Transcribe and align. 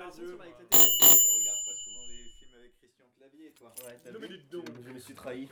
faire 0.00 0.10
deux. 0.16 0.32
Tu 0.32 0.36
moi. 0.36 0.46
regardes 1.36 1.64
pas 1.66 1.76
souvent 1.84 2.06
les 2.08 2.30
films 2.38 2.54
avec 2.58 2.72
Christian 2.78 3.04
Clavier, 3.18 3.52
toi. 3.58 3.72
Non, 4.12 4.18
mais 4.20 4.28
dites 4.28 4.50
donc. 4.50 4.64
Je 4.86 4.92
me 4.92 4.98
suis 4.98 5.14
trahi. 5.14 5.48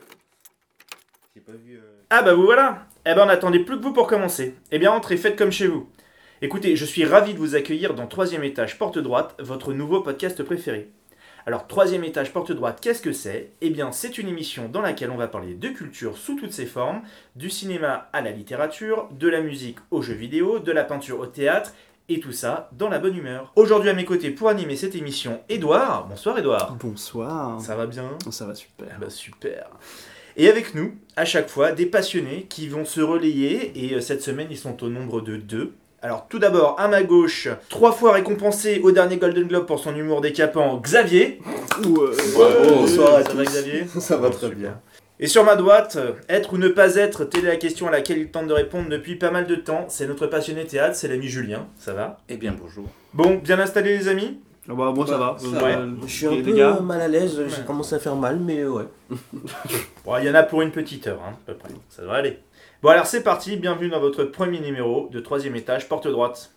J'ai 1.34 1.40
pas 1.42 1.52
vu. 1.52 1.76
euh, 1.76 2.02
Ah 2.10 2.22
bah 2.22 2.34
vous 2.34 2.44
voilà 2.44 2.86
Eh 3.04 3.14
ben 3.14 3.22
on 3.22 3.26
n'attendait 3.26 3.60
plus 3.60 3.76
que 3.78 3.82
vous 3.82 3.92
pour 3.92 4.06
commencer. 4.06 4.54
Eh 4.72 4.78
bien 4.78 4.90
entrez, 4.90 5.16
faites 5.16 5.36
comme 5.36 5.52
chez 5.52 5.66
vous. 5.66 5.88
Écoutez, 6.40 6.76
je 6.76 6.84
suis 6.84 7.04
ravi 7.04 7.34
de 7.34 7.38
vous 7.38 7.54
accueillir 7.56 7.94
dans 7.94 8.06
Troisième 8.06 8.44
étage 8.44 8.78
Porte 8.78 8.98
Droite, 8.98 9.34
votre 9.38 9.72
nouveau 9.72 10.00
podcast 10.00 10.42
préféré. 10.42 10.90
Alors 11.46 11.66
Troisième 11.66 12.04
étage 12.04 12.32
Porte 12.32 12.52
Droite, 12.52 12.78
qu'est-ce 12.80 13.02
que 13.02 13.12
c'est? 13.12 13.52
Eh 13.60 13.70
bien 13.70 13.92
c'est 13.92 14.18
une 14.18 14.28
émission 14.28 14.68
dans 14.68 14.80
laquelle 14.82 15.10
on 15.10 15.16
va 15.16 15.28
parler 15.28 15.54
de 15.54 15.68
culture 15.68 16.16
sous 16.16 16.36
toutes 16.36 16.52
ses 16.52 16.66
formes, 16.66 17.02
du 17.36 17.50
cinéma 17.50 18.08
à 18.12 18.20
la 18.20 18.30
littérature, 18.30 19.08
de 19.12 19.28
la 19.28 19.40
musique 19.40 19.78
aux 19.90 20.02
jeux 20.02 20.14
vidéo, 20.14 20.58
de 20.58 20.72
la 20.72 20.84
peinture 20.84 21.20
au 21.20 21.26
théâtre, 21.26 21.72
et 22.08 22.20
tout 22.20 22.32
ça 22.32 22.70
dans 22.72 22.88
la 22.88 22.98
bonne 22.98 23.16
humeur. 23.16 23.52
Aujourd'hui 23.56 23.90
à 23.90 23.94
mes 23.94 24.04
côtés 24.04 24.30
pour 24.30 24.48
animer 24.48 24.76
cette 24.76 24.94
émission, 24.94 25.40
Edouard. 25.48 26.06
Bonsoir 26.08 26.38
Edouard. 26.38 26.76
Bonsoir. 26.80 27.60
Ça 27.60 27.76
va 27.76 27.86
bien? 27.86 28.10
Ça 28.30 28.46
va 28.46 28.54
super. 28.54 28.88
ah 28.90 28.98
bah 29.00 29.10
super. 29.10 29.66
Et 30.36 30.48
avec 30.48 30.74
nous, 30.74 30.94
à 31.16 31.24
chaque 31.24 31.48
fois, 31.48 31.72
des 31.72 31.86
passionnés 31.86 32.46
qui 32.48 32.68
vont 32.68 32.84
se 32.84 33.00
relayer. 33.00 33.72
Et 33.74 33.94
euh, 33.94 34.00
cette 34.00 34.22
semaine, 34.22 34.46
ils 34.50 34.56
sont 34.56 34.82
au 34.84 34.88
nombre 34.88 35.20
de 35.20 35.36
deux. 35.36 35.72
Alors 36.00 36.26
tout 36.28 36.38
d'abord, 36.38 36.78
à 36.78 36.86
ma 36.86 37.02
gauche, 37.02 37.48
trois 37.68 37.90
fois 37.90 38.12
récompensé 38.12 38.80
au 38.84 38.92
dernier 38.92 39.16
Golden 39.16 39.48
Globe 39.48 39.66
pour 39.66 39.80
son 39.80 39.96
humour 39.96 40.20
décapant, 40.20 40.76
Xavier. 40.76 41.40
Ouais. 41.84 42.10
Bonsoir 42.68 43.16
à 43.16 43.24
tous. 43.24 43.42
Xavier 43.42 43.84
Ça 43.98 44.16
va 44.16 44.30
très 44.30 44.50
bien. 44.50 44.80
Et 45.20 45.26
sur 45.26 45.42
ma 45.44 45.56
droite, 45.56 45.98
être 46.28 46.52
ou 46.52 46.58
ne 46.58 46.68
pas 46.68 46.94
être, 46.94 47.24
telle 47.24 47.44
est 47.44 47.48
la 47.48 47.56
question 47.56 47.88
à 47.88 47.90
laquelle 47.90 48.18
il 48.18 48.30
tente 48.30 48.46
de 48.46 48.52
répondre 48.52 48.88
depuis 48.88 49.16
pas 49.16 49.32
mal 49.32 49.46
de 49.46 49.56
temps. 49.56 49.86
C'est 49.88 50.06
notre 50.06 50.28
passionné 50.28 50.64
théâtre, 50.64 50.94
c'est 50.94 51.08
l'ami 51.08 51.26
Julien. 51.26 51.66
Ça 51.76 51.92
va? 51.92 52.18
Eh 52.28 52.36
bien, 52.36 52.54
bonjour. 52.58 52.84
Bon, 53.14 53.34
bien 53.42 53.58
installé 53.58 53.98
les 53.98 54.06
amis? 54.06 54.38
Ah 54.70 54.74
bah, 54.74 54.92
moi 54.94 55.06
ça 55.06 55.18
Bah, 55.18 55.36
va. 55.40 55.50
ça 55.50 55.58
va. 55.58 55.66
Euh, 55.80 55.90
Je 56.06 56.12
suis 56.12 56.26
un 56.26 56.42
peu 56.42 56.52
gars. 56.52 56.78
mal 56.80 57.00
à 57.00 57.08
l'aise, 57.08 57.34
j'ai 57.36 57.42
Ouais. 57.60 57.66
commencé 57.66 57.96
à 57.96 57.98
faire 57.98 58.14
mal, 58.14 58.38
mais 58.38 58.64
ouais. 58.64 58.84
Bon, 60.04 60.16
il 60.18 60.24
y 60.26 60.30
en 60.30 60.34
a 60.34 60.42
pour 60.44 60.62
une 60.62 60.70
petite 60.70 61.06
heure, 61.08 61.20
hein, 61.26 61.32
à 61.32 61.46
peu 61.52 61.54
près. 61.54 61.70
Ça 61.88 62.02
devrait 62.02 62.18
aller. 62.18 62.38
Bon, 62.82 62.90
alors 62.90 63.06
c'est 63.06 63.22
parti. 63.24 63.56
Bienvenue 63.56 63.88
dans 63.88 63.98
votre 64.00 64.22
premier 64.24 64.60
numéro 64.60 65.08
de 65.10 65.18
troisième 65.18 65.56
étage, 65.56 65.88
porte 65.88 66.06
droite. 66.06 66.52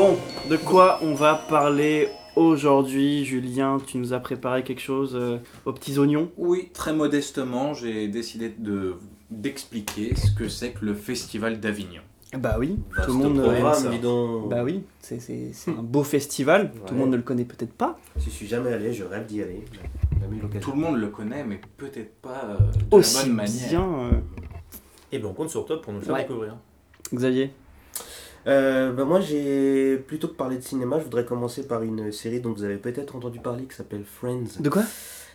Bon, 0.00 0.16
de 0.48 0.56
quoi 0.56 1.00
on 1.02 1.12
va 1.12 1.34
parler 1.34 2.06
aujourd'hui, 2.36 3.24
Julien? 3.24 3.78
Tu 3.84 3.98
nous 3.98 4.12
as 4.12 4.20
préparé 4.20 4.62
quelque 4.62 4.80
chose 4.80 5.16
euh, 5.16 5.38
aux 5.64 5.72
petits 5.72 5.98
oignons? 5.98 6.30
Oui, 6.36 6.68
très 6.72 6.92
modestement, 6.92 7.74
j'ai 7.74 8.06
décidé 8.06 8.48
de 8.56 8.94
d'expliquer 9.28 10.14
ce 10.14 10.30
que 10.30 10.48
c'est 10.48 10.70
que 10.70 10.84
le 10.84 10.94
Festival 10.94 11.58
d'Avignon. 11.58 12.02
Bah 12.38 12.58
oui, 12.60 12.78
Vaste 12.94 13.08
tout 13.08 13.18
le 13.18 13.24
monde. 13.24 13.38
euh, 13.40 13.42
programme, 13.42 13.74
ça. 13.74 13.80
programme, 13.80 13.96
dis 13.96 14.00
donc. 14.00 14.48
bah 14.48 14.62
oui, 14.62 14.84
c'est 15.00 15.18
c'est- 15.20 15.50
c'est 15.52 15.72
un 15.72 15.82
beau 15.82 16.04
festival. 16.04 16.70
Tout 16.70 16.78
le 16.78 16.92
Ouais. 16.92 16.98
monde 17.00 17.10
ne 17.10 17.16
le 17.16 17.22
connaît 17.24 17.44
peut-être 17.44 17.72
pas. 17.74 17.98
Je 18.18 18.30
suis 18.30 18.46
jamais 18.46 18.72
allé, 18.72 18.92
je 18.92 19.02
rêve 19.02 19.26
d'y 19.26 19.42
aller. 19.42 19.64
Jamais 20.20 20.36
eu 20.36 20.40
l'occasion. 20.42 20.60
Tout 20.70 20.76
le 20.76 20.80
monde 20.80 20.96
le 20.98 21.08
connaît, 21.08 21.42
mais 21.42 21.60
peut-être 21.76 22.14
pas 22.22 22.44
euh, 22.50 22.56
de 22.56 22.78
la 22.92 22.96
Aussi 22.98 23.24
bonne 23.26 23.34
manière. 23.34 23.68
bien, 23.68 23.82
euh, 23.82 24.10
Et 25.10 25.18
ben 25.18 25.26
on 25.28 25.32
compte 25.34 25.50
sur 25.50 25.66
toi 25.66 25.82
pour 25.82 25.92
nous 25.92 26.00
faire 26.02 26.14
Ouais. 26.14 26.22
découvrir. 26.22 26.54
Xavier? 27.12 27.50
Euh, 28.48 28.92
bah 28.92 29.04
moi, 29.04 29.20
j'ai 29.20 29.98
plutôt 29.98 30.28
que 30.28 30.34
parler 30.34 30.56
de 30.56 30.62
cinéma, 30.62 30.98
je 30.98 31.04
voudrais 31.04 31.24
commencer 31.24 31.66
par 31.66 31.82
une 31.82 32.10
série 32.12 32.40
dont 32.40 32.52
vous 32.52 32.64
avez 32.64 32.78
peut-être 32.78 33.14
entendu 33.14 33.40
parler 33.40 33.64
qui 33.64 33.76
s'appelle 33.76 34.04
Friends. 34.04 34.60
De 34.60 34.70
quoi? 34.70 34.84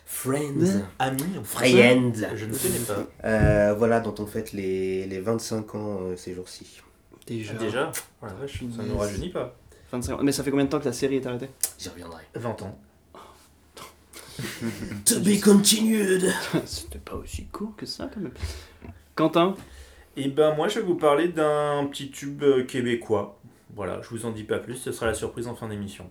Friends. 0.04 0.82
Ami 0.98 1.22
Friends. 1.44 2.12
Je 2.34 2.44
ne 2.44 2.54
connais 2.54 2.78
pas. 2.86 3.06
Euh, 3.24 3.74
voilà, 3.74 4.00
dont 4.00 4.14
on 4.18 4.26
fête 4.26 4.52
les, 4.52 5.06
les 5.06 5.20
25 5.20 5.74
ans 5.76 5.98
euh, 6.02 6.16
ces 6.16 6.34
jours-ci. 6.34 6.80
Déjà. 7.26 7.54
Déjà? 7.54 7.92
Oh 8.20 8.26
la 8.26 8.34
vache, 8.34 8.62
ça 8.76 8.82
ne 8.82 8.88
nous 8.88 8.98
rajeunit 8.98 9.30
pas. 9.30 9.56
25 9.92 10.14
ans. 10.14 10.22
Mais 10.22 10.32
ça 10.32 10.42
fait 10.42 10.50
combien 10.50 10.66
de 10.66 10.70
temps 10.70 10.80
que 10.80 10.84
la 10.84 10.92
série 10.92 11.16
est 11.16 11.26
arrêtée? 11.26 11.48
J'y 11.78 11.88
reviendrai. 11.88 12.22
20 12.34 12.62
ans. 12.62 12.78
To 15.04 15.20
be 15.20 15.40
continued. 15.40 16.28
C'était 16.66 16.98
pas 16.98 17.14
aussi 17.14 17.44
court 17.46 17.74
que 17.76 17.86
ça 17.86 18.10
quand 18.12 18.20
même. 18.20 18.32
Quentin? 19.14 19.54
Et 20.16 20.28
ben 20.28 20.54
moi 20.54 20.68
je 20.68 20.80
vais 20.80 20.86
vous 20.86 20.94
parler 20.94 21.28
d'un 21.28 21.86
petit 21.90 22.10
tube 22.10 22.42
euh, 22.42 22.64
québécois. 22.64 23.38
Voilà, 23.74 24.00
je 24.02 24.08
vous 24.10 24.24
en 24.26 24.30
dis 24.30 24.44
pas 24.44 24.58
plus, 24.58 24.76
ce 24.76 24.92
sera 24.92 25.06
la 25.06 25.14
surprise 25.14 25.48
en 25.48 25.54
fin 25.54 25.68
d'émission. 25.68 26.08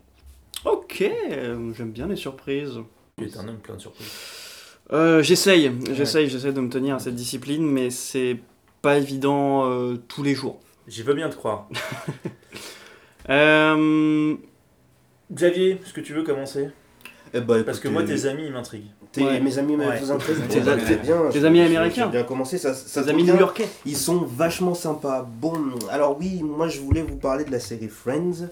Ok, 0.66 1.02
euh, 1.02 1.74
j'aime 1.74 1.92
bien 1.92 2.08
les 2.08 2.16
surprises. 2.16 2.80
Tu 3.18 3.26
es 3.26 3.38
un 3.38 3.48
homme 3.48 3.60
plein 3.60 3.76
de 3.76 3.82
surprises. 3.82 4.12
Euh, 4.92 5.24
j'essaye, 5.24 5.72
j'essaye, 5.94 6.30
j'essaie 6.30 6.52
de 6.52 6.60
me 6.60 6.70
tenir 6.70 6.96
à 6.96 7.00
cette 7.00 7.16
discipline, 7.16 7.66
mais 7.66 7.90
c'est 7.90 8.38
pas 8.82 8.98
évident 8.98 9.70
euh, 9.70 9.96
tous 10.08 10.24
les 10.24 10.36
jours. 10.36 10.60
J'y 10.88 11.04
veux 11.04 11.14
bien 11.14 11.30
te 11.30 11.36
croire. 11.36 11.70
Euh, 13.30 14.36
Xavier, 15.32 15.80
est-ce 15.82 15.94
que 15.94 16.02
tu 16.02 16.14
veux 16.14 16.24
commencer? 16.24 16.68
Eh 17.34 17.40
bah, 17.40 17.64
Parce 17.64 17.80
que 17.80 17.88
moi 17.88 18.04
tes 18.04 18.26
amis 18.26 18.48
ils 18.48 18.52
m'intriguent. 18.52 18.92
Tes- 19.14 19.24
Ouais. 19.24 19.40
mes 19.40 19.58
amis. 19.58 19.74
Tes 19.78 19.78
Bon, 19.78 19.86
bah, 20.66 20.76
bien. 21.04 21.30
tes 21.32 21.46
amis 21.46 21.62
américains. 21.62 22.06
J'ai 22.12 22.18
bien 22.18 22.24
commencé, 22.24 22.58
ça, 22.58 22.74
ça 22.74 23.04
Tes 23.04 23.10
amis 23.10 23.24
new-yorkais 23.24 23.68
Ils 23.86 23.96
sont 23.96 24.18
vachement 24.26 24.74
sympas. 24.74 25.26
Bon, 25.40 25.54
alors 25.90 26.18
oui, 26.20 26.42
moi 26.44 26.68
je 26.68 26.82
voulais 26.82 27.04
vous 27.04 27.16
parler 27.16 27.46
de 27.46 27.52
la 27.52 27.60
série 27.62 27.88
Friends. 27.88 28.48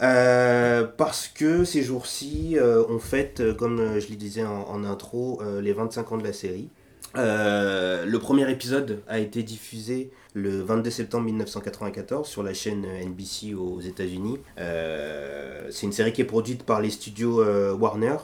euh, 0.00 0.84
parce 0.96 1.26
que 1.26 1.64
ces 1.64 1.82
jours-ci, 1.82 2.56
euh, 2.56 2.84
on 2.88 2.98
fête, 3.00 3.40
euh, 3.40 3.52
comme 3.52 3.98
je 3.98 4.08
le 4.10 4.14
disais 4.16 4.44
en, 4.44 4.62
en 4.70 4.84
intro, 4.84 5.40
euh, 5.42 5.60
les 5.60 5.72
25 5.72 6.12
ans 6.12 6.16
de 6.18 6.22
la 6.24 6.32
série. 6.32 6.68
Euh, 7.16 8.04
le 8.04 8.18
premier 8.18 8.50
épisode 8.50 9.00
a 9.08 9.18
été 9.18 9.42
diffusé 9.42 10.10
le 10.34 10.60
22 10.62 10.90
septembre 10.90 11.24
1994 11.24 12.28
sur 12.28 12.42
la 12.42 12.52
chaîne 12.54 12.84
NBC 12.86 13.54
aux 13.54 13.80
États-Unis. 13.80 14.38
Euh, 14.58 15.66
c'est 15.70 15.86
une 15.86 15.92
série 15.92 16.12
qui 16.12 16.20
est 16.20 16.24
produite 16.26 16.62
par 16.62 16.80
les 16.80 16.90
studios 16.90 17.40
euh, 17.40 17.72
Warner. 17.74 18.16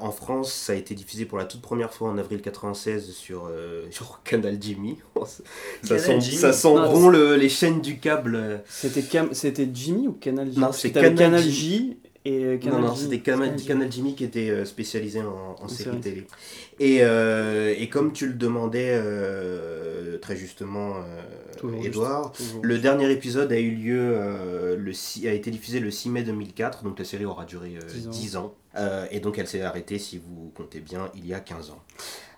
En 0.00 0.10
France, 0.12 0.52
ça 0.52 0.74
a 0.74 0.76
été 0.76 0.94
diffusé 0.94 1.24
pour 1.24 1.38
la 1.38 1.44
toute 1.44 1.62
première 1.62 1.92
fois 1.92 2.10
en 2.10 2.18
avril 2.18 2.40
96 2.42 3.10
sur, 3.12 3.50
sur 3.90 4.20
Canal 4.22 4.58
Jimmy. 4.60 4.98
ça, 5.26 5.96
Canal 5.96 6.00
sent, 6.00 6.20
Jimmy. 6.20 6.36
ça 6.36 6.52
sent 6.52 6.74
Non, 6.74 6.92
bon 6.92 7.08
le- 7.08 7.36
les 7.36 7.48
chaînes 7.48 7.80
du 7.80 7.98
câble. 7.98 8.62
C'était 8.68 9.02
Cam- 9.02 9.32
c'était 9.32 9.68
Jimmy 9.72 10.08
ou 10.08 10.12
Canal 10.12 10.52
J? 10.52 10.58
Non, 10.60 10.72
c'est 10.72 10.92
Canal 10.92 11.40
J. 11.42 11.96
Et 12.28 12.44
euh, 12.44 12.58
Canal 12.58 12.80
non, 12.82 12.88
non, 12.88 12.94
c'était 12.94 13.20
Canal. 13.20 13.56
Canal 13.56 13.90
Jimmy 13.90 14.14
qui 14.14 14.22
était 14.22 14.50
euh, 14.50 14.66
spécialisé 14.66 15.22
en, 15.22 15.56
en 15.58 15.68
série 15.68 15.84
série. 15.84 16.00
télé. 16.00 16.26
Et, 16.78 16.98
euh, 17.00 17.74
et 17.76 17.88
comme 17.88 18.12
tu 18.12 18.26
le 18.26 18.34
demandais 18.34 18.90
euh, 18.90 20.18
très 20.18 20.36
justement, 20.36 20.96
euh, 20.96 21.82
Edouard, 21.82 22.34
juste, 22.36 22.56
le 22.60 22.78
dernier 22.78 23.10
épisode 23.10 23.50
a 23.50 23.58
eu 23.58 23.70
lieu, 23.70 24.14
le 24.76 25.26
a 25.26 25.32
été 25.32 25.50
diffusé 25.50 25.80
le 25.80 25.90
6 25.90 26.10
mai 26.10 26.22
2004, 26.22 26.84
donc 26.84 26.98
la 26.98 27.04
série 27.06 27.24
aura 27.24 27.46
duré 27.46 27.78
euh, 27.82 27.86
10 27.86 28.06
ans. 28.06 28.10
10 28.10 28.36
ans. 28.36 28.54
Euh, 28.76 29.06
et 29.10 29.20
donc 29.20 29.38
elle 29.38 29.48
s'est 29.48 29.62
arrêtée, 29.62 29.98
si 29.98 30.18
vous 30.18 30.52
comptez 30.54 30.80
bien, 30.80 31.10
il 31.14 31.26
y 31.26 31.32
a 31.32 31.40
15 31.40 31.70
ans. 31.70 31.82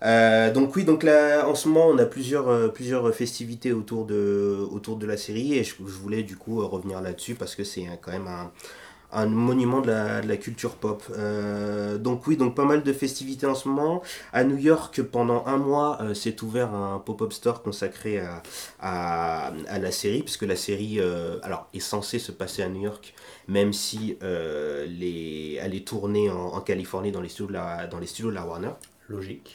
Euh, 0.05 0.53
donc 0.53 0.75
oui, 0.77 0.85
donc 0.85 1.03
là, 1.03 1.47
en 1.49 1.55
ce 1.55 1.69
moment, 1.69 1.89
on 1.89 1.99
a 1.99 2.07
plusieurs, 2.07 2.49
euh, 2.49 2.69
plusieurs 2.69 3.13
festivités 3.15 3.73
autour 3.73 4.07
de, 4.07 4.57
autour 4.71 4.97
de 4.97 5.07
la 5.07 5.17
série, 5.17 5.55
et 5.59 5.65
je, 5.65 5.75
je 5.79 5.83
voulais 5.83 6.23
du 6.23 6.37
coup 6.37 6.67
revenir 6.67 7.01
là-dessus 7.03 7.35
parce 7.35 7.57
que 7.57 7.65
c'est 7.65 7.87
quand 8.01 8.13
même 8.13 8.29
un, 8.29 8.53
un 9.13 9.27
monument 9.27 9.81
de 9.81 9.89
la, 9.89 10.21
de 10.21 10.29
la 10.29 10.37
culture 10.37 10.77
pop. 10.77 11.03
Euh, 11.17 11.99
donc 11.99 12.27
oui, 12.27 12.37
donc 12.37 12.55
pas 12.55 12.65
mal 12.65 12.83
de 12.83 12.93
festivités 12.93 13.47
en 13.47 13.55
ce 13.55 13.69
moment. 13.69 14.03
À 14.33 14.45
New 14.45 14.57
York, 14.57 15.03
pendant 15.03 15.45
un 15.47 15.57
mois, 15.57 15.99
euh, 16.01 16.15
s'est 16.15 16.43
ouvert 16.43 16.75
un 16.75 16.99
pop-up 16.99 17.33
store 17.33 17.63
consacré 17.63 18.21
à, 18.21 18.43
à, 18.81 19.53
à 19.69 19.79
la 19.79 19.91
série, 19.91 20.23
puisque 20.23 20.43
la 20.43 20.57
série 20.57 21.01
euh, 21.01 21.39
alors, 21.43 21.69
est 21.75 21.81
censée 21.81 22.19
se 22.19 22.33
passer 22.33 22.63
à 22.63 22.69
New 22.69 22.83
York, 22.83 23.15
même 23.49 23.73
si 23.73 24.17
euh, 24.23 24.87
les, 24.87 25.59
elle 25.61 25.75
est 25.75 25.87
tournée 25.87 26.31
en, 26.31 26.55
en 26.55 26.61
Californie 26.61 27.13
dans 27.13 27.21
les 27.21 27.29
studios 27.29 27.49
de 27.49 27.55
la, 27.55 27.87
dans 27.87 27.99
les 27.99 28.07
studios 28.07 28.31
de 28.31 28.37
la 28.37 28.47
Warner. 28.47 28.71
Logique. 29.09 29.55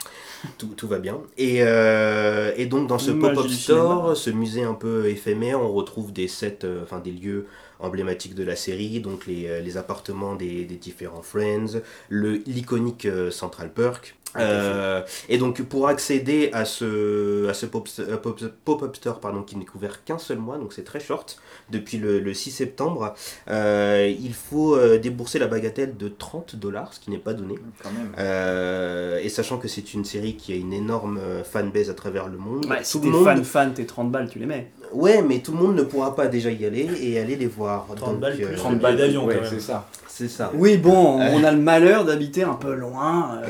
Tout, 0.58 0.74
tout 0.76 0.86
va 0.86 0.98
bien. 0.98 1.18
Et, 1.38 1.62
euh, 1.62 2.52
et 2.58 2.66
donc 2.66 2.88
dans 2.88 2.98
ce 2.98 3.10
pop-up 3.10 3.48
store, 3.48 4.14
ce 4.14 4.28
musée 4.28 4.64
un 4.64 4.74
peu 4.74 5.08
éphémère, 5.08 5.62
on 5.62 5.72
retrouve 5.72 6.12
des 6.12 6.28
sets, 6.28 6.58
euh, 6.64 6.82
enfin 6.82 6.98
des 6.98 7.10
lieux 7.10 7.46
emblématiques 7.80 8.34
de 8.34 8.44
la 8.44 8.56
série, 8.56 9.00
donc 9.00 9.26
les, 9.26 9.46
euh, 9.46 9.78
appartements 9.78 10.34
des, 10.34 10.64
différents 10.64 11.22
Friends, 11.22 11.80
l'iconique 12.10 13.06
euh, 13.06 13.30
Central 13.30 13.70
Perk. 13.72 14.16
Euh, 14.38 15.02
et 15.28 15.38
donc 15.38 15.62
pour 15.62 15.88
accéder 15.88 16.50
à 16.52 16.64
ce, 16.64 17.46
à 17.48 17.54
ce 17.54 17.66
pop- 17.66 17.88
euh, 18.00 18.16
pop- 18.16 18.40
pop-up 18.64 18.96
store 18.96 19.20
pardon, 19.20 19.42
qui 19.42 19.56
n'est 19.56 19.64
couvert 19.64 20.04
qu'un 20.04 20.18
seul 20.18 20.38
mois, 20.38 20.58
donc 20.58 20.72
c'est 20.72 20.84
très 20.84 21.00
short, 21.00 21.38
depuis 21.70 21.98
le, 21.98 22.20
le 22.20 22.34
6 22.34 22.50
septembre, 22.50 23.14
euh, 23.48 24.12
il 24.20 24.34
faut 24.34 24.78
débourser 24.98 25.38
la 25.38 25.46
bagatelle 25.46 25.96
de 25.96 26.08
30 26.08 26.56
dollars, 26.56 26.92
ce 26.94 27.00
qui 27.00 27.10
n'est 27.10 27.18
pas 27.18 27.34
donné. 27.34 27.54
Quand 27.82 27.90
même. 27.90 28.12
Euh, 28.18 29.18
et 29.22 29.28
sachant 29.28 29.58
que 29.58 29.68
c'est 29.68 29.94
une 29.94 30.04
série 30.04 30.36
qui 30.36 30.52
a 30.52 30.56
une 30.56 30.72
énorme 30.72 31.18
fanbase 31.44 31.90
à 31.90 31.94
travers 31.94 32.28
le 32.28 32.38
monde, 32.38 32.66
Ouais, 32.66 32.78
tout 32.78 32.84
si 32.84 32.98
le 32.98 33.04
t'es 33.04 33.08
monde... 33.10 33.24
fan, 33.24 33.44
fan, 33.44 33.74
t'es 33.74 33.84
30 33.86 34.10
balles, 34.10 34.28
tu 34.28 34.38
les 34.38 34.46
mets. 34.46 34.70
Ouais, 34.92 35.20
mais 35.22 35.40
tout 35.40 35.52
le 35.52 35.58
monde 35.58 35.74
ne 35.76 35.82
pourra 35.82 36.14
pas 36.14 36.26
déjà 36.28 36.50
y 36.50 36.64
aller 36.64 36.88
et 37.00 37.18
aller 37.18 37.36
les 37.36 37.46
voir. 37.46 37.86
30 37.96 37.98
Donc, 38.12 38.20
balles 38.20 38.36
euh, 38.40 38.46
plus 38.48 38.56
30 38.56 38.72
le 38.74 38.78
billet 38.78 38.96
d'avion, 38.96 39.24
ouais, 39.26 39.40
c'est 39.48 39.60
ça. 39.60 39.88
C'est 40.08 40.28
ça. 40.28 40.50
Oui, 40.54 40.76
bon, 40.78 41.18
on 41.20 41.44
a 41.44 41.52
le 41.52 41.58
malheur 41.58 42.04
d'habiter 42.04 42.42
un 42.42 42.54
peu 42.54 42.74
loin. 42.74 43.42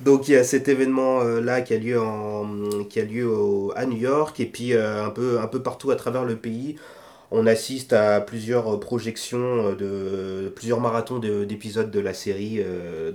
Donc 0.00 0.28
il 0.28 0.32
y 0.32 0.36
a 0.36 0.44
cet 0.44 0.68
événement 0.68 1.20
euh, 1.22 1.40
là 1.40 1.60
qui 1.60 1.74
a 1.74 1.78
lieu, 1.78 2.00
en, 2.00 2.84
qui 2.88 3.00
a 3.00 3.04
lieu 3.04 3.30
à 3.76 3.86
New 3.86 3.96
York 3.98 4.40
et 4.40 4.46
puis 4.46 4.72
euh, 4.74 5.04
un, 5.04 5.10
peu, 5.10 5.40
un 5.40 5.46
peu 5.46 5.62
partout 5.62 5.90
à 5.90 5.96
travers 5.96 6.24
le 6.24 6.36
pays. 6.36 6.76
On 7.30 7.46
assiste 7.46 7.92
à 7.94 8.20
plusieurs 8.20 8.78
projections, 8.80 9.68
euh, 9.70 10.44
de, 10.44 10.48
plusieurs 10.50 10.80
marathons 10.80 11.18
de- 11.18 11.44
d'épisodes 11.44 11.90
de 11.90 12.00
la 12.00 12.14
série 12.14 12.62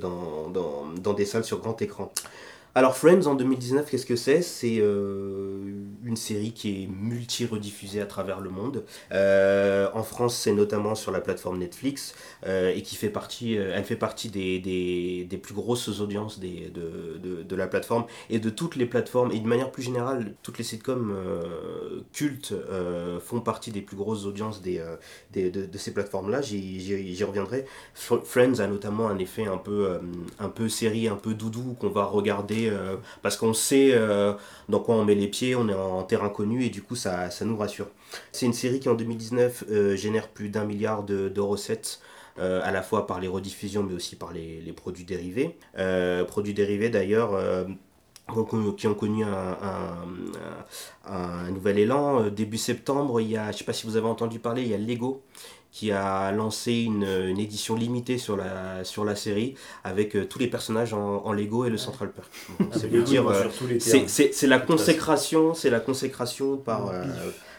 dans, 0.02 0.50
dans, 0.50 0.86
dans 1.02 1.14
des 1.14 1.26
salles 1.26 1.46
sur 1.46 1.60
grand 1.60 1.82
écran. 1.82 2.12
Alors 2.78 2.96
Friends 2.96 3.26
en 3.26 3.34
2019, 3.34 3.90
qu'est-ce 3.90 4.06
que 4.06 4.16
c'est? 4.16 4.44
C'est 4.44 4.78
euh, 4.82 5.58
une 6.04 6.16
série 6.16 6.52
qui 6.52 6.84
est 6.84 6.88
multi-rediffusée 6.88 8.02
à 8.02 8.06
travers 8.06 8.40
le 8.40 8.52
monde. 8.52 8.86
Euh, 9.12 9.90
en 9.96 10.04
France, 10.04 10.36
c'est 10.38 10.54
notamment 10.54 10.94
sur 10.94 11.12
la 11.12 11.20
plateforme 11.20 11.58
Netflix 11.58 12.14
euh, 12.46 12.72
et 12.76 12.84
qui 12.84 12.96
fait 12.96 13.10
partie, 13.10 13.56
elle 13.56 13.84
fait 13.84 13.96
partie 13.96 14.30
des, 14.30 14.60
des, 14.60 15.38
plus 15.40 15.56
grosses 15.56 16.00
audiences 16.00 16.40
des, 16.40 16.70
de, 16.70 17.18
de, 17.18 17.42
de 17.42 17.56
la 17.56 17.66
plateforme 17.66 18.06
et 18.30 18.38
de 18.38 18.52
toutes 18.52 18.76
les 18.76 18.86
plateformes 18.86 19.32
et 19.32 19.40
de 19.40 19.48
manière 19.48 19.72
plus 19.72 19.82
générale, 19.82 20.36
toutes 20.44 20.60
les 20.60 20.64
sitcoms 20.64 21.16
cultes 22.14 22.54
font 23.22 23.42
partie 23.42 23.72
des 23.72 23.82
plus 23.82 23.98
grosses 23.98 24.26
audiences 24.26 24.62
des, 24.62 24.84
de, 25.34 25.66
de 25.66 25.78
ces 25.80 25.96
plateformes-là. 25.96 26.44
J'y- 26.44 27.24
reviendrai. 27.24 27.66
Fr- 27.96 28.24
Friends 28.24 28.60
a 28.60 28.68
notamment 28.68 29.08
un 29.08 29.18
effet 29.18 29.48
un 29.48 29.58
peu, 29.58 30.00
un 30.38 30.50
peu 30.50 30.70
série, 30.70 31.08
un 31.08 31.16
peu 31.16 31.34
doudou 31.34 31.76
qu'on 31.80 31.90
va 31.90 32.06
regarder 32.06 32.67
euh, 32.70 32.96
parce 33.22 33.38
qu'on 33.38 33.54
sait 33.54 33.92
euh, 33.94 34.34
dans 34.70 34.80
quoi 34.80 34.96
on 34.96 35.06
met 35.06 35.16
les 35.16 35.28
pieds, 35.28 35.56
on 35.56 35.68
est 35.70 35.74
en 35.74 36.04
terrain 36.04 36.30
connu 36.30 36.64
et 36.66 36.70
du 36.70 36.82
coup 36.82 36.96
ça, 36.96 37.30
ça 37.30 37.46
nous 37.46 37.58
rassure. 37.58 37.88
C'est 38.32 38.46
une 38.46 38.54
série 38.54 38.80
qui 38.80 38.90
en 38.90 38.96
2019 38.96 39.66
euh, 39.70 39.96
génère 39.96 40.28
plus 40.30 40.50
d'un 40.50 40.66
milliard 40.66 41.04
de, 41.04 41.40
recettes. 41.40 42.00
à 42.38 42.72
la 42.72 42.82
fois 42.84 43.08
par 43.08 43.20
les 43.20 43.28
rediffusions 43.28 43.84
mais 43.84 43.96
aussi 43.96 44.16
par 44.16 44.32
les, 44.32 44.72
produits 44.74 45.06
dérivés. 45.06 45.58
Produits 46.28 46.54
dérivés 46.54 46.90
d'ailleurs 46.90 47.32
qui 48.78 48.88
ont- 48.88 48.94
connu 48.94 49.24
un, 49.24 49.58
un- 51.08 51.50
nouvel 51.52 51.80
élan. 51.80 52.30
Début 52.30 52.58
septembre, 52.58 53.22
il 53.22 53.30
y 53.32 53.38
a, 53.38 53.46
je 53.46 53.48
ne 53.50 53.54
sais 53.60 53.64
pas 53.64 53.74
si 53.74 53.88
vous 53.88 53.98
avez 53.98 54.08
entendu 54.08 54.38
parler, 54.40 54.62
il 54.64 54.68
y 54.68 54.74
a 54.74 54.78
Lego 54.78 55.24
qui 55.72 55.92
a 55.92 56.32
lancé 56.32 56.74
une, 56.74 57.04
une 57.04 57.40
édition 57.40 57.76
limitée 57.76 58.18
sur 58.18 58.36
la, 58.36 58.84
sur 58.84 59.06
la 59.06 59.16
série 59.16 59.54
avec 59.84 60.16
euh, 60.16 60.26
tous 60.26 60.40
les 60.40 60.48
personnages 60.48 60.94
en, 60.94 61.24
en 61.26 61.32
Lego 61.34 61.66
et 61.66 61.70
le 61.70 61.78
Central 61.78 62.12
Park. 62.12 62.32
Bon, 62.60 62.66
Ah, 62.72 62.78
c'est 62.80 62.88
euh, 63.38 64.32
c'est 64.34 64.48
la 64.48 64.60
consécration, 64.60 65.54
c'est 65.54 65.70
la 65.70 65.80
consécration 65.80 66.58
par, 66.58 66.88
euh, 66.90 67.04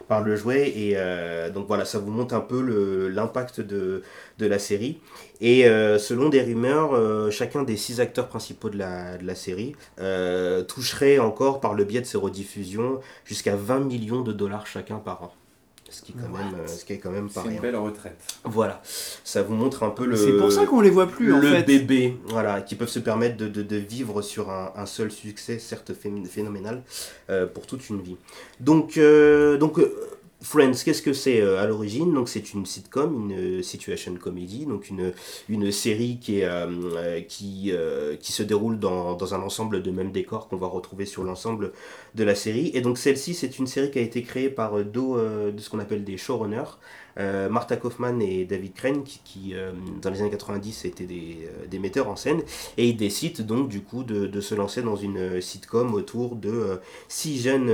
par 0.08 0.22
le 0.24 0.34
jouet 0.36 0.70
et 0.74 0.94
euh, 0.96 1.50
donc 1.50 1.66
voilà, 1.68 1.84
ça 1.84 1.98
vous 1.98 2.10
montre 2.10 2.34
un 2.34 2.40
peu 2.40 2.60
le- 2.62 3.08
l'impact 3.08 3.60
de, 3.60 4.02
de 4.38 4.46
la 4.46 4.58
série. 4.58 4.98
Et 5.40 5.66
euh, 5.68 5.98
selon 5.98 6.30
des 6.30 6.42
rumeurs, 6.42 6.94
euh, 6.94 7.30
chacun 7.30 7.62
des 7.62 7.76
six 7.76 8.00
acteurs 8.00 8.26
principaux 8.28 8.70
de 8.70 8.78
la, 8.78 9.18
de 9.18 9.24
la 9.26 9.34
série 9.36 9.76
euh, 10.00 10.64
toucherait 10.64 11.18
encore 11.20 11.60
par 11.60 11.74
le 11.74 11.84
biais 11.84 12.00
de 12.00 12.06
ses 12.06 12.18
rediffusions 12.18 13.00
jusqu'à 13.24 13.54
20 13.54 13.80
millions 13.80 14.22
de 14.22 14.32
dollars 14.32 14.66
chacun 14.66 14.96
par 14.96 15.22
an. 15.22 15.32
Ce 15.90 16.02
qui 16.02 16.12
est 16.12 16.14
quand 16.20 16.28
même, 16.36 16.54
euh, 16.54 16.66
ce 16.66 16.84
qui 16.84 16.92
est 16.92 16.98
quand 16.98 17.10
même 17.10 17.30
pas 17.30 17.42
C'est 17.46 17.54
une 17.54 17.60
belle 17.60 17.76
retraite. 17.76 18.18
Voilà, 18.44 18.82
ça 19.24 19.42
vous 19.42 19.54
montre 19.54 19.82
un 19.84 19.90
peu 19.90 20.04
le. 20.04 20.16
C'est 20.16 20.36
pour 20.36 20.52
ça 20.52 20.66
qu'on 20.66 20.80
les 20.82 20.90
voit 20.90 21.06
plus 21.06 21.32
en 21.32 21.38
le 21.38 21.48
fait. 21.50 21.62
bébé, 21.62 22.16
voilà, 22.26 22.60
qui 22.60 22.74
peuvent 22.74 22.88
se 22.90 22.98
permettre 22.98 23.36
de, 23.38 23.48
de, 23.48 23.62
de 23.62 23.76
vivre 23.76 24.20
sur 24.20 24.50
un, 24.50 24.72
un 24.76 24.84
seul 24.86 25.10
succès, 25.10 25.58
certes 25.58 25.92
phé- 25.92 26.26
phénoménal, 26.26 26.82
euh, 27.30 27.46
pour 27.46 27.66
toute 27.66 27.88
une 27.88 28.02
vie. 28.02 28.16
Donc, 28.60 28.98
euh, 28.98 29.56
donc 29.56 29.78
euh, 29.78 29.90
Friends, 30.40 30.84
qu'est-ce 30.84 31.02
que 31.02 31.12
c'est 31.12 31.40
euh, 31.40 31.60
à 31.60 31.66
l'origine? 31.66 32.14
Donc, 32.14 32.28
c'est 32.28 32.54
une 32.54 32.64
sitcom, 32.64 33.28
une 33.28 33.58
euh, 33.58 33.62
situation 33.62 34.14
comedy, 34.14 34.66
donc 34.66 34.88
une, 34.88 35.12
une 35.48 35.72
série 35.72 36.18
qui, 36.20 36.40
est, 36.40 36.44
euh, 36.44 37.20
qui, 37.22 37.72
qui 38.20 38.32
se 38.32 38.44
déroule 38.44 38.78
dans, 38.78 39.14
dans 39.14 39.34
un 39.34 39.42
ensemble 39.42 39.82
de 39.82 39.90
mêmes 39.90 40.12
décors 40.12 40.46
qu'on 40.48 40.56
va 40.56 40.68
retrouver 40.68 41.06
sur 41.06 41.24
l'ensemble 41.24 41.72
de 42.14 42.24
la 42.24 42.36
série. 42.36 42.70
Et 42.74 42.80
donc, 42.80 42.98
celle-ci, 42.98 43.34
c'est 43.34 43.58
une 43.58 43.66
série 43.66 43.90
qui 43.90 43.98
a 43.98 44.02
été 44.02 44.22
créée 44.22 44.48
par 44.48 44.84
deux 44.84 45.52
de 45.52 45.58
ce 45.58 45.70
qu'on 45.70 45.80
appelle 45.80 46.04
des 46.04 46.16
showrunners. 46.16 46.78
Euh, 47.18 47.48
Martha 47.48 47.76
Kaufman 47.76 48.20
et 48.20 48.44
David 48.44 48.74
Crane, 48.74 49.02
qui, 49.02 49.52
euh, 49.54 49.72
dans 50.00 50.10
les 50.10 50.20
années 50.20 50.30
90 50.30 50.84
étaient 50.84 51.04
des, 51.06 51.48
euh, 51.48 51.66
des 51.66 51.78
metteurs 51.78 52.08
en 52.08 52.16
scène, 52.16 52.42
et 52.76 52.86
ils 52.88 52.96
décident 52.96 53.42
donc 53.44 53.68
du 53.68 53.82
coup 53.82 54.04
de, 54.04 54.40
se 54.40 54.54
lancer 54.54 54.82
dans 54.82 54.94
une 54.96 55.18
euh, 55.18 55.40
sitcom 55.40 55.94
autour 55.94 56.36
de 56.36 56.80
six 57.08 57.42
jeunes 57.42 57.70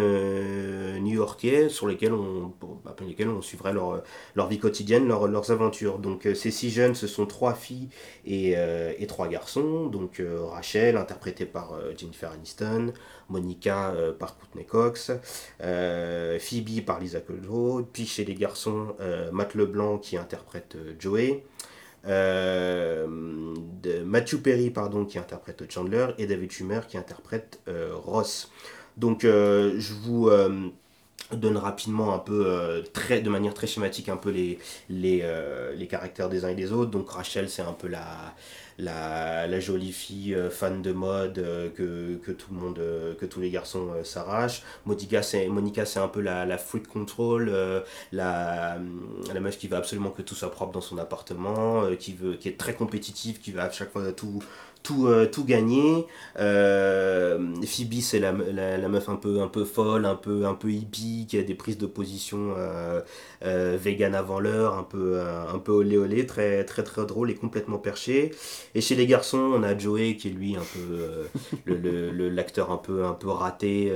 new-yorkais 1.00 1.69
sur 1.69 1.87
lesquels 1.87 2.12
on, 2.12 2.52
bah, 2.85 2.96
lesquels 3.06 3.29
on 3.29 3.43
suivrait 3.43 3.73
leur, 3.73 4.02
leur 4.35 4.49
vie 4.49 4.58
quotidienne, 4.58 5.06
leur- 5.06 5.29
leurs 5.29 5.50
aventures. 5.50 5.99
Donc 5.99 6.26
ces 6.35 6.50
six 6.50 6.70
jeunes, 6.70 6.94
ce 6.94 7.06
sont 7.06 7.26
trois 7.26 7.55
filles 7.55 7.88
et, 8.26 8.55
et 8.99 9.06
trois 9.06 9.29
garçons. 9.29 9.87
Donc 9.87 10.23
Rachel, 10.50 10.96
interprétée 10.96 11.46
par 11.46 11.75
Jennifer 11.96 12.31
Aniston, 12.32 12.93
Monica 13.29 13.94
par 14.19 14.37
Courtney 14.38 14.64
Cox, 14.64 15.11
Phoebe 15.61 16.85
par 16.85 17.00
Lisa 17.00 17.20
Kudrow, 17.20 17.82
puis 17.93 18.06
chez 18.06 18.25
les 18.25 18.35
garçons, 18.35 18.94
Matt 19.34 19.54
Leblanc 19.54 19.98
qui 19.98 20.16
interprète 20.16 20.76
euh, 20.76 20.94
Joey, 20.98 21.44
euh, 22.06 23.06
Matthew 24.04 24.36
Perry 24.36 24.70
pardon, 24.70 25.04
qui 25.04 25.19
interprète 25.19 25.70
Chandler, 25.70 26.08
et 26.19 26.26
David 26.26 26.50
Schumer 26.50 26.86
qui 26.86 26.96
interprète 26.96 27.60
euh, 27.69 27.90
Ross. 27.94 28.50
Donc 28.96 29.22
je 29.22 29.92
vous 30.04 30.31
donne 31.32 31.56
rapidement 31.56 32.14
un 32.14 32.20
peu, 32.20 32.84
de 33.10 33.28
manière 33.28 33.52
très 33.52 33.66
schématique, 33.66 34.08
un 34.08 34.16
peu 34.16 34.31
les, 34.31 34.60
les 34.88 35.86
caractères 35.88 36.28
des 36.28 36.44
uns 36.44 36.50
et 36.50 36.54
des 36.54 36.70
autres. 36.70 36.92
Donc 36.92 37.10
Rachel, 37.10 37.48
c'est 37.48 37.62
un 37.62 37.72
peu 37.72 37.88
la, 37.88 38.34
la, 38.78 39.46
la 39.46 39.60
jolie 39.60 39.92
fille 39.92 40.34
euh, 40.34 40.50
fan 40.50 40.82
de 40.82 40.92
mode 40.92 41.38
euh, 41.38 41.70
que, 41.70 42.16
que 42.16 42.32
tout 42.32 42.52
le 42.52 42.60
monde, 42.60 42.78
euh, 42.78 43.14
que 43.14 43.26
tous 43.26 43.40
les 43.40 43.50
garçons 43.50 43.92
s'arrachent. 44.02 44.62
Monica, 44.84 45.22
c'est 45.22 45.46
un 45.98 46.08
peu 46.08 46.20
la, 46.20 46.44
la 46.46 46.58
freak 46.58 46.86
control, 46.88 47.52
la, 48.12 48.78
la 49.32 49.40
meuf 49.40 49.58
qui 49.58 49.68
veut 49.68 49.76
absolument 49.76 50.10
que 50.10 50.22
tout 50.22 50.34
soit 50.34 50.50
propre 50.50 50.72
dans 50.72 50.80
son 50.80 50.98
appartement, 50.98 51.84
qui, 51.98 52.14
veut, 52.14 52.34
qui 52.34 52.48
est 52.48 52.58
très 52.58 52.74
compétitive, 52.74 53.40
qui 53.40 53.52
va 53.52 53.64
à 53.64 53.70
chaque 53.70 53.92
fois 53.92 54.12
tout, 54.12 54.42
tout, 54.84 55.08
euh, 55.08 55.26
tout 55.26 55.44
gagner. 55.44 56.06
Euh, 56.38 57.54
Phoebe, 57.66 58.00
c'est 58.02 58.20
la, 58.20 58.32
la, 58.32 58.88
meuf 58.88 59.08
un 59.08 59.16
peu, 59.16 59.40
un 59.42 59.48
peu 59.48 59.64
folle, 59.64 60.06
un 60.06 60.14
peu, 60.14 60.46
un 60.46 60.54
peu 60.54 60.70
hippie, 60.70 61.26
qui 61.28 61.38
a 61.38 61.42
des 61.42 61.56
prises 61.56 61.78
de 61.78 61.86
position 61.86 62.55
euh, 63.44 63.76
vegan 63.81 64.14
avant 64.14 64.41
l'heure, 64.41 64.74
un 64.79 64.82
peu, 64.84 65.20
un 65.20 65.58
peu 65.58 65.72
olé 65.72 65.96
olé, 65.98 66.26
très, 66.26 66.64
très 66.64 66.82
très 66.84 67.06
drôle 67.06 67.31
et 67.31 67.34
complètement 67.34 67.79
perché. 67.79 68.32
Et 68.74 68.81
chez 68.81 68.94
les 68.94 69.06
garçons, 69.06 69.38
on 69.38 69.62
a 69.62 69.76
Joey 69.76 70.17
qui 70.17 70.29
est 70.29 70.32
lui 70.32 70.56
un 70.56 70.64
peu 70.64 70.81
euh, 70.81 71.24
le- 71.64 72.10
le- 72.10 72.29
l'acteur 72.29 72.70
un 72.70 72.76
peu, 72.79 73.05
un 73.05 73.14
peu 73.14 73.29
raté, 73.29 73.93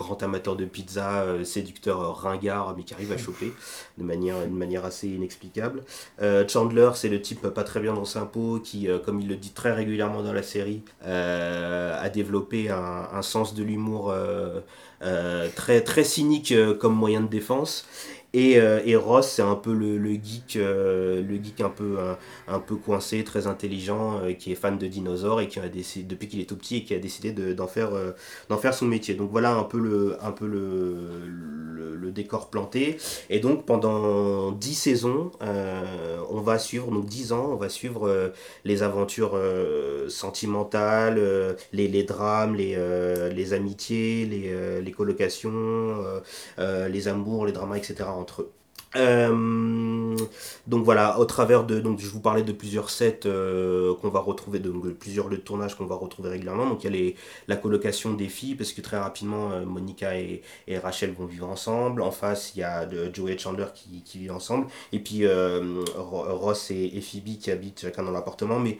grand 0.00 0.22
amateur 0.22 0.56
de 0.56 0.64
pizza, 0.64 1.22
euh, 1.22 1.44
séducteur 1.44 2.16
ringard, 2.16 2.74
mais 2.76 2.84
qui 2.84 2.94
arrive 2.94 3.12
à 3.12 3.18
choper 3.18 3.52
de 3.98 4.04
manière, 4.04 4.84
assez 4.84 5.08
inexplicable. 5.08 5.82
Euh, 6.22 6.48
Chandler, 6.48 6.90
c'est 6.94 7.10
le 7.10 7.20
type 7.20 7.46
pas 7.48 7.64
très 7.64 7.80
bien 7.80 7.92
dans 7.92 8.06
sa 8.06 8.22
peau 8.24 8.60
qui, 8.60 8.88
euh, 8.88 8.98
comme 8.98 9.20
il 9.20 9.28
le 9.28 9.36
dit 9.36 9.50
très 9.50 9.72
régulièrement 9.72 10.22
dans 10.22 10.32
la 10.32 10.42
série, 10.42 10.82
a 11.04 12.08
développé 12.08 12.70
un, 12.70 13.08
un 13.12 13.22
sens 13.22 13.54
de 13.54 13.62
l'humour 13.62 14.14
très, 15.54 15.80
très 15.82 16.04
cynique 16.04 16.54
comme 16.78 16.94
moyen 16.94 17.20
de 17.20 17.28
défense. 17.28 17.86
Et, 18.32 18.60
euh, 18.60 18.80
et 18.84 18.94
Ross, 18.94 19.28
c'est 19.28 19.42
un 19.42 19.56
peu 19.56 19.72
le, 19.74 19.98
le 19.98 20.12
geek, 20.12 20.54
euh, 20.56 21.20
le 21.20 21.34
geek 21.42 21.60
un 21.62 21.68
peu, 21.68 21.98
un, 22.46 22.58
peu 22.60 22.76
coincé, 22.76 23.24
très 23.24 23.48
intelligent, 23.48 24.20
euh, 24.22 24.32
qui 24.34 24.52
est 24.52 24.54
fan 24.54 24.78
de 24.78 24.86
dinosaures 24.86 25.40
et 25.40 25.48
qui 25.48 25.58
a 25.58 25.68
décidé, 25.68 26.04
depuis 26.06 26.28
qu'il 26.28 26.40
est 26.40 26.44
tout 26.48 26.56
petit, 26.56 26.76
et 26.76 26.84
qui 26.84 26.94
a 26.94 26.98
décidé 27.00 27.32
de- 27.32 27.52
d'en 27.54 27.66
faire, 27.66 27.90
faire 28.60 28.74
son 28.74 28.86
métier. 28.86 29.14
Donc 29.14 29.30
voilà 29.30 29.52
un 29.54 29.64
peu 29.64 29.78
le, 29.80 30.16
un 30.22 30.30
peu 30.32 30.46
le, 30.46 31.26
le, 31.26 32.10
décor 32.12 32.50
planté. 32.50 32.96
Et 33.30 33.38
donc 33.38 33.66
pendant 33.66 34.50
10 34.50 34.74
saisons, 34.74 35.30
on 35.40 36.40
va 36.40 36.58
suivre, 36.58 36.90
donc 36.90 37.06
10 37.06 37.32
ans, 37.32 37.50
on 37.52 37.56
va 37.56 37.68
suivre 37.68 38.32
les 38.64 38.82
aventures 38.82 39.38
sentimentales, 40.08 41.20
les, 41.72 41.86
les 41.86 42.02
drames, 42.02 42.56
les, 42.56 42.76
les 43.32 43.52
amitiés, 43.52 44.26
les, 44.26 44.80
les 44.82 44.90
colocations, 44.92 46.02
les 46.58 47.08
amours, 47.08 47.46
les 47.46 47.52
dramas, 47.52 47.76
etc. 47.76 48.19
eux. 48.40 48.52
Euh, 48.96 50.16
donc 50.66 50.84
voilà, 50.84 51.20
au 51.20 51.24
travers 51.24 51.64
de, 51.64 51.78
donc 51.80 52.00
je 52.00 52.08
vous 52.08 52.20
parlais 52.20 52.42
de 52.42 52.52
plusieurs 52.52 52.90
sets 52.90 53.20
euh, 53.24 53.94
qu'on 53.94 54.08
va 54.08 54.18
retrouver, 54.20 54.58
de, 54.58 54.70
plusieurs 54.70 55.28
lieux 55.28 55.36
de 55.36 55.42
tournage 55.42 55.76
qu'on 55.76 55.86
va 55.86 55.94
retrouver 55.94 56.30
régulièrement. 56.30 56.66
Donc 56.68 56.82
il 56.82 56.86
y 56.86 56.88
a 56.88 56.90
les, 56.90 57.16
la 57.46 57.56
colocation 57.56 58.14
des 58.14 58.28
filles, 58.28 58.56
parce 58.56 58.72
que 58.72 58.80
très 58.80 58.98
rapidement, 58.98 59.52
euh, 59.52 59.64
Monica 59.64 60.18
et, 60.18 60.42
Rachel 60.82 61.12
vont 61.12 61.26
vivre 61.26 61.48
ensemble. 61.48 62.02
En 62.02 62.10
face, 62.10 62.52
il 62.56 62.60
y 62.60 62.62
a 62.64 62.84
de, 62.86 63.10
Joey 63.14 63.34
et 63.34 63.38
Chandler 63.38 63.66
qui, 63.74 64.02
qui 64.02 64.18
vivent 64.18 64.32
ensemble. 64.32 64.66
Et 64.92 64.98
puis 64.98 65.24
Ro- 65.26 66.24
Ross 66.36 66.70
et, 66.70 66.90
et 66.94 67.00
Phoebe 67.00 67.38
qui 67.38 67.50
habitent 67.50 67.80
chacun 67.80 68.02
dans 68.02 68.10
l'appartement. 68.10 68.58
Mais 68.58 68.78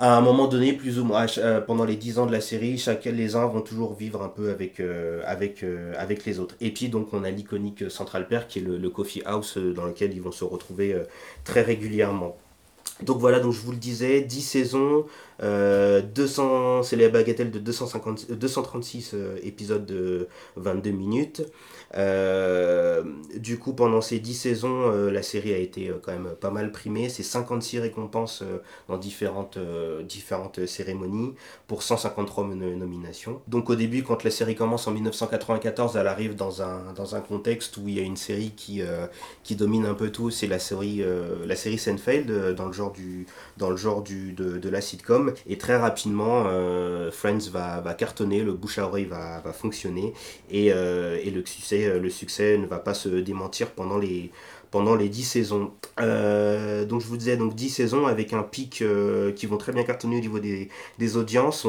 à 0.00 0.16
un 0.16 0.22
moment 0.22 0.48
donné, 0.48 0.72
plus 0.72 0.98
ou 0.98 1.04
moins, 1.04 1.26
euh, 1.38 1.60
pendant 1.60 1.84
les 1.84 1.96
10 1.96 2.18
ans 2.18 2.26
de 2.26 2.32
la 2.32 2.40
série, 2.40 2.78
chacun, 2.78 3.12
les 3.12 3.36
uns 3.36 3.46
vont 3.46 3.60
toujours 3.60 3.94
vivre 3.94 4.22
un 4.22 4.28
peu 4.28 4.50
avec, 4.50 4.80
euh, 4.80 5.22
avec, 5.26 5.62
euh, 5.62 5.92
avec 5.98 6.24
les 6.24 6.38
autres. 6.40 6.56
Et 6.62 6.72
puis 6.72 6.88
donc 6.88 7.12
on 7.12 7.22
a 7.22 7.30
l'iconique 7.30 7.90
Central 7.90 8.26
Perk 8.26 8.48
qui 8.48 8.60
est 8.60 8.62
le, 8.62 8.78
le 8.78 8.90
coffee 8.90 9.22
house 9.26 9.58
dans 9.58 9.84
lequel 9.84 10.14
ils 10.14 10.22
vont 10.22 10.32
se 10.32 10.44
retrouver 10.44 10.96
très 11.44 11.60
régulièrement. 11.62 12.36
Donc 13.02 13.18
voilà, 13.18 13.40
donc 13.40 13.52
je 13.52 13.60
vous 13.60 13.72
le 13.72 13.78
disais, 13.78 14.20
10 14.22 14.40
saisons, 14.42 15.06
Euh, 15.42 16.02
200, 16.02 16.82
c'est 16.82 16.96
la 16.96 17.08
bagatelle 17.08 17.50
de 17.50 17.58
250, 17.58 18.32
236 18.32 19.12
euh, 19.14 19.36
épisodes 19.42 19.86
de 19.86 20.28
22 20.56 20.90
minutes. 20.90 21.42
Euh, 21.96 23.02
du 23.36 23.58
coup, 23.58 23.72
pendant 23.72 24.00
ces 24.00 24.20
10 24.20 24.34
saisons, 24.34 24.90
euh, 24.92 25.10
la 25.10 25.22
série 25.22 25.52
a 25.52 25.56
été 25.58 25.88
euh, 25.88 25.94
quand 26.00 26.12
même 26.12 26.34
pas 26.40 26.50
mal 26.50 26.70
primée. 26.70 27.08
C'est 27.08 27.24
56 27.24 27.80
récompenses 27.80 28.44
dans 28.88 28.96
différentes, 28.98 29.58
différentes 30.04 30.66
cérémonies 30.66 31.34
pour 31.66 31.82
153 31.82 32.44
nom- 32.44 32.76
nominations. 32.76 33.40
Donc 33.48 33.70
au 33.70 33.74
début, 33.74 34.02
quand 34.04 34.22
la 34.24 34.30
série 34.30 34.54
commence 34.54 34.86
en 34.86 34.92
1994, 34.92 35.96
elle 35.96 36.06
arrive 36.06 36.36
dans 36.36 36.62
un, 36.62 36.92
dans 36.94 37.16
un 37.16 37.20
contexte 37.20 37.76
où 37.76 37.88
il 37.88 37.94
y 37.94 38.00
a 38.00 38.02
une 38.02 38.16
série 38.16 38.52
qui, 38.56 38.82
qui 39.42 39.56
domine 39.56 39.86
un 39.86 39.94
peu 39.94 40.10
tout. 40.10 40.30
C'est 40.30 40.46
la 40.46 40.58
série, 40.58 41.02
la 41.46 41.56
série 41.56 41.78
Seinfeld 41.78 42.54
dans 42.54 42.66
le 42.66 42.72
genre, 42.72 42.92
du, 42.92 43.26
dans 43.56 43.70
le 43.70 43.76
genre 43.76 44.02
du, 44.02 44.32
de, 44.32 44.58
de 44.58 44.68
la 44.68 44.80
sitcom. 44.80 45.32
Et 45.48 45.58
très 45.58 45.76
rapidement, 45.76 46.44
Friends 47.10 47.50
va, 47.50 47.80
va 47.80 47.94
cartonner, 47.94 48.42
le 48.42 48.52
bouche 48.52 48.78
à 48.78 48.86
oreille 48.86 49.04
va, 49.06 49.40
va 49.40 49.52
fonctionner. 49.52 50.12
Et, 50.50 50.66
et 50.68 51.30
le, 51.30 51.44
succès, 51.46 51.79
euh, 51.86 51.98
le 52.00 52.10
succès 52.10 52.58
ne 52.58 52.66
va 52.66 52.78
pas 52.78 52.94
se 52.94 53.08
démentir 53.08 53.70
pendant 53.70 53.98
les, 53.98 54.30
pendant 54.70 54.94
les 54.94 55.08
10 55.08 55.22
saisons. 55.24 55.72
Euh, 56.00 56.84
donc 56.84 57.00
je 57.00 57.06
vous 57.06 57.16
disais 57.16 57.36
donc 57.36 57.54
10 57.54 57.70
saisons 57.70 58.06
avec 58.06 58.32
un 58.32 58.42
pic 58.42 58.82
euh, 58.82 59.32
qui 59.32 59.46
vont 59.46 59.56
très 59.56 59.72
bien 59.72 59.82
cartonner 59.84 60.16
au 60.18 60.20
niveau 60.20 60.38
des, 60.38 60.68
des 60.98 61.16
audiences. 61.16 61.64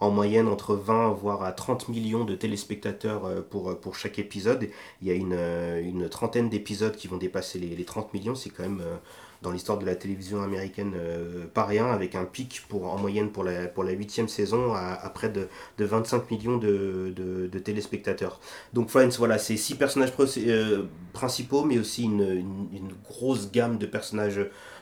En 0.00 0.10
moyenne 0.10 0.48
entre 0.48 0.74
20 0.74 1.10
voire 1.10 1.42
à 1.42 1.52
30 1.52 1.88
millions 1.88 2.24
de 2.24 2.34
téléspectateurs 2.34 3.24
euh, 3.26 3.40
pour, 3.42 3.78
pour 3.78 3.96
chaque 3.96 4.18
épisode. 4.18 4.68
Il 5.02 5.08
y 5.08 5.10
a 5.10 5.14
une, 5.14 5.34
euh, 5.34 6.08
trentaine 6.08 6.48
d'épisodes 6.48 6.96
qui 6.96 7.08
vont 7.08 7.18
dépasser 7.18 7.58
les, 7.58 7.76
les 7.76 7.84
30 7.84 8.12
millions. 8.14 8.34
C'est 8.34 8.50
quand 8.50 8.62
même 8.62 8.80
euh, 8.80 8.96
dans 9.42 9.50
l'histoire 9.50 9.78
de 9.78 9.86
la 9.86 9.94
télévision 9.94 10.42
américaine 10.42 10.92
euh, 10.96 11.46
pas 11.46 11.64
rien 11.64 11.86
avec 11.86 12.14
un 12.14 12.24
pic 12.24 12.62
pour, 12.68 12.92
en 12.92 12.98
moyenne 12.98 13.30
pour 13.30 13.44
la, 13.44 13.66
pour 13.68 13.84
la 13.84 13.92
8 13.92 14.28
saison 14.28 14.74
à, 14.74 15.10
près 15.14 15.30
de, 15.30 15.48
de 15.78 15.84
25 15.84 16.30
millions 16.30 16.58
de, 16.58 17.48
téléspectateurs. 17.64 18.40
Donc 18.72 18.90
Friends, 18.90 19.16
voilà, 19.18 19.38
c'est 19.38 19.56
six 19.56 19.74
personnages 19.74 20.12
euh, 20.38 20.84
principaux, 21.12 21.64
mais 21.64 21.78
aussi 21.78 22.04
une 22.04 22.92
grosse 23.04 23.50
gamme 23.50 23.78
de 23.78 23.86
personnages 23.86 24.40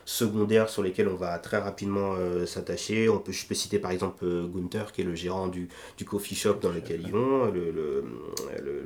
secondaires 0.09 0.69
sur 0.69 0.81
lesquels 0.81 1.07
on 1.07 1.15
va 1.15 1.37
très 1.37 1.59
rapidement 1.59 2.15
euh, 2.17 2.47
s'attacher. 2.47 3.09
On 3.09 3.19
peut, 3.19 3.31
je 3.31 3.45
peux 3.45 3.53
citer 3.53 3.77
par 3.77 3.91
exemple 3.91 4.25
euh, 4.25 4.47
Gunther, 4.47 4.91
qui 4.91 5.01
est 5.01 5.03
le 5.03 5.13
gérant 5.13 5.47
du, 5.47 5.69
du 5.97 6.05
coffee 6.05 6.33
shop 6.35 6.55
dans 6.55 6.71
lequel 6.71 7.01
ils 7.01 7.11
vont, 7.11 7.45
le, 7.45 7.71
le, 7.71 8.03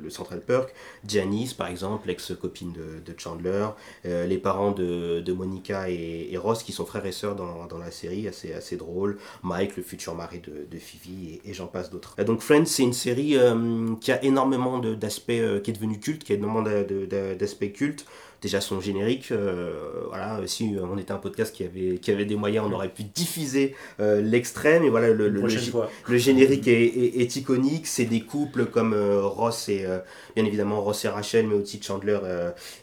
le- 0.02 0.10
Central 0.10 0.42
Perk. 0.42 0.74
Janice, 1.08 1.54
par 1.54 1.68
exemple, 1.68 2.08
l'ex-copine 2.08 2.72
de, 2.72 3.00
de 3.00 3.18
Chandler. 3.18 3.66
Euh, 4.04 4.26
les 4.26 4.36
parents 4.36 4.72
de, 4.72 5.20
de 5.20 5.32
Monica 5.32 5.88
et, 5.88 6.28
et 6.30 6.36
Ross, 6.36 6.62
qui 6.62 6.72
sont 6.72 6.84
frères 6.84 7.06
et 7.06 7.12
sœurs 7.12 7.36
dans, 7.36 7.66
dans 7.66 7.78
la 7.78 7.90
série, 7.90 8.28
assez, 8.28 8.52
assez 8.52 8.76
drôle. 8.76 9.16
Mike, 9.42 9.78
le 9.78 9.82
futur 9.82 10.14
mari 10.14 10.40
de, 10.40 10.66
de 10.70 10.78
Phoebe, 10.78 11.40
et, 11.44 11.54
j'en 11.54 11.68
passe 11.68 11.88
d'autres. 11.90 12.22
Donc 12.22 12.42
Friends, 12.42 12.66
c'est 12.66 12.82
une 12.82 12.92
série 12.92 13.36
qui 14.00 14.12
a 14.12 14.22
énormément 14.22 14.78
d'aspects, 14.78 15.42
qui 15.62 15.70
est 15.70 15.72
devenue 15.72 15.98
culte, 15.98 16.22
qui 16.22 16.32
a 16.32 16.36
énormément 16.36 16.62
d'aspects 17.38 17.72
cultes. 17.72 18.04
Déjà 18.44 18.60
son 18.60 18.78
générique, 18.78 19.32
euh, 19.32 19.72
voilà, 20.10 20.38
si 20.44 20.76
on 20.78 20.98
était 20.98 21.12
un 21.12 21.16
podcast 21.16 21.54
qui 21.56 21.64
avait, 21.64 21.96
qui 21.96 22.10
avait 22.10 22.26
des 22.26 22.36
moyens, 22.36 22.66
on 22.68 22.72
aurait 22.74 22.90
pu 22.90 23.04
diffuser 23.04 23.74
euh, 24.00 24.20
l'extrait, 24.20 24.80
mais 24.80 24.90
voilà, 24.90 25.08
le, 25.14 25.30
générique 26.18 26.68
est, 26.68 26.84
est- 26.84 27.20
est 27.22 27.36
iconique, 27.36 27.86
c'est 27.86 28.04
des 28.04 28.20
couples 28.20 28.66
comme 28.66 28.92
euh, 28.92 29.22
Ross 29.22 29.70
et 29.70 29.86
bien 30.36 30.44
évidemment 30.44 30.82
Ross 30.82 31.06
et 31.06 31.08
Rachel, 31.08 31.46
mais 31.46 31.54
aussi 31.54 31.80
Chandler 31.82 32.18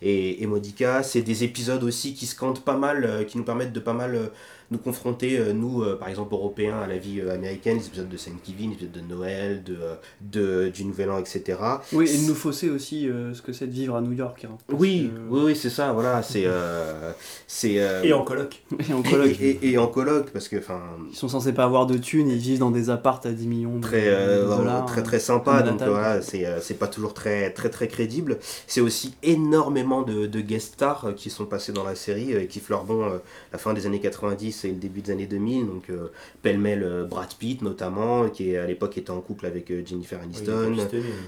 et, 0.02 0.42
et 0.42 0.48
Modica. 0.48 1.04
C'est 1.04 1.22
des 1.22 1.44
épisodes 1.44 1.84
aussi 1.84 2.16
qui 2.16 2.26
scandent 2.26 2.64
pas 2.64 2.78
mal, 2.78 3.26
qui 3.28 3.38
nous 3.38 3.44
permettent 3.44 3.74
de 3.74 3.80
pas 3.80 3.94
mal 3.94 4.32
nous 4.72 4.78
confronter, 4.78 5.38
euh, 5.38 5.54
nous 5.54 5.84
euh, 5.84 5.98
par 5.98 6.08
exemple 6.10 6.34
Européens, 6.34 6.80
à 6.80 6.88
la 6.88 6.98
vie 6.98 7.20
euh, 7.20 7.34
américaine, 7.34 7.78
les 7.78 7.86
épisodes 7.88 8.10
de 8.10 8.18
Thanksgiving, 8.18 8.70
les 8.70 8.76
épisodes 8.76 8.92
de 8.92 9.02
Noël, 9.14 9.64
de, 9.64 9.78
de, 10.22 10.70
du 10.70 10.86
Nouvel 10.86 11.12
An, 11.12 11.20
etc. 11.20 11.60
Oui, 11.94 12.10
et 12.10 12.18
de 12.24 12.28
nous 12.28 12.36
fausser 12.36 12.70
aussi 12.70 13.08
euh, 13.10 13.34
ce 13.34 13.42
que 13.42 13.54
c'est 13.54 13.68
de 13.68 13.72
vivre 13.74 13.96
à 13.96 14.02
New 14.02 14.14
York. 14.14 14.46
hein, 14.50 14.58
Oui, 14.72 15.12
que- 15.14 15.30
oui, 15.34 15.42
oui, 15.46 15.56
c'est 15.56 15.70
ça, 15.70 15.92
voilà, 15.94 16.24
c'est... 16.24 16.44
euh, 16.46 17.12
c'est 17.48 17.80
euh, 17.80 18.02
Et 18.04 18.14
en 18.14 18.24
coloc. 18.24 18.64
Et 18.90 18.94
en 18.94 19.02
coloc. 19.02 19.28
et, 19.42 19.50
et- 19.62 19.72
et 19.72 19.78
en 19.78 19.88
coloc, 19.88 20.30
parce 20.32 20.48
que, 20.48 20.56
enfin, 20.58 20.82
Ils 21.10 21.16
sont 21.18 21.28
censés 21.28 21.54
pas 21.54 21.66
avoir 21.66 21.86
de 21.86 21.98
thunes, 21.98 22.30
ils 22.30 22.38
vivent 22.38 22.60
dans 22.60 22.72
des 22.72 22.90
appartes 22.90 23.26
à 23.26 23.32
10 23.32 23.48
millions 23.48 23.76
de, 23.78 23.82
très 23.82 24.06
euh, 24.08 24.44
de 24.44 24.56
dollars. 24.58 24.86
très 24.86 25.02
hein. 25.02 25.04
très 25.04 25.20
sympa 25.20 25.62
donc 25.62 25.82
voilà 25.82 26.22
c'est 26.22 26.46
euh, 26.46 26.60
c'est 26.62 26.76
pas 26.76 26.88
toujours 26.88 27.14
très 27.14 27.52
très 27.52 27.70
très 27.70 27.88
crédible 27.88 28.38
c'est 28.68 28.82
aussi 28.82 29.14
énormément 29.24 30.02
de, 30.04 30.26
de 30.28 30.42
guest 30.42 30.74
stars 30.76 31.14
qui 31.16 31.30
sont 31.30 31.46
passés 31.46 31.72
dans 31.74 31.84
la 31.84 31.96
série 31.96 32.34
euh, 32.34 32.46
qui 32.46 32.60
fleurent 32.60 32.86
euh, 32.90 33.20
la 33.52 33.58
fin 33.60 33.74
des 33.74 33.86
années 33.86 34.00
90 34.00 34.61
et 34.66 34.70
le 34.70 34.76
début 34.76 35.02
des 35.02 35.12
années 35.12 35.28
2000 35.28 35.68
donc 35.68 35.90
euh, 35.90 36.12
pêle-mêle 36.42 36.84
euh, 36.84 37.06
Brad 37.06 37.34
Pitt 37.34 37.62
notamment 37.62 38.30
qui 38.30 38.56
à 38.56 38.66
l'époque 38.66 38.98
était 38.98 39.12
en 39.12 39.22
couple 39.22 39.46
avec 39.46 39.72
euh, 39.72 39.84
Jennifer 39.86 40.20
Aniston 40.22 40.78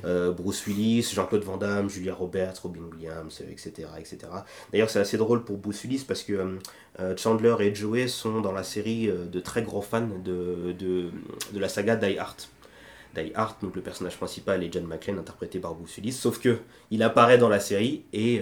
euh, 0.06 0.32
Bruce 0.32 0.66
Willis, 0.66 1.12
Jean-Claude 1.14 1.44
Van 1.44 1.58
Damme, 1.58 1.90
Julia 1.90 2.14
Roberts, 2.14 2.56
Robin 2.64 2.82
Williams, 2.92 3.42
etc. 3.50 3.88
etc. 4.00 4.18
D'ailleurs, 4.72 4.90
c'est 4.90 5.00
assez 5.00 5.18
drôle 5.18 5.44
pour 5.44 5.58
Bruce 5.58 5.84
Willis 5.84 6.06
parce 6.08 6.24
que 6.24 6.58
euh, 7.00 7.18
Chandler 7.18 7.56
et 7.60 7.74
Joey 7.74 8.08
sont 8.08 8.42
dans 8.42 8.52
la 8.52 8.64
série 8.64 9.08
de 9.08 9.40
très 9.40 9.64
gros 9.64 9.82
fans 9.82 10.08
de, 10.24 10.74
de, 10.78 11.10
de 11.52 11.60
la 11.60 11.70
saga 11.70 11.96
Die 11.96 12.18
Hard. 12.18 12.44
Die 13.16 13.32
Hard, 13.36 13.56
donc 13.62 13.76
le 13.76 13.82
personnage 13.82 14.18
principal 14.18 14.64
est 14.64 14.74
John 14.74 14.86
McClane, 14.86 15.20
interprété 15.20 15.60
par 15.60 15.76
Bruce 15.76 15.98
Willis, 15.98 16.14
sauf 16.14 16.40
que 16.40 16.58
il 16.92 17.04
apparaît 17.04 17.38
dans 17.38 17.50
la 17.50 17.60
série 17.60 18.04
et 18.12 18.42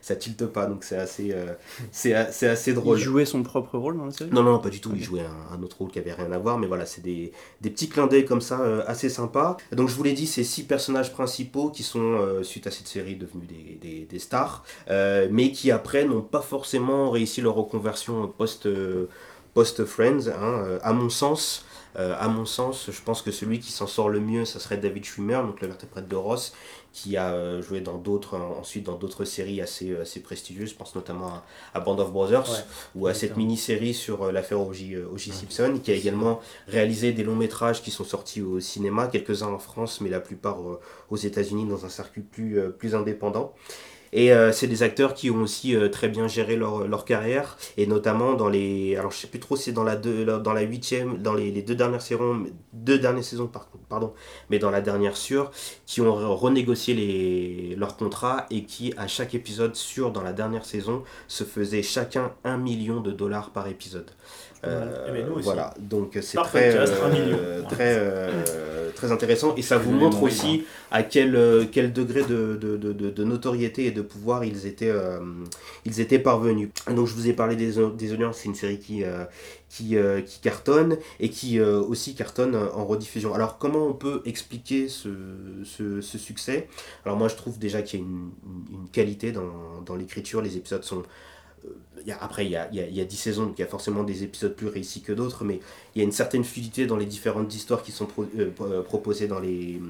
ça 0.00 0.16
tilte 0.16 0.46
pas, 0.46 0.66
donc 0.66 0.84
c'est 0.84 0.96
assez, 0.96 1.32
euh, 1.32 1.54
c'est 1.90 2.14
assez 2.14 2.72
drôle. 2.72 2.98
Il 2.98 3.02
jouait 3.02 3.24
son 3.24 3.42
propre 3.42 3.78
rôle 3.78 3.96
dans 3.96 4.06
la 4.06 4.10
série? 4.10 4.30
Non, 4.30 4.42
non, 4.42 4.58
pas 4.58 4.70
du 4.70 4.80
tout. 4.80 4.92
Il 4.94 5.02
jouait 5.02 5.20
un, 5.20 5.56
un 5.56 5.62
autre 5.62 5.78
rôle 5.78 5.90
qui 5.90 5.98
avait 5.98 6.12
rien 6.12 6.30
à 6.32 6.38
voir, 6.38 6.58
mais 6.58 6.66
voilà, 6.66 6.86
c'est 6.86 7.02
des, 7.02 7.32
des 7.60 7.70
petits 7.70 7.88
clins 7.88 8.06
d'œil 8.06 8.24
comme 8.24 8.40
ça, 8.40 8.60
euh, 8.60 8.82
assez 8.86 9.08
sympas. 9.08 9.56
Donc, 9.72 9.88
je 9.88 9.94
vous 9.94 10.02
l'ai 10.02 10.12
dit, 10.12 10.26
c'est 10.26 10.44
six 10.44 10.64
personnages 10.64 11.12
principaux 11.12 11.70
qui 11.70 11.82
sont, 11.82 12.00
euh, 12.00 12.42
suite 12.42 12.66
à 12.66 12.70
cette 12.70 12.88
série, 12.88 13.16
devenus 13.16 13.48
des, 13.48 13.78
des, 13.80 14.04
des 14.04 14.18
stars, 14.18 14.64
mais 14.88 15.52
qui 15.52 15.70
après 15.70 16.04
n'ont 16.04 16.22
pas 16.22 16.42
forcément 16.42 17.10
réussi 17.10 17.40
leur 17.40 17.54
reconversion 17.54 18.28
post, 18.28 18.66
euh, 18.66 19.08
post-Friends. 19.54 20.28
hein. 20.28 20.78
À 20.82 20.92
mon 20.92 21.08
sens, 21.08 21.64
euh, 21.98 22.14
à 22.18 22.28
mon 22.28 22.44
sens, 22.44 22.90
je 22.90 23.00
pense 23.00 23.22
que 23.22 23.30
celui 23.30 23.58
qui 23.58 23.72
s'en 23.72 23.86
sort 23.86 24.08
le 24.10 24.20
mieux, 24.20 24.44
ça 24.44 24.60
serait 24.60 24.76
David 24.76 25.04
Schwimmer, 25.04 25.40
donc 25.46 25.60
l'interprète 25.62 26.08
de 26.08 26.16
Ross, 26.16 26.52
qui 26.96 27.18
a 27.18 27.34
euh, 27.34 27.60
joué 27.60 27.82
dans 27.82 27.98
d'autres, 27.98 28.38
ensuite 28.38 28.84
dans 28.86 28.96
d'autres 28.96 29.26
séries 29.26 29.60
assez, 29.60 29.90
euh, 29.90 30.00
assez 30.00 30.20
prestigieuses. 30.20 30.70
Je 30.70 30.76
pense 30.76 30.94
notamment 30.94 31.26
à, 31.26 31.44
à 31.74 31.80
Band 31.80 31.98
of 31.98 32.10
Brothers 32.10 32.48
Ouais. 32.50 32.64
ou 32.94 33.06
à 33.06 33.12
cette 33.12 33.36
mini-série 33.36 33.92
sur 33.92 34.22
euh, 34.22 34.32
l'affaire 34.32 34.62
O.J. 34.62 34.94
euh. 34.94 35.18
Simpson, 35.18 35.78
qui 35.82 35.90
a 35.90 35.94
également 35.94 36.40
réalisé 36.68 37.12
des 37.12 37.22
longs 37.22 37.36
métrages 37.36 37.82
qui 37.82 37.90
sont 37.90 38.04
sortis 38.04 38.40
au 38.40 38.60
cinéma, 38.60 39.08
quelques-uns 39.08 39.48
en 39.48 39.58
France, 39.58 40.00
mais 40.00 40.08
la 40.08 40.20
plupart 40.20 40.58
euh, 40.62 40.80
aux 41.10 41.18
États-Unis 41.18 41.66
dans 41.66 41.84
un 41.84 41.90
circuit 41.90 42.22
plus, 42.22 42.58
euh, 42.58 42.70
plus 42.70 42.94
indépendant. 42.94 43.52
Et 44.12 44.32
euh, 44.32 44.52
c'est 44.52 44.66
des 44.66 44.82
acteurs 44.82 45.14
qui 45.14 45.30
ont 45.30 45.42
aussi 45.42 45.74
euh, 45.74 45.88
très 45.88 46.08
bien 46.08 46.28
géré 46.28 46.56
leur, 46.56 46.86
leur 46.86 47.04
carrière, 47.04 47.56
et 47.76 47.86
notamment 47.86 48.34
dans 48.34 48.48
les. 48.48 48.96
Alors 48.96 49.10
je 49.10 49.18
sais 49.18 49.26
plus 49.26 49.40
trop 49.40 49.56
si 49.56 49.64
c'est 49.64 49.72
dans 49.72 49.84
la, 49.84 49.96
deux, 49.96 50.24
dans 50.24 50.52
la 50.52 50.62
huitième, 50.62 51.18
dans 51.18 51.34
les, 51.34 51.50
les 51.50 51.62
deux 51.62 51.74
dernières 51.74 52.02
saisons, 52.02 52.44
deux 52.72 52.98
dernières 52.98 53.24
saisons 53.24 53.46
par, 53.46 53.68
pardon, 53.88 54.14
mais 54.50 54.58
dans 54.58 54.70
la 54.70 54.80
dernière 54.80 55.16
sur, 55.16 55.50
qui 55.86 56.00
ont 56.00 56.16
re- 56.16 56.34
renégocié 56.34 56.94
les, 56.94 57.74
leurs 57.76 57.96
contrats 57.96 58.46
et 58.50 58.64
qui, 58.64 58.94
à 58.96 59.06
chaque 59.08 59.34
épisode 59.34 59.74
sur 59.74 60.10
dans 60.12 60.22
la 60.22 60.32
dernière 60.32 60.64
saison, 60.64 61.02
se 61.28 61.44
faisaient 61.44 61.82
chacun 61.82 62.32
un 62.44 62.58
million 62.58 63.00
de 63.00 63.12
dollars 63.12 63.50
par 63.50 63.68
épisode. 63.68 64.10
Euh, 64.66 65.06
Eh 65.08 65.12
ben, 65.12 65.26
nous 65.26 65.34
aussi. 65.34 65.44
Voilà, 65.44 65.74
donc 65.78 66.18
c'est 66.20 66.36
très, 66.38 66.70
podcast, 66.72 66.92
euh, 67.14 67.62
très, 67.70 67.96
euh, 67.98 68.90
très 68.94 69.12
intéressant. 69.12 69.54
Et 69.56 69.62
ça 69.62 69.78
vous 69.78 69.92
montre 69.92 70.22
aussi 70.22 70.64
à 70.90 71.02
quel, 71.02 71.36
euh, 71.36 71.64
quel 71.70 71.92
degré 71.92 72.22
de, 72.22 72.56
de, 72.56 72.76
de, 72.76 72.92
de- 72.92 73.10
de 73.10 73.24
notoriété 73.24 73.86
et 73.86 73.90
de 73.90 74.02
pouvoir 74.02 74.44
ils 74.44 74.66
étaient, 74.66 74.90
euh, 74.90 75.18
ils 75.84 76.00
étaient 76.00 76.18
parvenus. 76.18 76.68
Donc 76.90 77.06
je 77.06 77.14
vous 77.14 77.28
ai 77.28 77.32
parlé 77.32 77.56
des, 77.56 77.72
des 77.96 78.12
audiences, 78.12 78.38
c'est 78.38 78.46
une 78.48 78.54
série 78.54 78.78
qui, 78.78 79.04
euh, 79.04 79.24
qui, 79.68 79.96
euh, 79.96 80.20
qui 80.22 80.40
cartonne 80.40 80.96
et 81.20 81.28
qui 81.30 81.58
euh, 81.58 81.80
aussi 81.80 82.14
cartonne 82.14 82.56
en 82.56 82.84
rediffusion. 82.84 83.34
Alors 83.34 83.58
comment 83.58 83.86
on 83.86 83.92
peut 83.94 84.22
expliquer 84.24 84.88
ce, 84.88 85.08
ce, 85.64 86.00
ce 86.00 86.18
succès? 86.18 86.68
Alors 87.04 87.16
moi 87.18 87.28
je 87.28 87.34
trouve 87.36 87.58
déjà 87.58 87.82
qu'il 87.82 88.00
y 88.00 88.02
a 88.02 88.06
une, 88.06 88.30
une- 88.44 88.80
une 88.82 88.88
qualité 88.90 89.32
dans, 89.32 89.80
dans 89.84 89.96
l'écriture, 89.96 90.40
les 90.42 90.56
épisodes 90.56 90.82
sont... 90.84 91.02
euh, 91.66 92.12
après, 92.20 92.46
il 92.46 92.52
y 92.52 92.56
a, 92.56 92.68
y, 92.72 92.76
y 92.76 93.00
a 93.00 93.04
10 93.04 93.16
saisons, 93.16 93.46
donc 93.46 93.58
il 93.58 93.62
y 93.62 93.64
a 93.64 93.68
forcément 93.68 94.04
des 94.04 94.22
épisodes 94.22 94.54
plus 94.54 94.68
réussis 94.68 95.02
que 95.02 95.12
d'autres, 95.12 95.44
mais 95.44 95.60
il 95.94 95.98
y 95.98 96.00
a 96.02 96.04
une 96.04 96.12
certaine 96.12 96.44
fluidité 96.44 96.86
dans 96.86 96.96
les 96.96 97.06
différentes 97.06 97.54
histoires 97.54 97.82
qui 97.82 97.92
sont 97.92 98.08
euh, 98.18 98.50
euh, 98.60 98.82
proposées 98.82 99.28
dans 99.28 99.40
les, 99.40 99.80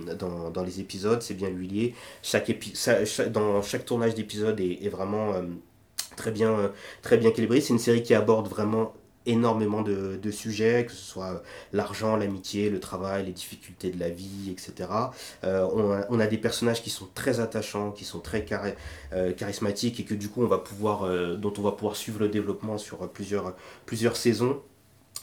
épisodes, 0.81 1.23
c'est 1.23 1.35
bien 1.35 1.49
huilé. 1.49 1.95
Chaque 2.23 2.51
chaque- 2.75 3.85
tournage 3.85 4.15
d'épisode 4.15 4.61
est, 4.61 4.89
vraiment 4.89 5.35
très, 6.17 6.31
bien, 6.31 6.73
très 7.03 7.19
bien 7.19 7.31
calibré. 7.31 7.61
C'est 7.61 7.73
une 7.73 7.79
série 7.79 8.03
qui 8.03 8.15
aborde 8.15 8.49
vraiment 8.49 8.95
énormément 9.27 9.83
de, 9.83 10.31
sujets, 10.31 10.87
que 10.87 10.93
ce 10.93 11.03
soit 11.03 11.27
euh, 11.27 11.39
l'argent, 11.73 12.17
l'amitié, 12.17 12.71
le 12.71 12.81
travail, 12.81 13.27
les 13.27 13.33
difficultés 13.33 13.91
de 13.91 13.99
la 14.01 14.09
vie, 14.09 14.51
etc. 14.51 14.89
Euh, 15.45 15.67
on, 16.09 16.21
a, 16.21 16.27
des 16.27 16.39
personnages 16.39 16.83
qui 16.83 16.91
sont 16.91 17.09
très 17.15 17.41
attachants, 17.41 17.93
qui 17.93 18.05
sont 18.05 18.21
très 18.21 18.45
euh, 19.13 19.33
charismatiques 19.33 20.01
et 20.01 20.05
que 20.05 20.15
du 20.15 20.29
coup 20.29 20.43
on 20.43 20.47
va 20.47 20.59
pouvoir, 20.59 21.09
dont 21.37 21.53
on 21.59 21.63
va 21.63 21.73
pouvoir 21.73 21.97
suivre 21.97 22.21
le 22.21 22.29
développement 22.29 22.79
sur 22.79 23.09
plusieurs, 23.11 23.55
plusieurs 23.85 24.17
saisons. 24.17 24.61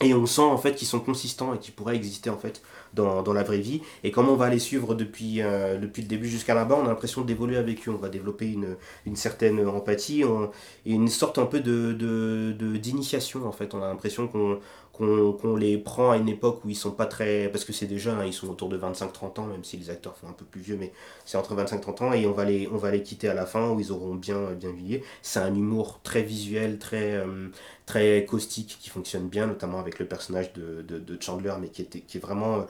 Et 0.01 0.13
on 0.13 0.25
sent 0.25 0.41
en 0.41 0.57
fait 0.57 0.75
qu'ils 0.75 0.87
sont 0.87 0.99
consistants 0.99 1.53
et 1.53 1.59
qu'ils 1.59 1.73
pourraient 1.73 1.95
exister 1.95 2.29
en 2.29 2.37
fait 2.37 2.61
dans, 2.93 3.23
dans, 3.23 3.33
la 3.33 3.43
vraie 3.43 3.59
vie. 3.59 3.81
Et 4.03 4.11
comme 4.11 4.29
on 4.29 4.35
va 4.35 4.49
les 4.49 4.59
suivre 4.59 4.95
depuis, 4.95 5.41
euh, 5.41 5.77
depuis 5.77 6.01
le 6.01 6.07
début 6.07 6.27
jusqu'à 6.29 6.53
là-bas, 6.53 6.77
on 6.81 6.85
a 6.85 6.89
l'impression 6.89 7.21
d'évoluer 7.21 7.57
avec 7.57 7.87
eux. 7.87 7.91
On 7.91 7.97
va 7.97 8.09
développer 8.09 8.51
une, 8.51 8.75
une 9.05 9.15
certaine 9.15 9.65
empathie 9.67 10.23
et 10.85 10.91
une 10.91 11.07
sorte 11.07 11.37
un 11.37 11.45
peu 11.45 11.59
de, 11.59 11.93
de, 11.93 12.77
d'initiation 12.77 13.45
en 13.45 13.51
fait. 13.51 13.73
On 13.73 13.81
a 13.81 13.87
l'impression 13.87 14.27
qu'on, 14.27 14.59
qu'on, 14.93 15.55
les 15.57 15.77
prend 15.77 16.11
à 16.11 16.17
une 16.17 16.29
époque 16.29 16.63
où 16.63 16.69
ils 16.69 16.75
sont 16.75 16.91
pas 16.91 17.05
très... 17.07 17.49
Parce 17.49 17.65
que 17.65 17.73
c'est 17.73 17.87
des 17.87 18.07
hein, 18.07 18.23
ils 18.25 18.33
sont 18.33 18.47
autour 18.49 18.69
de 18.69 18.77
25-30 18.77 19.39
ans, 19.41 19.47
même 19.47 19.63
si 19.63 19.77
les 19.77 19.89
acteurs 19.89 20.15
font 20.17 20.29
un 20.29 20.33
peu 20.33 20.45
plus 20.45 20.61
vieux, 20.61 20.77
mais 20.77 20.93
c'est 21.25 21.37
entre 21.37 21.55
25-30 21.55 22.03
ans 22.03 22.13
et 22.13 22.27
on 22.27 22.31
va, 22.31 22.45
les, 22.45 22.67
on 22.71 22.77
va 22.77 22.91
les 22.91 23.03
quitter 23.03 23.27
à 23.27 23.33
la 23.33 23.45
fin 23.45 23.69
où 23.71 23.79
ils 23.79 23.91
auront 23.91 24.15
bien, 24.15 24.51
bien 24.53 24.71
vieilli. 24.71 25.03
C'est 25.21 25.39
un 25.39 25.53
humour 25.53 25.99
très 26.03 26.21
visuel, 26.23 26.79
très... 26.79 27.13
Euh, 27.13 27.49
très 27.85 28.25
caustique 28.25 28.77
qui 28.79 28.89
fonctionne 28.89 29.27
bien, 29.27 29.47
notamment 29.47 29.79
avec 29.79 29.99
le 29.99 30.05
personnage 30.07 30.53
de, 30.53 30.81
de, 30.83 30.99
de 30.99 31.21
Chandler, 31.21 31.53
mais 31.59 31.67
qui, 31.69 31.81
était, 31.81 31.99
qui 31.99 32.17
est 32.17 32.21
vraiment 32.21 32.65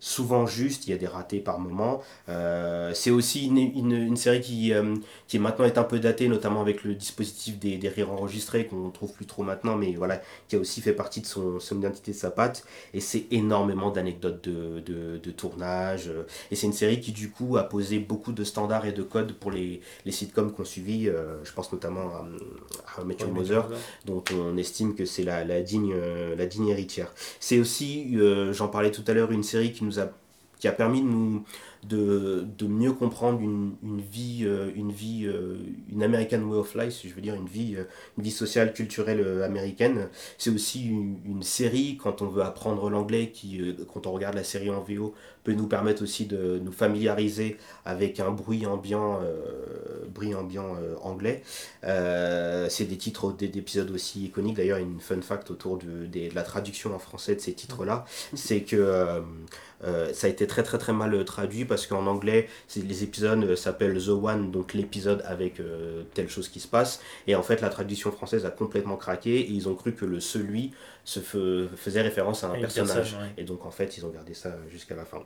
souvent 0.00 0.46
juste, 0.46 0.86
il 0.86 0.90
y 0.90 0.92
a 0.92 0.96
des 0.96 1.06
ratés 1.06 1.40
par 1.40 1.58
moment. 1.58 2.02
Euh, 2.28 2.92
c'est 2.94 3.10
aussi 3.10 3.46
une, 3.46 3.58
une, 3.58 3.92
une, 3.92 4.16
série 4.16 4.40
qui, 4.40 4.72
euh, 4.72 4.94
qui 5.26 5.38
maintenant 5.38 5.64
est 5.64 5.78
un 5.78 5.84
peu 5.84 5.98
datée, 5.98 6.28
notamment 6.28 6.60
avec 6.60 6.84
le 6.84 6.94
dispositif 6.94 7.58
des, 7.58 7.78
des 7.78 7.88
rires 7.88 8.12
enregistrés 8.12 8.66
qu'on 8.66 8.86
ne 8.86 8.92
trouve 8.92 9.12
plus 9.12 9.26
trop 9.26 9.42
maintenant, 9.42 9.76
mais 9.76 9.92
voilà, 9.94 10.20
qui 10.48 10.56
a 10.56 10.58
aussi 10.58 10.80
fait 10.80 10.92
partie 10.92 11.20
de 11.20 11.26
son, 11.26 11.58
son 11.58 11.78
identité 11.78 12.12
de 12.12 12.16
sa 12.16 12.30
patte. 12.30 12.64
Et 12.94 13.00
c'est 13.00 13.26
énormément 13.30 13.90
d'anecdotes 13.90 14.48
de, 14.48 14.80
de, 14.80 15.18
de, 15.18 15.30
tournage. 15.30 16.10
Et 16.50 16.56
c'est 16.56 16.66
une 16.66 16.72
série 16.72 17.00
qui, 17.00 17.12
du 17.12 17.30
coup, 17.30 17.56
a 17.56 17.64
posé 17.64 17.98
beaucoup 17.98 18.32
de 18.32 18.44
standards 18.44 18.86
et 18.86 18.92
de 18.92 19.02
codes 19.02 19.32
pour 19.32 19.50
les, 19.50 19.80
les 20.04 20.12
sitcoms 20.12 20.52
qu'on 20.52 20.64
suivi. 20.64 21.08
Euh, 21.08 21.42
je 21.44 21.52
pense 21.52 21.72
notamment 21.72 22.08
à, 22.08 23.00
à 23.00 23.04
Matthew 23.04 23.24
ouais, 23.24 23.32
Mother, 23.32 23.68
dont 24.04 24.22
on 24.32 24.56
estime 24.56 24.94
que 24.94 25.04
c'est 25.04 25.24
la, 25.24 25.44
la, 25.44 25.60
digne, 25.60 25.94
la 26.36 26.46
digne 26.46 26.68
héritière. 26.68 27.12
C'est 27.40 27.58
aussi, 27.58 28.16
j'en 28.52 28.68
parlais 28.68 28.90
tout 28.90 29.04
à 29.06 29.12
l'heure, 29.12 29.32
une 29.32 29.42
série 29.42 29.72
qui 29.72 29.84
a 29.96 30.12
qui 30.58 30.68
a 30.68 30.72
permis 30.72 31.00
de 31.00 31.06
nous 31.06 31.44
de, 31.84 32.66
mieux 32.66 32.92
comprendre 32.92 33.40
une, 33.40 33.76
vie, 34.00 34.40
euh, 34.42 34.70
une 34.74 34.90
vie, 34.90 35.24
euh, 35.26 35.58
une 35.90 36.02
American 36.02 36.40
way 36.42 36.58
of 36.58 36.74
life, 36.74 36.92
si 36.92 37.08
je 37.08 37.14
veux 37.14 37.20
dire, 37.20 37.34
une 37.34 37.46
vie, 37.46 37.76
euh, 37.76 37.84
une 38.16 38.24
vie 38.24 38.30
sociale, 38.32 38.72
culturelle 38.72 39.42
américaine. 39.42 40.08
C'est 40.36 40.50
aussi 40.50 40.88
une, 40.88 41.18
une, 41.24 41.42
série, 41.42 41.96
quand 41.96 42.20
on 42.20 42.26
veut 42.26 42.42
apprendre 42.42 42.90
l'anglais, 42.90 43.30
qui, 43.30 43.60
quand 43.92 44.06
on 44.06 44.12
regarde 44.12 44.34
la 44.34 44.44
série 44.44 44.70
en 44.70 44.82
VO, 44.82 45.14
peut 45.48 45.54
nous 45.54 45.66
permettre 45.66 46.02
aussi 46.02 46.26
de 46.26 46.60
nous 46.62 46.72
familiariser 46.72 47.56
avec 47.86 48.20
un 48.20 48.30
bruit 48.30 48.66
ambiant, 48.66 49.20
bruit 50.14 50.34
ambiant 50.34 50.76
anglais. 51.00 51.42
c'est 51.82 52.84
des 52.84 52.98
titres 52.98 53.32
d'épisodes 53.32 53.90
aussi 53.90 54.26
iconiques. 54.26 54.56
D'ailleurs, 54.56 54.78
une 54.78 55.00
fun 55.00 55.22
fact 55.22 55.50
autour 55.50 55.78
de, 55.78 56.06
de, 56.06 56.28
de, 56.28 56.34
la 56.34 56.42
traduction 56.42 56.94
en 56.94 56.98
français 56.98 57.34
de 57.34 57.40
ces 57.40 57.54
titres-là, 57.54 58.04
c'est 58.34 58.60
que 58.60 59.22
ça 60.12 60.26
a 60.26 60.30
été 60.30 60.46
très 60.46 60.62
très 60.62 60.78
très 60.78 60.92
mal 60.92 61.24
traduit 61.24 61.64
parce 61.64 61.86
qu'en 61.86 62.06
anglais, 62.06 62.48
les 62.76 63.04
épisodes 63.04 63.42
euh, 63.44 63.56
s'appellent 63.56 64.02
The 64.02 64.08
One, 64.08 64.50
donc 64.50 64.74
l'épisode 64.74 65.22
avec 65.24 65.60
euh, 65.60 66.04
telle 66.14 66.28
chose 66.28 66.48
qui 66.48 66.60
se 66.60 66.68
passe. 66.68 67.00
Et 67.26 67.34
en 67.34 67.42
fait, 67.42 67.60
la 67.60 67.68
traduction 67.68 68.10
française 68.10 68.44
a 68.46 68.50
complètement 68.50 68.96
craqué 68.96 69.40
et 69.40 69.50
ils 69.50 69.68
ont 69.68 69.74
cru 69.74 69.94
que 69.94 70.04
le 70.04 70.20
celui 70.20 70.72
se 71.04 71.20
faisait 71.20 72.02
référence 72.02 72.44
à 72.44 72.48
un 72.48 72.60
personnage. 72.60 73.12
Personne, 73.12 73.20
ouais. 73.20 73.32
Et 73.38 73.44
donc 73.44 73.64
en 73.64 73.70
fait, 73.70 73.96
ils 73.96 74.04
ont 74.04 74.10
gardé 74.10 74.34
ça 74.34 74.56
jusqu'à 74.70 74.94
la 74.94 75.04
fin. 75.04 75.22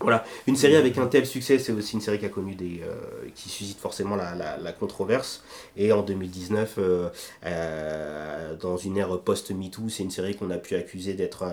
Voilà, 0.00 0.24
une 0.46 0.56
série 0.56 0.76
avec 0.76 0.98
un 0.98 1.06
tel 1.06 1.24
succès, 1.24 1.58
c'est 1.58 1.72
aussi 1.72 1.94
une 1.94 2.00
série 2.00 2.18
qui 2.18 2.26
a 2.26 2.28
connu 2.28 2.54
des, 2.54 2.82
euh, 2.82 3.28
qui 3.34 3.48
suscite 3.48 3.78
forcément 3.78 4.16
la, 4.16 4.34
la, 4.34 4.72
controverse. 4.72 5.42
Et 5.76 5.92
en 5.92 6.02
2019, 6.02 6.74
euh, 6.78 7.08
euh, 7.44 8.56
dans 8.56 8.76
une 8.76 8.96
ère 8.96 9.20
post-MeToo, 9.20 9.88
c'est 9.88 10.02
une 10.02 10.10
série 10.10 10.34
qu'on 10.34 10.50
a 10.50 10.58
pu 10.58 10.74
accuser 10.74 11.14
d'être 11.14 11.44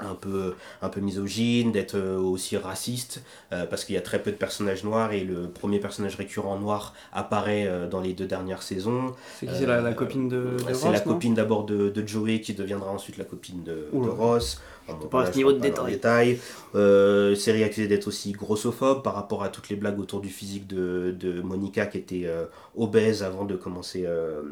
un 0.00 0.14
peu, 0.14 0.54
un 0.82 0.88
peu 0.88 1.00
misogyne, 1.00 1.72
d'être 1.72 1.98
aussi 1.98 2.56
raciste, 2.56 3.22
euh, 3.52 3.66
parce 3.66 3.84
qu'il 3.84 3.94
y 3.94 3.98
a 3.98 4.00
très 4.00 4.22
peu 4.22 4.30
de 4.30 4.36
personnages 4.36 4.84
noirs 4.84 5.12
et 5.12 5.20
le 5.20 5.48
premier 5.48 5.78
personnage 5.78 6.16
récurrent 6.16 6.58
noir 6.58 6.94
apparaît 7.12 7.66
euh, 7.66 7.88
dans 7.88 8.00
les 8.00 8.12
deux 8.12 8.26
dernières 8.26 8.62
saisons. 8.62 9.14
C'est 9.38 9.46
qui 9.46 9.54
C'est 9.56 9.66
la, 9.66 9.80
la, 9.80 9.92
copine 9.92 10.28
de, 10.28 10.56
de 10.68 10.74
C'est 10.74 10.92
la 10.92 11.00
copine 11.00 11.34
d'abord 11.34 11.64
de, 11.64 11.88
de, 11.88 12.06
Joey 12.06 12.40
qui 12.40 12.54
deviendra 12.54 12.90
ensuite 12.90 13.18
la 13.18 13.24
copine 13.24 13.62
de, 13.64 13.88
de 13.92 14.08
Ross. 14.08 14.60
Bon, 14.88 15.06
pas 15.08 15.22
à 15.22 15.32
ce 15.32 15.36
niveau 15.36 15.52
de 15.52 15.58
détail. 15.58 15.92
détail. 15.92 16.40
Euh, 16.74 17.34
série 17.34 17.62
accusée 17.62 17.88
d'être 17.88 18.08
aussi 18.08 18.32
grossophobe 18.32 19.02
par 19.02 19.14
rapport 19.14 19.42
à 19.42 19.48
toutes 19.48 19.68
les 19.68 19.76
blagues 19.76 19.98
autour 19.98 20.20
du 20.20 20.28
physique 20.28 20.66
de, 20.66 21.14
de 21.18 21.42
Monica 21.42 21.86
qui 21.86 21.98
était 21.98 22.22
euh, 22.24 22.46
obèse 22.76 23.22
avant 23.22 23.44
de 23.44 23.56
commencer, 23.56 24.04
euh, 24.06 24.42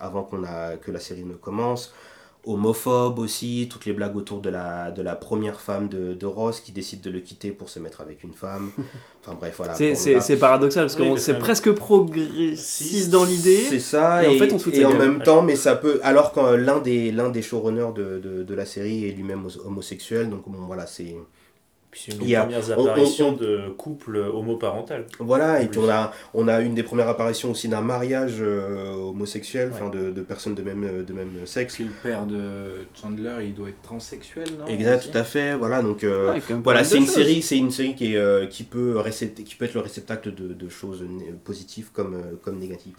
avant 0.00 0.22
qu'on 0.22 0.44
a, 0.44 0.76
que 0.76 0.90
la 0.90 1.00
série 1.00 1.24
ne 1.24 1.34
commence 1.34 1.92
homophobe 2.44 3.18
aussi, 3.18 3.68
toutes 3.70 3.86
les 3.86 3.92
blagues 3.92 4.16
autour 4.16 4.40
de 4.40 4.50
la, 4.50 4.90
de 4.90 5.00
la 5.00 5.14
première 5.14 5.60
femme 5.60 5.88
de, 5.88 6.14
de 6.14 6.26
Ross 6.26 6.60
qui 6.60 6.72
décide 6.72 7.00
de 7.00 7.10
le 7.10 7.20
quitter 7.20 7.50
pour 7.52 7.68
se 7.68 7.78
mettre 7.78 8.00
avec 8.00 8.22
une 8.24 8.32
femme. 8.32 8.70
Enfin 9.24 9.36
bref, 9.38 9.54
voilà. 9.56 9.74
C'est 9.74 10.36
paradoxal 10.36 10.84
parce 10.84 10.96
que 10.96 11.02
oui, 11.04 11.20
c'est 11.20 11.38
presque 11.38 11.70
progressiste 11.70 13.10
dans 13.10 13.24
l'idée. 13.24 13.64
C'est 13.70 13.78
ça, 13.78 14.24
et, 14.24 14.32
et, 14.32 14.36
en, 14.36 14.38
fait, 14.44 14.52
on 14.52 14.70
et 14.72 14.84
en 14.84 14.98
même 14.98 15.22
temps, 15.22 15.42
mais 15.42 15.54
ça 15.54 15.76
peut. 15.76 16.00
Alors 16.02 16.32
que 16.32 16.56
l'un 16.56 16.80
des, 16.80 17.12
des 17.12 17.42
showrunners 17.42 17.92
de, 17.94 18.18
de, 18.18 18.42
de 18.42 18.54
la 18.54 18.66
série 18.66 19.06
est 19.06 19.12
lui-même 19.12 19.46
homosexuel, 19.64 20.28
donc 20.28 20.48
bon, 20.48 20.66
voilà, 20.66 20.88
c'est. 20.88 21.14
Puis 21.92 22.04
c'est 22.06 22.12
une 22.12 22.26
des 22.26 22.34
premières 22.34 22.70
apparitions 22.70 23.28
on, 23.28 23.32
on, 23.32 23.36
de 23.36 23.68
couple 23.76 24.16
homoparental. 24.16 25.04
Voilà, 25.18 25.60
et 25.60 25.68
puis 25.68 25.78
on 25.78 25.90
a, 25.90 26.10
on 26.32 26.48
a 26.48 26.62
une 26.62 26.74
des 26.74 26.82
premières 26.82 27.08
apparitions 27.08 27.50
aussi 27.50 27.68
d'un 27.68 27.82
mariage 27.82 28.36
euh, 28.40 28.94
homosexuel, 28.94 29.72
enfin 29.74 29.90
ouais. 29.90 30.06
de, 30.06 30.10
de, 30.10 30.22
personnes 30.22 30.54
de 30.54 30.62
même, 30.62 31.04
de 31.04 31.12
même 31.12 31.28
sexe. 31.44 31.74
Puis 31.74 31.84
le 31.84 31.90
père 32.02 32.24
de 32.24 32.86
Chandler, 32.94 33.34
il 33.42 33.52
doit 33.52 33.68
être 33.68 33.82
transsexuel, 33.82 34.48
non 34.58 34.66
Exact, 34.68 35.12
tout 35.12 35.18
à 35.18 35.22
fait, 35.22 35.54
voilà, 35.54 35.82
donc 35.82 36.02
euh, 36.02 36.32
ouais, 36.32 36.40
voilà, 36.64 36.82
c'est 36.82 36.96
une, 36.96 37.06
série, 37.06 37.42
c'est 37.42 37.58
une 37.58 37.70
série 37.70 37.94
qui, 37.94 38.14
est, 38.14 38.16
euh, 38.16 38.46
qui, 38.46 38.62
peut 38.62 38.96
qui 39.44 39.54
peut 39.54 39.66
être 39.66 39.74
le 39.74 39.80
réceptacle 39.80 40.34
de, 40.34 40.54
de 40.54 40.68
choses 40.70 41.04
positives 41.44 41.90
comme, 41.92 42.22
comme 42.42 42.58
négatives. 42.58 42.94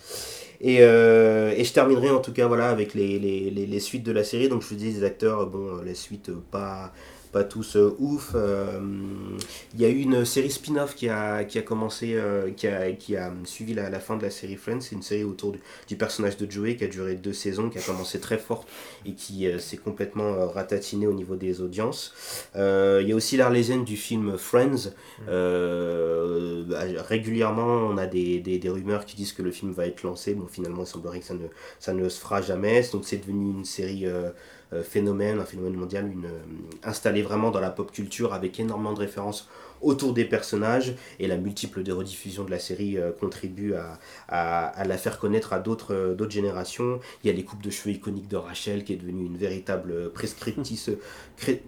Et, 0.62 0.75
et 0.75 1.63
je 1.63 1.73
terminerai 1.73 2.12
en 2.12 2.21
tout 2.21 2.32
cas 2.32 2.45
voilà, 2.45 2.69
avec 2.69 2.93
les, 2.93 3.17
les, 3.17 3.49
les, 3.49 3.65
les 3.65 3.79
suites 3.79 4.03
de 4.03 4.12
la 4.12 4.23
série, 4.23 4.49
donc 4.49 4.62
je 4.62 4.67
vous 4.67 4.75
dis 4.75 4.91
les 4.91 5.03
acteurs, 5.03 5.47
bon, 5.47 5.82
les 5.84 5.95
suites 5.95 6.29
pas 6.51 6.93
pas 7.34 7.43
tous 7.43 7.76
euh, 7.76 7.96
ouf. 8.00 8.30
Il 8.34 8.38
euh, 8.38 8.80
y 9.78 9.86
a 9.86 9.89
eu 9.89 9.98
une 9.98 10.24
série 10.24 10.52
spin-off 10.52 10.96
qui 10.96 11.10
a, 11.10 11.43
qui 11.43 11.58
a 11.58 11.63
commencé, 11.63 12.13
euh, 12.13 12.52
qui, 12.52 12.67
a, 12.67 12.91
qui 12.91 13.17
a 13.17 13.34
suivi 13.43 13.74
la, 13.74 13.89
la, 13.89 14.00
fin 14.00 14.15
de 14.15 14.22
la 14.22 14.30
série 14.30 14.56
Friends. 14.56 14.82
C'est 14.82 14.96
une 14.96 15.02
série 15.02 15.24
autour 15.24 15.52
du, 15.52 15.60
du, 15.88 15.96
personnage 15.98 16.38
de 16.38 16.50
Joey 16.50 16.76
qui 16.76 16.86
a 16.86 16.88
duré 16.88 17.15
deux 17.15 17.34
saisons, 17.34 17.69
qui 17.69 17.80
a 17.80 17.82
commencé 17.82 18.19
très 18.19 18.38
forte 18.38 18.69
et 19.06 19.13
qui 19.13 19.48
s'est 19.60 19.78
complètement 19.78 20.48
ratatinée 20.48 21.08
au 21.08 21.13
niveau 21.13 21.36
des 21.36 21.60
audiences. 21.60 22.13
Il 22.56 23.08
y 23.08 23.12
a 23.12 23.15
aussi 23.15 23.36
l'Arlésienne 23.36 23.84
du 23.84 23.98
film 23.98 24.38
Friends. 24.38 24.91
Bah, 25.28 26.80
régulièrement, 27.10 27.88
on 27.89 27.98
a 27.98 28.06
des, 28.06 28.39
des, 28.39 28.60
des, 28.60 28.69
rumeurs 28.69 29.06
qui 29.06 29.15
disent 29.15 29.34
que 29.34 29.41
le 29.41 29.52
film 29.52 29.72
va 29.72 29.88
être 29.88 30.04
lancé. 30.04 30.36
Bon, 30.36 30.46
finalement, 30.48 30.84
il 30.84 30.88
semblerait 30.88 31.19
que 31.19 31.26
ça 31.26 31.34
ne, 31.34 31.48
ça 31.80 31.93
ne 31.93 32.08
se 32.08 32.19
fera 32.19 32.41
jamais. 32.41 32.84
Donc, 32.93 33.06
c'est 33.06 33.17
devenu 33.17 33.52
une 33.52 33.65
série 33.65 34.06
phénomène, 34.81 35.39
un 35.39 35.45
phénomène 35.45 35.75
mondial, 35.75 36.09
une, 36.12 36.29
installé 36.83 37.21
vraiment 37.21 37.51
dans 37.51 37.59
la 37.59 37.69
pop 37.69 37.91
culture 37.91 38.33
avec 38.33 38.59
énormément 38.59 38.93
de 38.93 38.99
références 38.99 39.49
autour 39.81 40.13
des 40.13 40.25
personnages 40.25 40.95
et 41.19 41.27
la 41.27 41.38
multiple 41.38 41.83
de 41.83 41.91
rediffusions 41.91 42.45
de 42.45 42.51
la 42.51 42.59
série 42.59 42.97
euh, 42.97 43.12
contribue 43.12 43.73
à, 43.73 43.99
à, 44.29 44.86
la 44.86 44.97
faire 44.97 45.19
connaître 45.19 45.53
à 45.53 45.59
d'autres 45.59 45.93
euh, 45.93 46.29
générations. 46.29 46.99
Il 47.23 47.27
y 47.27 47.29
a 47.29 47.33
les 47.33 47.43
coupes 47.43 47.62
de 47.62 47.69
cheveux 47.69 47.93
iconiques 47.93 48.29
de 48.29 48.38
Rachel 48.38 48.83
qui 48.86 48.93
est 48.93 48.95
devenue 48.95 49.25
une 49.25 49.38
véritable 49.38 50.12
prescriptrice, 50.12 50.89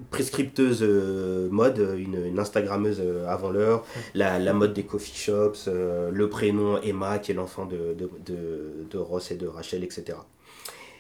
prescripteuse 0.10 0.80
euh, 0.82 1.50
mode, 1.50 1.96
une, 1.98 2.40
Instagrammeuse 2.40 3.02
euh, 3.02 3.28
avant 3.28 3.50
l'heure, 3.50 3.86
la, 4.14 4.54
mode 4.54 4.74
des 4.74 4.84
coffee 4.84 5.16
shops, 5.16 5.68
euh, 5.68 6.10
le 6.12 6.30
prénom 6.30 6.82
Emma 6.82 7.20
qui 7.20 7.32
est 7.32 7.36
l'enfant 7.36 7.66
de, 7.66 7.96
de 7.96 8.98
Ross 8.98 9.32
et 9.32 9.36
de 9.36 9.48
Rachel, 9.48 9.84
etc. 9.84 10.18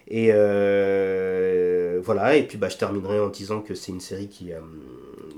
Et 0.07 0.29
euh, 0.31 1.99
voilà, 2.03 2.35
et 2.35 2.43
puis 2.43 2.57
bah, 2.57 2.69
je 2.69 2.77
terminerai 2.77 3.19
en 3.19 3.29
disant 3.29 3.61
que 3.61 3.73
c'est 3.73 3.91
une 3.91 3.99
série 3.99 4.27
qui, 4.27 4.53
euh, 4.53 4.59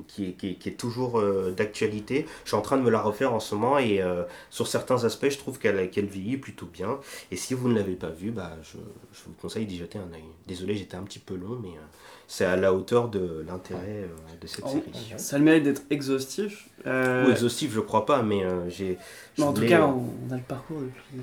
qui, 0.07 0.25
est, 0.25 0.31
qui, 0.33 0.49
est, 0.49 0.53
qui, 0.55 0.69
est, 0.69 0.73
toujours 0.73 1.19
euh, 1.19 1.51
d'actualité. 1.51 2.25
Je 2.43 2.49
suis 2.49 2.57
en 2.57 2.61
train 2.61 2.77
de 2.77 2.81
me 2.81 2.89
la 2.89 3.01
refaire 3.01 3.33
en 3.33 3.39
ce 3.39 3.55
moment 3.55 3.79
et 3.79 4.01
sur 4.49 4.67
certains 4.67 5.05
aspects, 5.05 5.29
je 5.29 5.37
trouve 5.37 5.57
qu'elle 5.57 5.89
qu 5.89 6.01
vieillit 6.01 6.37
plutôt 6.37 6.65
bien. 6.65 6.99
Et 7.31 7.37
si 7.37 7.53
vous 7.53 7.69
ne 7.69 7.75
l'avez 7.75 7.95
pas 7.95 8.09
vue, 8.09 8.31
bah, 8.31 8.57
je, 8.61 8.77
je, 9.13 9.23
vous 9.25 9.33
conseille 9.41 9.65
d'y 9.65 9.77
jeter 9.77 9.99
un 9.99 10.13
œil. 10.13 10.23
Désolé, 10.47 10.75
j'étais 10.75 10.97
un 10.97 11.03
petit 11.03 11.19
peu 11.19 11.35
long, 11.35 11.57
mais 11.61 11.71
c'est 12.27 12.45
à 12.45 12.57
la 12.57 12.73
hauteur 12.73 13.07
de 13.07 13.45
l'intérêt 13.47 14.09
de 14.41 14.47
cette 14.47 14.65
oh, 14.67 14.69
série. 14.69 15.13
Ça 15.15 15.37
le 15.37 15.45
mérite 15.45 15.63
d'être 15.63 15.83
exhaustif. 15.89 16.67
Ou 16.85 17.31
exhaustif, 17.31 17.71
je 17.73 17.79
crois 17.79 18.05
pas, 18.05 18.21
mais 18.21 18.43
j'ai. 18.67 18.97
En 19.39 19.53
tout 19.53 19.65
cas, 19.65 19.87
on 19.87 20.33
a 20.33 20.35
le 20.35 20.43
parcours 20.43 20.81
depuis 20.81 21.21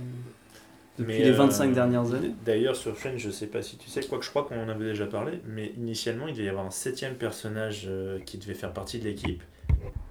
depuis 0.98 1.12
mais 1.18 1.24
les 1.24 1.30
25 1.33 1.70
euh, 1.70 1.74
dernières 1.74 2.14
années. 2.14 2.30
D'ailleurs, 2.44 2.76
sur 2.76 2.96
Friends, 2.96 3.18
je 3.18 3.30
sais 3.30 3.46
pas 3.46 3.62
si 3.62 3.76
tu 3.76 3.88
sais, 3.90 4.00
quoi 4.02 4.18
que 4.18 4.24
je 4.24 4.30
crois 4.30 4.44
qu'on 4.44 4.62
en 4.62 4.68
avait 4.68 4.85
déjà 4.87 5.07
parlé, 5.07 5.40
mais 5.46 5.72
initialement, 5.76 6.26
il 6.28 6.35
devait 6.35 6.44
y 6.46 6.48
avoir 6.48 6.64
un 6.66 6.70
septième 6.70 7.14
personnage 7.14 7.85
euh, 7.88 8.18
qui 8.24 8.38
devait 8.38 8.54
faire 8.54 8.72
partie 8.72 8.98
de 8.98 9.04
l'équipe, 9.04 9.42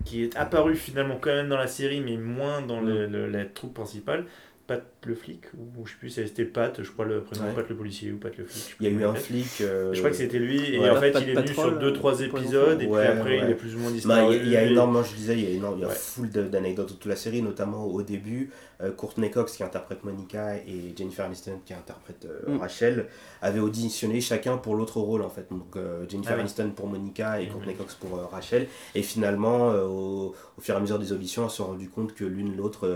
qui 0.05 0.23
est 0.23 0.35
apparu 0.35 0.75
finalement 0.75 1.17
quand 1.19 1.31
même 1.31 1.49
dans 1.49 1.57
la 1.57 1.67
série, 1.67 2.01
mais 2.01 2.17
moins 2.17 2.61
dans 2.61 2.81
le, 2.81 3.05
le, 3.07 3.27
la 3.29 3.45
troupe 3.45 3.73
principale. 3.75 4.25
Pat 4.65 4.81
le 5.05 5.13
flic, 5.13 5.41
ou 5.57 5.85
je 5.85 5.91
sais 5.91 5.97
plus 5.99 6.09
si 6.09 6.25
c'était 6.25 6.45
Pat, 6.45 6.81
je 6.81 6.89
crois 6.89 7.03
le 7.03 7.19
prénom, 7.21 7.47
Ouais. 7.47 7.53
Pat 7.53 7.67
le 7.67 7.75
policier 7.75 8.13
ou 8.13 8.17
Pat 8.17 8.31
le 8.37 8.45
flic. 8.45 8.77
Il 8.79 8.85
y 8.87 8.89
a 8.89 8.93
eu 8.97 9.03
un 9.03 9.13
flic. 9.13 9.45
euh, 9.59 9.91
Je 9.93 9.97
crois 9.99 10.09
que 10.09 10.15
c'était 10.15 10.39
lui, 10.39 10.75
et 10.75 10.79
ouais. 10.79 10.89
en 10.89 10.95
fait 11.01 11.11
Pat 11.11 11.21
il 11.21 11.31
est 11.31 11.33
venu 11.33 11.47
sur 11.49 11.77
2-3 11.77 12.21
euh, 12.21 12.25
épisodes, 12.27 12.81
et 12.81 12.85
puis 12.85 12.87
Ouais, 12.87 13.05
après 13.07 13.39
il 13.39 13.49
est 13.49 13.55
plus 13.55 13.75
ou 13.75 13.79
moins 13.79 13.89
Bah, 13.89 13.95
disparu. 13.95 14.35
il 14.37 14.37
y, 14.37 14.39
a- 14.39 14.43
il 14.45 14.51
y 14.51 14.55
a 14.55 14.71
énormément, 14.71 15.03
je 15.03 15.13
disais, 15.15 15.33
il 15.33 15.43
y 15.43 15.47
a, 15.47 15.49
énorme, 15.49 15.79
il 15.79 15.81
y 15.81 15.83
a 15.83 15.89
Ouais. 15.89 15.93
full 15.93 16.29
de- 16.29 16.43
d'anecdotes 16.43 16.87
de 16.87 16.93
toute 16.93 17.05
la 17.07 17.17
série, 17.17 17.41
notamment 17.41 17.85
au 17.85 18.03
début. 18.03 18.51
Euh, 18.81 18.91
Courtney 18.91 19.29
Cox 19.31 19.55
qui 19.57 19.63
interprète 19.63 20.03
Monica 20.03 20.55
et 20.57 20.93
Jennifer 20.97 21.25
Aniston 21.25 21.59
qui 21.65 21.73
interprète 21.73 22.25
euh, 22.25 22.55
Mm. 22.55 22.57
Rachel 22.59 23.07
avaient 23.41 23.59
auditionné 23.59 24.19
chacun 24.21 24.57
pour 24.57 24.75
l'autre 24.75 24.99
rôle 24.99 25.21
en 25.21 25.29
fait. 25.29 25.47
Donc 25.51 25.75
euh, 25.75 26.05
Jennifer 26.09 26.35
Ah. 26.37 26.41
Aniston 26.41 26.71
pour 26.75 26.87
Monica 26.87 27.39
et 27.41 27.45
Mhm. 27.47 27.51
Courtney 27.53 27.75
Cox 27.75 27.95
pour 27.95 28.17
Rachel. 28.31 28.67
Et 28.95 29.03
finalement, 29.03 29.69
au, 29.69 30.33
au 30.57 30.61
fur 30.61 30.73
et 30.73 30.77
à 30.77 30.81
mesure 30.81 30.99
des 30.99 31.11
auditions, 31.11 31.43
elles 31.45 31.49
se 31.51 31.57
sont 31.57 31.65
rendues 31.67 31.89
compte 31.89 32.13
que 32.13 32.25
l'une 32.25 32.55
l'autre, 32.57 32.87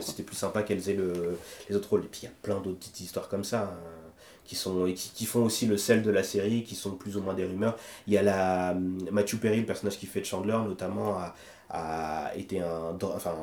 c'était 0.00 0.22
plus 0.22 0.36
sympa 0.36 0.62
qu'elles 0.62 0.88
aient 0.90 0.94
le, 0.94 1.36
les 1.68 1.76
autres 1.76 1.90
rôles. 1.90 2.04
Et 2.04 2.08
puis 2.08 2.20
il 2.22 2.26
y 2.26 2.28
a 2.28 2.34
plein 2.42 2.56
d'autres 2.60 2.78
petites 2.78 3.00
histoires 3.00 3.28
comme 3.28 3.44
ça. 3.44 3.62
hein, 3.74 3.78
qui, 4.44 4.54
sont, 4.54 4.86
et 4.86 4.94
qui, 4.94 5.10
qui 5.10 5.26
font 5.26 5.44
aussi 5.44 5.66
le 5.66 5.76
sel 5.76 6.02
de 6.04 6.10
la 6.12 6.22
série, 6.22 6.62
qui 6.62 6.76
sont 6.76 6.92
plus 6.92 7.16
ou 7.16 7.20
moins 7.20 7.34
des 7.34 7.44
rumeurs. 7.44 7.76
Il 8.06 8.12
y 8.12 8.16
a 8.16 8.22
la 8.22 8.74
hum, 8.76 8.96
Matthew 9.10 9.38
Perry, 9.40 9.58
le 9.58 9.66
personnage 9.66 9.98
qui 9.98 10.06
fait 10.06 10.22
Chandler, 10.22 10.56
notamment, 10.68 11.18
a, 11.18 11.34
a 11.70 12.32
été 12.36 12.60
un, 12.60 12.96
enfin, 13.02 13.34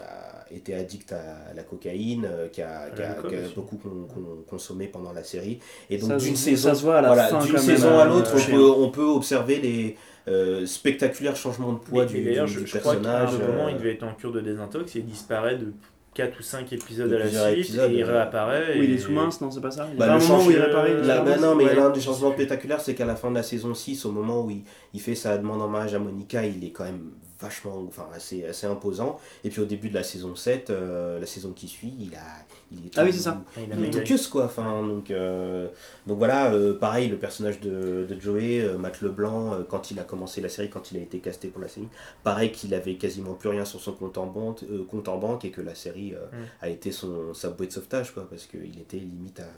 a 0.00 0.52
été 0.54 0.74
addict 0.74 1.12
à 1.12 1.54
la 1.54 1.62
cocaïne, 1.62 2.26
euh, 2.30 2.48
qui 2.48 2.62
a, 2.62 2.90
qui 2.90 3.02
a- 3.02 3.14
qui 3.14 3.54
beaucoup 3.54 3.76
con- 3.76 4.06
con- 4.12 4.44
consommé 4.48 4.86
pendant 4.86 5.12
la 5.12 5.24
série. 5.24 5.58
Et 5.90 5.98
donc 5.98 6.16
d'une 6.18 6.36
saison, 6.36 6.68
ça 6.70 6.74
se 6.74 6.82
voit 6.82 6.98
à 6.98 7.00
la 7.00 7.08
voilà, 7.08 7.24
fin, 7.28 7.40
saison 7.58 7.98
à 7.98 8.02
euh, 8.06 8.08
l'autre, 8.08 8.32
on 8.36 8.50
peut, 8.50 8.70
on 8.70 8.90
peut 8.90 9.04
observer 9.06 9.58
les 9.60 9.96
euh, 10.28 10.64
spectaculaires 10.66 11.34
changements 11.36 11.72
de 11.72 11.78
poids 11.78 12.04
Mais- 12.04 12.10
du, 12.10 12.18
mais 12.18 12.24
d'ailleurs, 12.24 12.46
du- 12.46 12.52
je, 12.52 12.60
du 12.60 12.66
je 12.66 12.78
crois 12.78 12.94
qu'à 12.96 13.00
un 13.00 13.20
personnage. 13.24 13.48
moment, 13.48 13.66
euh, 13.66 13.70
il 13.72 13.76
devait 13.78 13.94
être 13.94 14.04
en 14.04 14.14
cure 14.14 14.30
de 14.32 14.40
désintox 14.40 14.94
et 14.94 14.98
il 15.00 15.06
disparaît 15.06 15.56
de 15.56 15.72
4 16.14 16.38
ou 16.38 16.42
5 16.42 16.70
épisodes 16.74 17.08
De 17.10 17.16
à 17.16 17.18
la 17.20 17.28
suite 17.28 17.58
épisodes, 17.64 17.90
et 17.90 17.94
il 17.94 18.02
euh, 18.04 18.06
réapparaît. 18.12 18.74
Oui, 18.78 18.84
il 18.84 18.92
est 18.94 18.98
sous 18.98 19.12
mince, 19.12 19.40
non, 19.40 19.50
c'est 19.50 19.62
pas 19.62 19.70
ça 19.70 19.88
Il 19.92 19.98
y 19.98 20.02
a 20.02 20.06
Bah, 20.06 20.14
un 20.14 20.18
le 20.18 20.24
moment 20.26 20.44
où 20.44 20.50
il 20.50 20.58
réapparaît 20.58 20.94
bah 21.02 21.22
mince 21.24 21.40
non, 21.40 21.54
mais 21.56 21.64
Ouais. 21.64 21.74
l'un 21.74 21.88
des 21.90 22.00
changements 22.02 22.32
spectaculaires, 22.34 22.80
c'est 22.82 22.94
qu'à 22.94 23.06
la 23.06 23.16
fin 23.16 23.30
de 23.30 23.36
la 23.36 23.42
saison 23.42 23.72
6, 23.74 24.04
au 24.04 24.12
moment 24.12 24.44
où 24.44 24.50
il, 24.50 24.62
il 24.92 25.00
fait 25.00 25.14
sa 25.14 25.38
demande 25.38 25.62
en 25.62 25.68
mariage 25.68 25.94
à 25.94 25.98
Monica, 25.98 26.44
il 26.44 26.62
est 26.64 26.70
quand 26.70 26.84
même 26.84 27.12
vachement, 27.42 27.84
enfin 27.86 28.08
assez, 28.14 28.44
assez 28.46 28.66
imposant. 28.66 29.18
Et 29.44 29.50
puis 29.50 29.60
au 29.60 29.64
début 29.64 29.88
de 29.88 29.94
la 29.94 30.02
saison 30.02 30.34
7, 30.36 30.70
euh, 30.70 31.18
la 31.18 31.26
saison 31.26 31.52
qui 31.52 31.68
suit, 31.68 31.94
il, 31.98 32.14
a, 32.14 32.44
il 32.72 32.86
est 32.86 32.98
Ah 32.98 33.04
oui, 33.04 33.12
c'est 33.12 33.20
ça. 33.20 33.42
Il 33.56 33.84
est 33.96 34.04
queuse, 34.04 34.26
quoi. 34.28 34.44
Enfin, 34.46 34.82
donc, 34.86 35.10
euh, 35.10 35.68
donc 36.06 36.18
voilà, 36.18 36.52
euh, 36.52 36.74
pareil, 36.78 37.08
le 37.08 37.16
personnage 37.16 37.60
de, 37.60 38.06
de 38.08 38.20
Joey, 38.20 38.60
euh, 38.60 38.78
Matt 38.78 39.00
Leblanc, 39.02 39.52
euh, 39.54 39.56
quand 39.68 39.90
il 39.90 39.98
a 40.00 40.04
commencé 40.04 40.40
la 40.40 40.48
série, 40.48 40.70
quand 40.70 40.90
il 40.92 40.98
a 40.98 41.00
été 41.00 41.18
casté 41.18 41.48
pour 41.48 41.60
la 41.60 41.68
série, 41.68 41.88
pareil 42.24 42.50
qu'il 42.52 42.74
avait 42.74 42.94
quasiment 42.94 43.34
plus 43.34 43.48
rien 43.50 43.64
sur 43.64 43.80
son 43.80 43.92
compte 43.92 44.18
en 44.18 44.26
banque, 44.26 44.62
euh, 44.70 44.84
compte 44.90 45.08
en 45.08 45.18
banque 45.18 45.44
et 45.44 45.50
que 45.50 45.60
la 45.60 45.74
série 45.74 46.14
euh, 46.14 46.18
Mm. 46.32 46.44
a 46.62 46.68
été 46.68 46.92
son, 46.92 47.34
sa 47.34 47.50
bouée 47.50 47.66
de 47.66 47.72
sauvetage, 47.72 48.12
quoi, 48.12 48.26
parce 48.28 48.46
qu'il 48.46 48.78
était 48.80 48.96
limite 48.96 49.40
à, 49.40 49.48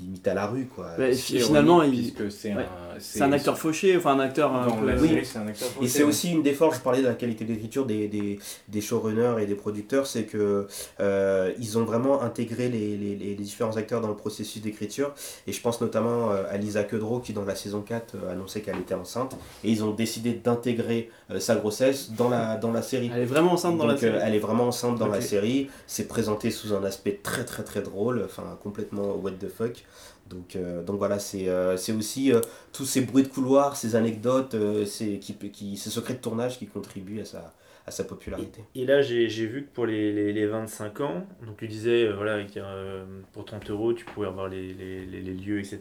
limite 0.00 0.26
à 0.26 0.34
la 0.34 0.46
rue, 0.46 0.66
quoi. 0.66 0.90
C'est 1.12 1.38
finalement, 1.38 1.82
il- 1.84 2.12
c'est 2.30 2.54
ouais. 2.54 2.62
un, 2.62 2.98
C'est 2.98 3.22
un 3.22 3.30
acteur 3.32 3.56
fauché, 3.56 3.96
enfin 3.96 4.14
un 4.14 4.20
acteur 4.20 4.50
peu- 4.66 5.00
Oui. 5.00 5.08
série, 5.08 5.28
un 5.36 5.46
acteur 5.48 5.68
Et 5.80 5.86
c'est 5.88 6.00
ouais. 6.02 6.08
aussi 6.08 6.32
une 6.32 6.42
des 6.42 6.52
forces, 6.52 6.78
je 6.78 6.82
parlais 6.82 7.00
de 7.02 7.06
la 7.06 7.14
qualité 7.14 7.44
d'écriture 7.44 7.86
des, 7.86 8.08
des, 8.08 8.38
des 8.68 8.80
showrunners 8.80 9.36
et 9.42 9.46
des 9.46 9.54
producteurs, 9.54 10.06
c'est 10.08 10.24
que 10.24 10.66
euh, 11.00 11.52
ils 11.58 11.78
ont 11.78 11.84
vraiment 11.84 12.22
intégré 12.22 12.63
les, 12.68 12.96
les, 12.96 13.14
les 13.16 13.34
différents 13.34 13.76
acteurs 13.76 14.00
dans 14.00 14.08
le 14.08 14.16
processus 14.16 14.62
d'écriture. 14.62 15.12
Et 15.46 15.52
je 15.52 15.60
pense 15.60 15.80
notamment 15.80 16.30
euh, 16.30 16.44
à 16.50 16.56
Lisa 16.56 16.84
Kudrow 16.84 17.20
qui, 17.20 17.32
dans 17.32 17.44
la 17.44 17.54
saison 17.54 17.82
4, 17.82 18.14
euh, 18.14 18.32
annonçait 18.32 18.60
qu'elle 18.60 18.78
était 18.78 18.94
enceinte. 18.94 19.36
Et 19.62 19.70
ils 19.70 19.84
ont 19.84 19.92
décidé 19.92 20.32
d'intégrer 20.32 21.10
euh, 21.30 21.40
sa 21.40 21.56
grossesse 21.56 22.12
dans 22.12 22.28
la, 22.28 22.56
dans 22.56 22.72
la 22.72 22.82
série. 22.82 23.10
Elle 23.14 23.22
est 23.22 23.26
vraiment 23.26 23.52
enceinte 23.52 23.76
dans 23.78 23.84
Donc, 23.84 23.92
la 23.94 23.98
série. 23.98 24.18
elle 24.22 24.34
est 24.34 24.38
vraiment 24.38 24.68
enceinte 24.68 24.98
dans 24.98 25.08
la 25.08 25.20
série. 25.20 25.68
C'est 25.86 26.08
présenté 26.08 26.50
sous 26.50 26.74
un 26.74 26.84
aspect 26.84 27.20
très 27.22 27.44
très 27.44 27.62
très 27.64 27.82
drôle, 27.82 28.22
enfin 28.24 28.58
complètement 28.62 29.14
what 29.14 29.32
the 29.32 29.48
fuck. 29.48 29.84
Donc, 30.28 30.56
euh, 30.56 30.82
donc 30.82 30.98
voilà, 30.98 31.18
c'est 31.18 31.48
euh, 31.48 31.76
c'est 31.76 31.92
aussi 31.92 32.32
euh, 32.32 32.40
tous 32.72 32.84
ces 32.86 33.02
bruits 33.02 33.22
de 33.24 33.28
couloir, 33.28 33.76
ces 33.76 33.94
anecdotes, 33.94 34.54
euh, 34.54 34.84
ces, 34.86 35.18
qui, 35.18 35.34
qui, 35.50 35.76
ces 35.76 35.90
secrets 35.90 36.14
de 36.14 36.18
tournage 36.20 36.58
qui 36.58 36.66
contribuent 36.66 37.20
à 37.20 37.24
sa, 37.26 37.52
à 37.86 37.90
sa 37.90 38.04
popularité. 38.04 38.62
Et 38.74 38.86
là, 38.86 39.02
j'ai 39.02 39.28
j'ai 39.28 39.46
vu 39.46 39.64
que 39.64 39.70
pour 39.72 39.84
les, 39.86 40.12
les, 40.12 40.32
les 40.32 40.46
25 40.46 41.00
ans, 41.02 41.26
donc 41.46 41.58
tu 41.58 41.68
disais, 41.68 42.04
euh, 42.06 42.14
voilà, 42.16 42.34
avec, 42.34 42.56
euh, 42.56 43.04
pour 43.32 43.44
30 43.44 43.70
euros, 43.70 43.92
tu 43.92 44.04
pouvais 44.06 44.26
avoir 44.26 44.48
les, 44.48 44.72
les, 44.72 45.04
les, 45.04 45.20
les 45.20 45.34
lieux, 45.34 45.58
etc. 45.58 45.80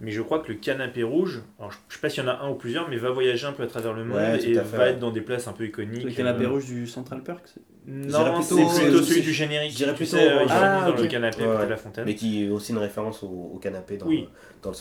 Mais 0.00 0.10
je 0.10 0.20
crois 0.20 0.40
que 0.40 0.48
le 0.52 0.58
canapé 0.58 1.02
rouge, 1.02 1.42
alors 1.58 1.72
je, 1.72 1.78
je 1.88 1.94
sais 1.94 2.00
pas 2.00 2.10
s'il 2.10 2.22
y 2.22 2.26
en 2.26 2.30
a 2.30 2.38
un 2.40 2.50
ou 2.50 2.54
plusieurs, 2.54 2.88
mais 2.88 2.96
va 2.98 3.10
voyager 3.10 3.46
un 3.46 3.52
peu 3.52 3.62
à 3.62 3.66
travers 3.66 3.92
le 3.94 4.04
monde 4.04 4.16
Ouais, 4.18 4.42
et 4.44 4.52
va 4.54 4.78
ouais. 4.78 4.90
être 4.90 4.98
dans 4.98 5.10
des 5.10 5.22
places 5.22 5.48
un 5.48 5.52
peu 5.52 5.66
iconiques. 5.66 6.04
Le 6.04 6.10
canapé 6.12 6.44
euh, 6.44 6.50
rouge 6.50 6.66
du 6.66 6.86
Central 6.86 7.22
Perk. 7.22 7.46
Non, 7.86 8.42
c'est 8.42 8.54
plutôt 8.54 9.02
celui 9.02 9.22
du 9.22 9.32
générique. 9.32 9.70
je 9.72 9.76
dirais 9.76 9.92
Tu 9.92 9.98
plutôt 10.04 10.16
euh, 10.16 10.44
Ah, 10.48 10.90
dans 10.90 10.96
le 11.00 11.06
canapé 11.06 11.42
de 11.42 11.68
la 11.70 11.76
fontaine. 11.76 12.04
Mais 12.04 12.14
qui 12.14 12.44
est 12.44 12.48
aussi 12.50 12.72
une 12.72 12.78
référence 12.78 13.22
au, 13.22 13.28
au 13.54 13.58
canapé 13.58 13.96
dans, 13.96 14.06
Oui. 14.06 14.28
dans 14.62 14.70
le. 14.70 14.76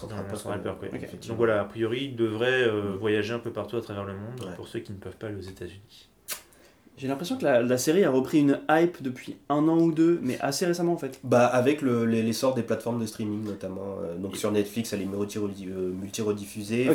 Ok. 0.87 1.03
effectivement. 1.03 1.33
Donc 1.33 1.37
voilà, 1.37 1.61
a 1.61 1.65
priori, 1.65 2.05
ils 2.05 2.15
devraient 2.15 2.63
euh, 2.67 2.95
voyager 2.99 3.33
un 3.33 3.39
peu 3.39 3.51
partout 3.51 3.77
à 3.77 3.81
travers 3.81 4.05
le 4.05 4.13
monde 4.13 4.39
Ouais. 4.41 4.55
pour 4.55 4.67
ceux 4.67 4.79
qui 4.79 4.91
ne 4.91 4.97
peuvent 4.97 5.17
pas 5.17 5.27
aller 5.27 5.37
aux 5.37 5.39
États-Unis. 5.41 6.09
J'ai 6.97 7.08
l'impression 7.10 7.38
que 7.38 7.43
la, 7.43 7.62
la 7.62 7.77
série 7.77 8.05
a 8.05 8.10
repris 8.10 8.39
une 8.39 8.60
hype 8.69 9.03
depuis 9.03 9.36
un 9.49 9.67
an 9.67 9.77
ou 9.79 9.91
deux, 9.91 10.19
mais 10.23 10.38
assez 10.39 10.65
récemment 10.65 10.93
en 10.93 10.97
fait. 10.97 11.19
Bah, 11.25 11.45
avec 11.45 11.81
le- 11.81 12.05
les- 12.05 12.23
l'essor 12.23 12.53
des 12.53 12.63
plateformes 12.63 13.01
de 13.01 13.05
streaming 13.05 13.43
notamment, 13.43 13.97
euh, 14.01 14.15
donc 14.17 14.38
sur 14.38 14.49
Netflix 14.51 14.93
elle 14.93 15.01
est 15.01 15.05
multi- 15.05 15.38
euh, 15.38 15.91
multi-rediffusée, 15.91 16.89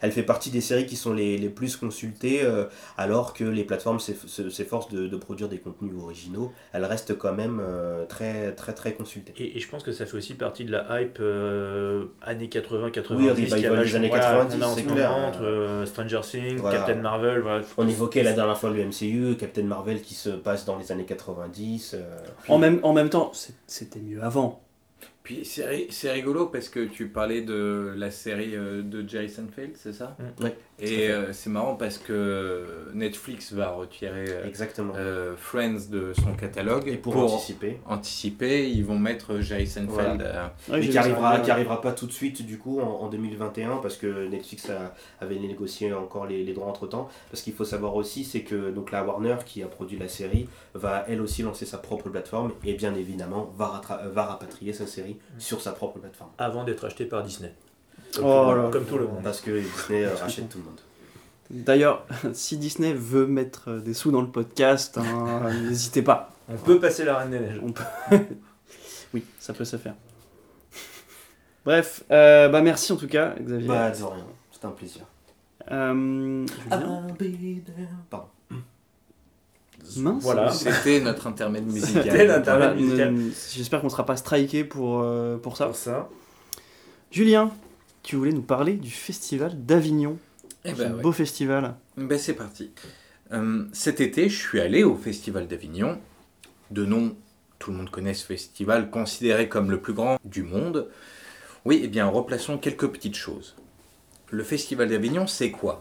elle 0.00 0.12
fait 0.12 0.22
partie 0.22 0.50
des 0.50 0.60
séries 0.62 0.86
qui 0.86 0.96
sont 0.96 1.12
les, 1.12 1.36
les 1.36 1.48
plus 1.50 1.76
consultées 1.76 2.40
euh, 2.42 2.64
alors 2.96 3.34
que 3.34 3.44
les 3.44 3.64
plateformes 3.64 3.98
s'eff- 3.98 4.26
se- 4.26 4.48
s'efforcent 4.48 4.88
de, 4.90 5.06
de 5.06 5.16
produire 5.16 5.48
des 5.50 5.58
contenus 5.58 5.92
originaux, 6.02 6.52
elles 6.72 6.84
restent 6.86 7.16
quand 7.18 7.34
même 7.34 7.60
euh, 7.62 8.06
très 8.06 8.52
très 8.52 8.72
très 8.72 8.94
consultées. 8.94 9.34
Et, 9.36 9.56
et 9.58 9.60
je 9.60 9.68
pense 9.68 9.82
que 9.82 9.92
ça 9.92 10.06
fait 10.06 10.16
aussi 10.16 10.34
partie 10.34 10.64
de 10.64 10.72
la 10.72 11.00
hype 11.02 11.18
euh, 11.20 12.04
années 12.22 12.48
80-90. 12.48 13.02
Oui, 13.16 13.28
revival 13.30 13.84
des 13.84 13.96
années 13.96 14.10
90, 14.10 14.56
on 14.58 14.62
a 14.62 14.66
en 14.66 14.74
c'est 14.74 14.82
clair. 14.84 15.12
entre 15.12 15.42
euh, 15.44 15.84
Stranger 15.86 16.20
Things, 16.22 16.56
Voilà. 16.56 16.78
Captain 16.78 16.94
Marvel. 17.02 17.40
Voilà. 17.40 17.62
On 17.76 17.86
évoquait 17.86 18.22
la 18.22 18.32
dernière 18.32 18.58
fois 18.58 18.70
le 18.70 18.82
MCU, 18.84 19.36
Captain 19.42 19.64
Marvel 19.64 20.00
qui 20.02 20.14
se 20.14 20.30
passe 20.30 20.64
dans 20.64 20.78
les 20.78 20.92
années 20.92 21.04
90. 21.04 21.94
euh, 21.94 22.16
En 22.48 22.58
même, 22.58 22.78
en 22.84 22.92
même 22.92 23.10
temps, 23.10 23.32
c'était 23.66 23.98
mieux 23.98 24.22
avant. 24.22 24.62
Puis 25.24 25.44
c'est 25.44 25.66
ri- 25.66 25.86
c'est 25.90 26.10
rigolo 26.12 26.46
parce 26.46 26.68
que 26.68 26.84
tu 26.84 27.08
parlais 27.08 27.42
de 27.42 27.92
la 27.96 28.10
série 28.12 28.54
euh, 28.56 28.82
de 28.82 29.08
Jerry 29.08 29.28
Seinfeld, 29.28 29.72
c'est 29.76 29.92
ça? 29.92 30.16
Ouais, 30.44 30.56
Et 30.84 31.08
euh, 31.10 31.32
c'est 31.32 31.48
marrant 31.50 31.76
parce 31.76 31.96
que 31.98 32.66
Netflix 32.92 33.52
va 33.52 33.70
retirer 33.70 34.24
euh, 34.28 34.44
Exactement. 34.46 34.92
euh, 34.96 35.34
Friends 35.36 35.88
de 35.90 36.12
son 36.12 36.34
catalogue 36.34 36.88
Et 36.88 36.96
pour, 36.96 37.16
anticiper. 37.16 37.78
anticiper, 37.86 38.68
ils 38.68 38.84
vont 38.84 38.98
mettre 38.98 39.38
Jerry 39.40 39.66
Seinfeld. 39.66 40.22
euh, 40.22 40.46
Ouais, 40.68 40.78
Et 40.78 40.82
j'ai 40.82 40.90
qui 40.90 40.98
arrivera, 40.98 41.38
qui 41.40 41.50
arrivera 41.50 41.80
pas 41.80 41.92
tout 41.92 42.06
de 42.06 42.12
suite 42.12 42.44
du 42.44 42.58
coup 42.58 42.80
en, 42.80 42.84
en 43.02 43.08
2021 43.08 43.76
parce 43.76 43.96
que 43.96 44.26
Netflix 44.28 44.68
a- 44.70 44.92
avait 45.20 45.38
négocié 45.38 45.92
encore 45.94 46.26
les, 46.26 46.42
les 46.42 46.52
droits 46.52 46.66
entre 46.68 46.86
temps. 46.88 47.08
Parce 47.30 47.42
qu'il 47.42 47.52
faut 47.52 47.64
savoir 47.64 47.94
aussi 47.94 48.24
c'est 48.24 48.42
que 48.42 48.70
donc 48.70 48.90
la 48.90 49.04
Warner 49.04 49.36
qui 49.46 49.62
a 49.62 49.66
produit 49.68 49.98
la 49.98 50.08
série 50.08 50.48
va 50.74 51.04
elle 51.08 51.20
aussi 51.20 51.42
lancer 51.42 51.64
sa 51.64 51.78
propre 51.78 52.08
plateforme 52.08 52.52
et 52.64 52.74
bien 52.74 52.94
évidemment 52.94 53.52
va, 53.56 53.80
rapatrier 54.16 54.72
sa 54.72 54.86
série 54.86 55.16
sur 55.38 55.60
sa 55.60 55.72
propre 55.72 55.98
plateforme. 56.00 56.30
Avant 56.38 56.64
d'être 56.64 56.84
acheté 56.84 57.04
par 57.04 57.22
Disney. 57.22 57.52
Comme, 58.14 58.24
Oh 58.26 58.50
tout, 58.50 58.56
là 58.56 58.68
comme 58.70 58.84
tout 58.84 58.98
le 58.98 59.06
monde. 59.06 59.22
Parce 59.22 59.40
que 59.40 59.50
Disney 59.58 60.04
euh, 60.04 60.14
rachète 60.14 60.48
tout 60.48 60.58
le 60.58 60.64
monde. 60.64 60.80
D'ailleurs, 61.50 62.06
si 62.32 62.56
Disney 62.56 62.92
veut 62.94 63.26
mettre 63.26 63.70
euh, 63.70 63.80
des 63.80 63.94
sous 63.94 64.10
dans 64.10 64.20
le 64.22 64.28
podcast, 64.28 64.98
hein, 64.98 65.42
n'hésitez 65.68 66.02
pas. 66.02 66.32
On 66.48 66.56
peut 66.56 66.78
passer 66.80 67.04
la 67.04 67.18
Reine 67.18 67.30
des 67.30 67.40
Neiges. 67.40 67.60
On 67.62 67.72
peut... 67.72 67.84
oui, 69.14 69.24
ça 69.38 69.52
peut 69.52 69.64
se 69.64 69.76
faire. 69.76 69.94
Bref, 71.64 72.02
euh, 72.10 72.48
bah 72.48 72.60
merci 72.60 72.92
en 72.92 72.96
tout 72.96 73.06
cas, 73.06 73.34
Xavier. 73.40 73.68
Bah 73.68 73.90
de 73.90 74.02
rien, 74.02 74.24
c'était 74.50 74.66
un 74.66 74.70
plaisir. 74.70 75.02
Euh, 75.70 76.44
Ah. 76.70 76.80
Julien 77.20 77.88
Pardon. 78.10 78.26
Mince. 79.96 80.22
Voilà. 80.22 80.50
C'était 80.50 81.00
notre 81.00 81.26
intermède 81.26 81.66
musical. 81.66 82.02
C'était 82.04 82.26
l'intermède. 82.26 82.68
Voilà, 82.70 82.74
musical. 82.74 83.12
ne- 83.14 83.30
J'espère 83.52 83.80
qu'on 83.80 83.86
ne 83.86 83.90
sera 83.92 84.06
pas 84.06 84.16
striké 84.16 84.64
pour, 84.64 85.00
euh, 85.02 85.36
pour 85.38 85.56
ça. 85.56 85.66
Pour 85.66 85.76
ça. 85.76 86.08
Julien, 87.10 87.50
tu 88.02 88.16
voulais 88.16 88.32
nous 88.32 88.42
parler 88.42 88.74
du 88.74 88.90
festival 88.90 89.64
d'Avignon. 89.64 90.18
Eh 90.64 90.72
ben 90.72 90.94
ouais. 90.94 91.02
beau 91.02 91.12
festival. 91.12 91.74
Ben 91.96 92.18
c'est 92.18 92.34
parti. 92.34 92.70
Euh, 93.32 93.64
cet 93.72 94.00
été, 94.00 94.28
je 94.28 94.38
suis 94.38 94.60
allé 94.60 94.84
au 94.84 94.94
Festival 94.94 95.48
d'Avignon. 95.48 95.98
De 96.70 96.84
nom, 96.84 97.16
tout 97.58 97.70
le 97.70 97.78
monde 97.78 97.90
connaît 97.90 98.14
ce 98.14 98.26
festival, 98.26 98.90
considéré 98.90 99.48
comme 99.48 99.70
le 99.70 99.80
plus 99.80 99.92
grand 99.94 100.18
du 100.24 100.42
monde. 100.42 100.88
Oui, 101.64 101.80
eh 101.84 101.88
bien, 101.88 102.06
replaçons 102.06 102.58
quelques 102.58 102.88
petites 102.88 103.16
choses. 103.16 103.56
Le 104.30 104.42
Festival 104.42 104.88
d'Avignon, 104.88 105.26
c'est 105.26 105.50
quoi? 105.50 105.80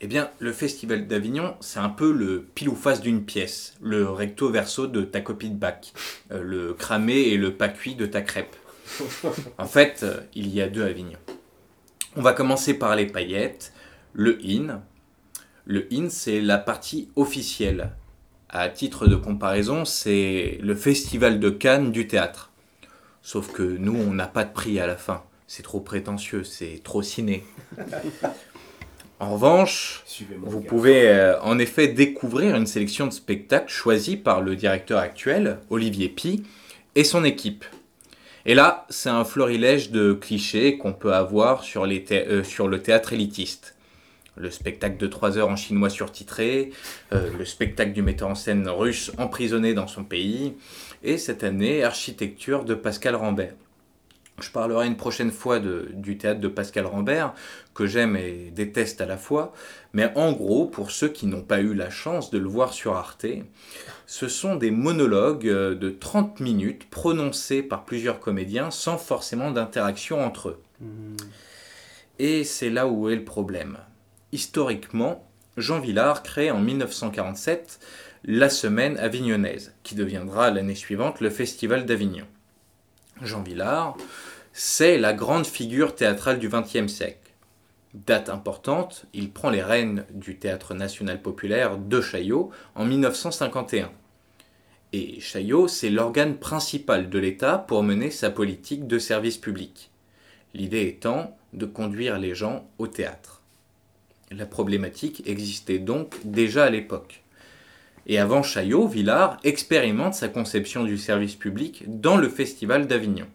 Eh 0.00 0.06
bien, 0.06 0.30
le 0.40 0.52
Festival 0.52 1.06
d'Avignon, 1.06 1.54
c'est 1.60 1.78
un 1.78 1.88
peu 1.88 2.12
le 2.12 2.42
pile 2.54 2.68
ou 2.68 2.74
face 2.74 3.00
d'une 3.00 3.24
pièce, 3.24 3.74
le 3.80 4.08
recto 4.08 4.50
verso 4.50 4.86
de 4.86 5.02
ta 5.02 5.20
copie 5.20 5.50
de 5.50 5.56
bac, 5.56 5.92
euh, 6.32 6.42
le 6.42 6.74
cramé 6.74 7.14
et 7.14 7.36
le 7.36 7.54
pas 7.54 7.68
cuit 7.68 7.94
de 7.94 8.06
ta 8.06 8.22
crêpe. 8.22 8.56
En 9.58 9.66
fait, 9.66 10.00
euh, 10.02 10.20
il 10.34 10.48
y 10.48 10.60
a 10.60 10.68
deux 10.68 10.82
Avignon. 10.82 11.18
On 12.14 12.20
va 12.20 12.34
commencer 12.34 12.74
par 12.74 12.94
les 12.94 13.06
paillettes, 13.06 13.72
le 14.12 14.38
in, 14.44 14.82
le 15.64 15.88
in, 15.90 16.10
c'est 16.10 16.42
la 16.42 16.58
partie 16.58 17.08
officielle. 17.16 17.92
À 18.50 18.68
titre 18.68 19.06
de 19.06 19.16
comparaison, 19.16 19.86
c'est 19.86 20.58
le 20.60 20.74
festival 20.74 21.40
de 21.40 21.48
Cannes 21.48 21.90
du 21.90 22.06
théâtre. 22.06 22.50
Sauf 23.22 23.50
que 23.50 23.62
nous, 23.62 23.96
on 23.96 24.12
n'a 24.12 24.26
pas 24.26 24.44
de 24.44 24.52
prix 24.52 24.78
à 24.78 24.86
la 24.86 24.96
fin. 24.96 25.22
C'est 25.46 25.62
trop 25.62 25.80
prétentieux, 25.80 26.44
c'est 26.44 26.82
trop 26.84 27.00
ciné. 27.00 27.44
En 29.18 29.34
revanche, 29.34 30.02
vous 30.42 30.60
pouvez 30.60 31.08
euh, 31.08 31.40
en 31.42 31.58
effet 31.60 31.88
découvrir 31.88 32.56
une 32.56 32.66
sélection 32.66 33.06
de 33.06 33.12
spectacles 33.12 33.72
choisis 33.72 34.16
par 34.16 34.42
le 34.42 34.56
directeur 34.56 34.98
actuel, 34.98 35.60
Olivier 35.70 36.08
Pi, 36.08 36.42
et 36.94 37.04
son 37.04 37.24
équipe. 37.24 37.64
Et 38.44 38.54
là, 38.54 38.86
c'est 38.88 39.08
un 39.08 39.24
florilège 39.24 39.90
de 39.90 40.12
clichés 40.14 40.76
qu'on 40.76 40.92
peut 40.92 41.14
avoir 41.14 41.62
sur, 41.62 41.84
euh, 41.84 41.88
le 41.88 42.76
théâtre 42.78 43.12
élitiste. 43.12 43.76
Le 44.36 44.50
spectacle 44.50 44.96
de 44.96 45.06
3 45.06 45.38
heures 45.38 45.48
en 45.48 45.56
chinois 45.56 45.90
surtitré, 45.90 46.70
euh, 47.12 47.30
le 47.38 47.44
spectacle 47.44 47.92
du 47.92 48.02
metteur 48.02 48.28
en 48.28 48.34
scène 48.34 48.68
russe 48.68 49.12
emprisonné 49.18 49.74
dans 49.74 49.86
son 49.86 50.04
pays, 50.04 50.54
et 51.04 51.18
cette 51.18 51.44
année, 51.44 51.84
architecture 51.84 52.64
de 52.64 52.74
Pascal 52.74 53.14
Rambert. 53.14 53.54
Je 54.40 54.50
parlerai 54.50 54.86
une 54.86 54.96
prochaine 54.96 55.30
fois 55.30 55.60
du 55.60 56.16
théâtre 56.16 56.40
de 56.40 56.48
Pascal 56.48 56.86
Rambert, 56.86 57.34
que 57.74 57.86
j'aime 57.86 58.16
et 58.16 58.50
déteste 58.50 59.00
à 59.02 59.06
la 59.06 59.18
fois, 59.18 59.52
mais 59.92 60.10
en 60.16 60.32
gros, 60.32 60.66
pour 60.66 60.90
ceux 60.90 61.08
qui 61.08 61.26
n'ont 61.26 61.42
pas 61.42 61.60
eu 61.60 61.74
la 61.74 61.90
chance 61.90 62.30
de 62.30 62.38
le 62.38 62.48
voir 62.48 62.72
sur 62.72 62.96
Arte, 62.96 63.26
ce 64.12 64.28
sont 64.28 64.56
des 64.56 64.70
monologues 64.70 65.48
euh, 65.48 65.74
de 65.74 65.88
30 65.88 66.40
minutes 66.40 66.90
prononcés 66.90 67.62
par 67.62 67.86
plusieurs 67.86 68.20
comédiens 68.20 68.70
sans 68.70 68.98
forcément 68.98 69.50
d'interaction 69.50 70.22
entre 70.22 70.50
eux. 70.50 70.62
Et 72.18 72.44
c'est 72.44 72.68
là 72.68 72.86
où 72.86 73.08
est 73.08 73.16
le 73.16 73.24
problème. 73.24 73.78
Historiquement, 74.30 75.26
Jean 75.56 75.80
Villard 75.80 76.22
crée 76.22 76.50
en 76.50 76.60
1947 76.60 77.80
la 78.24 78.50
Semaine 78.50 78.98
avignonnaise, 78.98 79.74
qui 79.82 79.94
deviendra 79.94 80.50
l'année 80.50 80.74
suivante 80.74 81.22
le 81.22 81.30
Festival 81.30 81.86
d'Avignon. 81.86 82.26
Jean 83.22 83.42
Villard, 83.42 83.96
c'est 84.52 84.98
la 84.98 85.14
grande 85.14 85.46
figure 85.46 85.94
théâtrale 85.94 86.38
du 86.38 86.50
XXe 86.50 86.92
siècle. 86.92 87.30
Date 87.94 88.28
importante, 88.28 89.06
il 89.14 89.32
prend 89.32 89.48
les 89.48 89.62
rênes 89.62 90.04
du 90.10 90.38
Théâtre 90.38 90.74
national 90.74 91.22
populaire 91.22 91.78
de 91.78 92.02
Chaillot 92.02 92.50
en 92.74 92.84
1951. 92.84 93.90
Et 94.94 95.20
Chaillot, 95.20 95.68
c'est 95.68 95.88
l'organe 95.88 96.36
principal 96.36 97.08
de 97.08 97.18
l'État 97.18 97.56
pour 97.56 97.82
mener 97.82 98.10
sa 98.10 98.30
politique 98.30 98.86
de 98.86 98.98
service 98.98 99.38
public. 99.38 99.90
L'idée 100.52 100.82
étant 100.82 101.34
de 101.54 101.64
conduire 101.64 102.18
les 102.18 102.34
gens 102.34 102.68
au 102.78 102.86
théâtre. 102.86 103.40
La 104.30 104.44
problématique 104.44 105.22
existait 105.26 105.78
donc 105.78 106.14
déjà 106.24 106.64
à 106.64 106.70
l'époque. 106.70 107.22
Et 108.06 108.18
avant 108.18 108.42
Chaillot, 108.42 108.86
Villard 108.86 109.38
expérimente 109.44 110.14
sa 110.14 110.28
conception 110.28 110.84
du 110.84 110.98
service 110.98 111.36
public 111.36 111.84
dans 111.86 112.18
le 112.18 112.28
Festival 112.28 112.86
d'Avignon. 112.86 113.28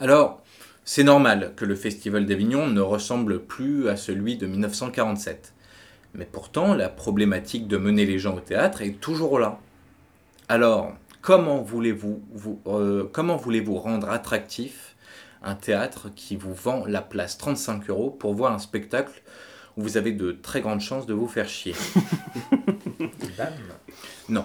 Alors, 0.00 0.42
c'est 0.84 1.04
normal 1.04 1.52
que 1.54 1.64
le 1.64 1.76
Festival 1.76 2.26
d'Avignon 2.26 2.66
ne 2.66 2.80
ressemble 2.80 3.44
plus 3.44 3.88
à 3.88 3.96
celui 3.96 4.36
de 4.36 4.46
1947. 4.48 5.52
Mais 6.14 6.24
pourtant, 6.24 6.74
la 6.74 6.88
problématique 6.88 7.68
de 7.68 7.76
mener 7.76 8.04
les 8.04 8.18
gens 8.18 8.36
au 8.36 8.40
théâtre 8.40 8.82
est 8.82 9.00
toujours 9.00 9.38
là. 9.38 9.60
Alors, 10.52 10.92
comment 11.22 11.62
voulez-vous 11.62 12.22
vous, 12.30 12.60
euh, 12.66 13.08
comment 13.10 13.36
voulez-vous 13.36 13.76
rendre 13.76 14.10
attractif 14.10 14.96
un 15.42 15.54
théâtre 15.54 16.10
qui 16.14 16.36
vous 16.36 16.52
vend 16.52 16.84
la 16.84 17.00
place 17.00 17.38
35 17.38 17.88
euros 17.88 18.10
pour 18.10 18.34
voir 18.34 18.52
un 18.52 18.58
spectacle 18.58 19.22
où 19.78 19.82
vous 19.82 19.96
avez 19.96 20.12
de 20.12 20.30
très 20.30 20.60
grandes 20.60 20.82
chances 20.82 21.06
de 21.06 21.14
vous 21.14 21.26
faire 21.26 21.48
chier? 21.48 21.74
Non, 24.28 24.44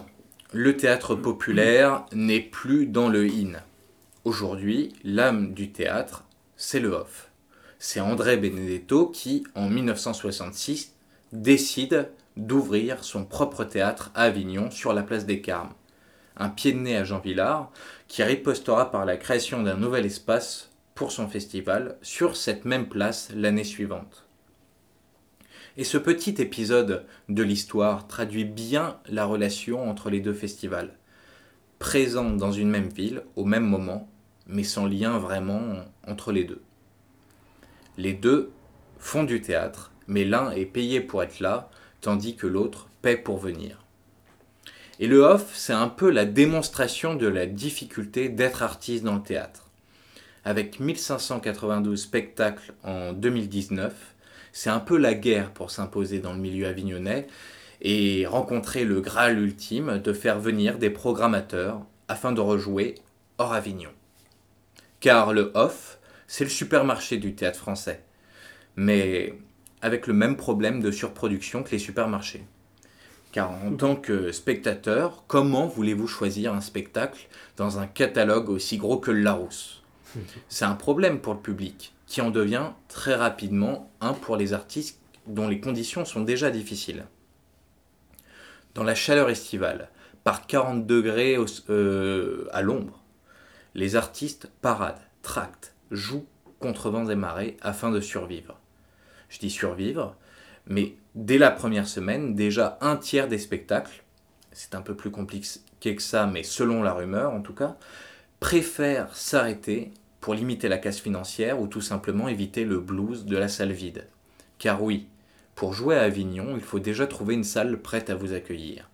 le 0.54 0.78
théâtre 0.78 1.14
populaire 1.14 2.06
n'est 2.14 2.40
plus 2.40 2.86
dans 2.86 3.10
le 3.10 3.26
in. 3.26 3.62
Aujourd'hui, 4.24 4.94
l'âme 5.04 5.54
du 5.54 5.74
théâtre, 5.74 6.24
c'est 6.56 6.80
le 6.80 6.94
off. 6.94 7.32
C'est 7.80 8.00
André 8.00 8.38
Benedetto 8.38 9.08
qui, 9.08 9.44
en 9.56 9.70
1966, 9.70 10.94
décide 11.34 12.10
d'ouvrir 12.38 13.04
son 13.04 13.26
propre 13.26 13.66
théâtre 13.66 14.10
à 14.16 14.22
Avignon 14.22 14.72
sur 14.72 14.94
la 14.94 15.04
place 15.04 15.26
des 15.26 15.42
Carmes. 15.42 15.74
Un 16.40 16.50
pied 16.50 16.72
de 16.72 16.78
nez 16.78 16.96
à 16.96 17.04
Jean 17.04 17.20
Villard 17.20 17.72
qui 18.08 18.22
ripostera 18.22 18.92
par 18.92 19.06
la 19.06 19.18
création 19.18 19.64
d'un 19.64 19.76
nouvel 19.76 20.06
espace 20.06 20.70
pour 20.94 21.12
son 21.12 21.28
festival 21.28 21.98
sur 22.02 22.36
cette 22.36 22.64
même 22.64 22.88
place 22.88 23.32
l'année 23.36 23.64
suivante. 23.64 24.28
Et 25.78 25.84
ce 25.84 25.98
petit 25.98 26.36
épisode 26.40 27.06
de 27.30 27.44
l'histoire 27.44 28.08
traduit 28.08 28.46
bien 28.46 29.00
la 29.08 29.26
relation 29.26 29.90
entre 29.90 30.10
les 30.12 30.20
deux 30.20 30.34
festivals, 30.34 30.94
présents 31.80 32.32
dans 32.32 32.52
une 32.52 32.70
même 32.70 32.90
ville 32.90 33.24
au 33.36 33.46
même 33.46 33.66
moment, 33.66 34.10
mais 34.46 34.64
sans 34.64 34.86
lien 34.86 35.18
vraiment 35.18 35.86
entre 36.08 36.32
les 36.32 36.44
deux. 36.44 36.62
Les 37.98 38.14
deux 38.14 38.52
font 39.00 39.24
du 39.24 39.42
théâtre, 39.42 39.92
mais 40.08 40.24
l'un 40.24 40.52
est 40.52 40.66
payé 40.66 41.02
pour 41.02 41.24
être 41.24 41.40
là, 41.40 41.70
tandis 42.02 42.36
que 42.36 42.48
l'autre 42.48 42.90
paie 43.02 43.18
pour 43.18 43.38
venir. 43.38 43.87
Et 45.00 45.08
le 45.08 45.20
off, 45.20 45.52
c'est 45.54 45.74
un 45.74 45.90
peu 45.90 46.10
la 46.10 46.26
démonstration 46.26 47.14
de 47.14 47.28
la 47.28 47.46
difficulté 47.46 48.30
d'être 48.30 48.64
artiste 48.64 49.04
dans 49.04 49.16
le 49.16 49.22
théâtre. 49.22 49.68
Avec 50.44 50.80
1592 50.80 52.02
spectacles 52.02 52.74
en 52.84 53.14
2019, 53.14 53.94
c'est 54.54 54.72
un 54.72 54.80
peu 54.80 54.98
la 54.98 55.14
guerre 55.14 55.52
pour 55.52 55.70
s'imposer 55.70 56.20
dans 56.20 56.34
le 56.34 56.40
milieu 56.40 56.66
avignonnais 56.66 57.28
et 57.82 58.26
rencontrer 58.26 58.86
le 58.86 59.02
Graal 59.02 59.38
ultime 59.38 60.00
de 60.00 60.14
faire 60.14 60.40
venir 60.40 60.80
des 60.80 60.90
programmateurs 60.90 61.82
afin 62.08 62.32
de 62.32 62.42
rejouer 62.42 62.96
hors 63.38 63.54
Avignon. 63.54 63.92
Car 65.00 65.32
le 65.32 65.52
off, 65.54 66.00
c'est 66.26 66.44
le 66.44 66.50
supermarché 66.50 67.18
du 67.18 67.36
théâtre 67.36 67.60
français, 67.60 68.02
mais 68.76 69.34
avec 69.84 70.08
le 70.08 70.14
même 70.14 70.38
problème 70.38 70.82
de 70.82 70.90
surproduction 70.90 71.62
que 71.62 71.72
les 71.72 71.80
supermarchés. 71.80 72.44
Car 73.38 73.52
en 73.52 73.76
tant 73.76 73.96
que 73.96 74.32
spectateur, 74.32 75.24
comment 75.28 75.68
voulez-vous 75.68 76.08
choisir 76.08 76.56
un 76.56 76.60
spectacle 76.60 77.28
dans 77.56 77.78
un 77.78 77.86
catalogue 77.86 78.50
aussi 78.50 78.80
gros 78.80 78.98
que 78.98 79.12
Larousse? 79.12 79.84
C'est 80.50 80.66
un 80.66 80.74
problème 80.74 81.20
pour 81.20 81.36
le 81.36 81.40
public, 81.40 81.94
qui 82.08 82.22
en 82.22 82.32
devient 82.32 82.72
très 82.88 83.14
rapidement 83.14 83.92
un 84.02 84.14
pour 84.14 84.38
les 84.38 84.54
artistes 84.54 85.00
dont 85.28 85.48
les 85.48 85.60
conditions 85.60 86.04
sont 86.04 86.22
déjà 86.22 86.50
difficiles. 86.50 87.06
Dans 88.74 88.84
la 88.84 88.96
chaleur 88.96 89.30
estivale, 89.30 89.92
par 90.24 90.48
40 90.48 90.88
degrés 90.88 91.38
euh, 91.70 92.48
à 92.52 92.64
l'ombre, 92.64 93.04
les 93.76 93.96
artistes 93.96 94.50
paradent, 94.64 95.06
tractent, 95.22 95.76
jouent 95.92 96.26
contre 96.58 96.90
vents 96.90 97.08
et 97.08 97.16
marées 97.16 97.56
afin 97.62 97.92
de 97.92 98.02
survivre. 98.02 98.60
Je 99.30 99.38
dis 99.38 99.52
survivre, 99.52 100.16
mais 100.66 100.96
dès 101.18 101.40
la 101.40 101.50
première 101.50 101.88
semaine, 101.88 102.36
déjà 102.36 102.78
un 102.80 102.96
tiers 102.96 103.28
des 103.28 103.40
spectacles, 103.40 104.04
c'est 104.52 104.76
un 104.76 104.82
peu 104.82 104.96
plus 104.96 105.10
compliqué 105.10 105.96
que 105.96 106.02
ça, 106.02 106.28
mais 106.28 106.44
selon 106.44 106.84
la 106.84 106.94
rumeur 106.94 107.34
en 107.34 107.42
tout 107.42 107.54
cas, 107.54 107.76
préfèrent 108.40 109.16
s'arrêter 109.16 109.92
pour 110.22 110.36
limiter 110.36 110.68
la 110.68 110.78
casse 110.78 111.00
financière 111.00 111.60
ou 111.60 111.68
tout 111.68 111.82
simplement 111.82 112.28
éviter 112.28 112.66
le 112.66 112.80
blues 112.80 113.26
de 113.26 113.36
la 113.36 113.48
salle 113.48 113.72
vide. 113.72 114.06
Car 114.60 114.84
oui, 114.84 115.08
pour 115.56 115.74
jouer 115.74 115.96
à 115.96 116.04
Avignon, 116.04 116.56
il 116.56 116.62
faut 116.62 116.80
déjà 116.80 117.08
trouver 117.08 117.34
une 117.34 117.44
salle 117.44 117.82
prête 117.82 118.12
à 118.12 118.16
vous 118.16 118.34
accueillir. 118.34 118.90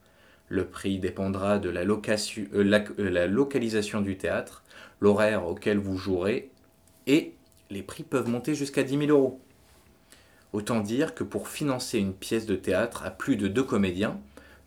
Le 0.48 0.66
prix 0.66 1.00
dépendra 1.00 1.60
de 1.60 1.70
la, 1.70 1.82
euh, 1.82 2.88
euh, 3.00 3.28
localisation 3.28 4.02
du 4.02 4.18
théâtre, 4.18 4.64
l'horaire 5.02 5.46
auquel 5.46 5.78
vous 5.78 5.98
jouerez, 5.98 6.52
et 7.06 7.34
les 7.70 7.84
prix 7.84 8.04
peuvent 8.04 8.30
monter 8.30 8.56
jusqu'à 8.56 8.84
10 8.84 9.08
000 9.08 9.10
euros. 9.10 9.42
Autant 10.54 10.80
dire 10.80 11.16
que 11.16 11.24
pour 11.24 11.50
financer 11.50 11.98
une 12.00 12.13
pièce 12.13 12.46
de 12.46 12.56
théâtre 12.56 13.04
à 13.04 13.12
plus 13.12 13.36
de 13.36 13.48
deux 13.48 13.63
comédiens, 13.63 14.20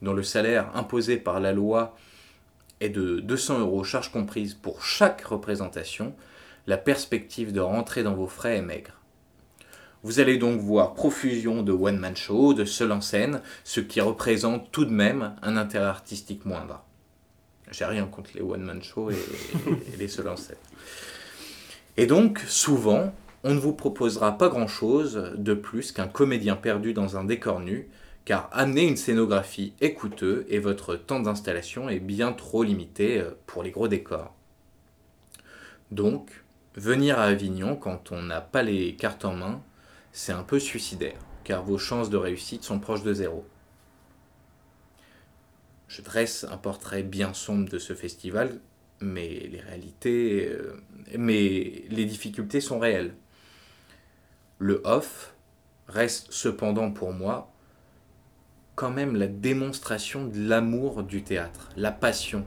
dont 0.02 0.12
le 0.12 0.22
salaire 0.22 0.70
imposé 0.74 1.16
par 1.16 1.40
la 1.40 1.52
loi 1.52 1.96
est 2.80 2.88
de 2.90 3.20
200 3.20 3.60
euros 3.60 3.84
charges 3.84 4.12
comprises 4.12 4.54
pour 4.54 4.82
chaque 4.82 5.22
représentation, 5.22 6.14
la 6.66 6.76
perspective 6.76 7.52
de 7.52 7.60
rentrer 7.60 8.02
dans 8.02 8.14
vos 8.14 8.26
frais 8.26 8.56
est 8.56 8.62
maigre. 8.62 9.00
Vous 10.02 10.20
allez 10.20 10.38
donc 10.38 10.60
voir 10.60 10.94
profusion 10.94 11.62
de 11.62 11.72
one-man 11.72 12.16
show, 12.16 12.54
de 12.54 12.64
seul 12.64 12.92
en 12.92 13.00
scène, 13.00 13.40
ce 13.64 13.80
qui 13.80 14.00
représente 14.00 14.70
tout 14.70 14.84
de 14.84 14.92
même 14.92 15.34
un 15.42 15.56
intérêt 15.56 15.86
artistique 15.86 16.44
moindre. 16.44 16.84
J'ai 17.70 17.84
rien 17.84 18.06
contre 18.06 18.30
les 18.34 18.42
one-man 18.42 18.82
show 18.82 19.10
et, 19.10 19.16
les 19.98 20.08
seuls 20.08 20.28
en 20.28 20.36
scène. 20.36 20.56
Et 21.96 22.06
donc, 22.06 22.40
souvent, 22.46 23.12
on 23.44 23.54
ne 23.54 23.60
vous 23.60 23.72
proposera 23.72 24.38
pas 24.38 24.48
grand-chose 24.48 25.32
de 25.36 25.54
plus 25.54 25.92
qu'un 25.92 26.08
comédien 26.08 26.56
perdu 26.56 26.92
dans 26.92 27.16
un 27.16 27.24
décor 27.24 27.60
nu, 27.60 27.88
car 28.24 28.48
amener 28.52 28.84
une 28.86 28.96
scénographie 28.96 29.72
est 29.80 29.94
coûteux 29.94 30.46
et 30.48 30.58
votre 30.58 30.96
temps 30.96 31.20
d'installation 31.20 31.88
est 31.88 32.00
bien 32.00 32.32
trop 32.32 32.64
limité 32.64 33.20
euh, 33.20 33.30
pour 33.46 33.62
les 33.62 33.70
gros 33.70 33.88
décors. 33.88 34.34
Donc, 35.92 36.44
venir 36.74 37.18
à 37.20 37.24
Avignon 37.24 37.76
quand 37.76 38.10
on 38.10 38.22
n'a 38.22 38.40
pas 38.40 38.62
les 38.62 38.96
cartes 38.96 39.24
en 39.24 39.34
main, 39.34 39.62
c'est 40.10 40.32
un 40.32 40.42
peu 40.42 40.58
suicidaire, 40.58 41.18
car 41.44 41.62
vos 41.62 41.78
chances 41.78 42.10
de 42.10 42.16
réussite 42.16 42.64
sont 42.64 42.80
proches 42.80 43.04
de 43.04 43.14
zéro. 43.14 43.46
je 45.88 46.02
dresse 46.02 46.44
un 46.50 46.56
portrait 46.56 47.04
bien 47.04 47.32
sombre 47.32 47.68
de 47.68 47.78
ce 47.78 47.94
festival, 47.94 48.60
mais 49.00 49.28
les 49.28 49.60
réalités, 49.60 50.48
euh, 50.48 50.82
mais 51.16 51.84
les 51.88 52.04
difficultés 52.06 52.60
sont 52.60 52.78
réelles. 52.78 53.14
Le 54.58 54.80
off 54.84 55.34
reste 55.88 56.28
cependant 56.30 56.90
pour 56.90 57.12
moi 57.12 57.52
quand 58.74 58.90
même 58.90 59.16
la 59.16 59.26
démonstration 59.26 60.26
de 60.26 60.48
l'amour 60.48 61.02
du 61.02 61.22
théâtre, 61.22 61.70
la 61.76 61.92
passion. 61.92 62.46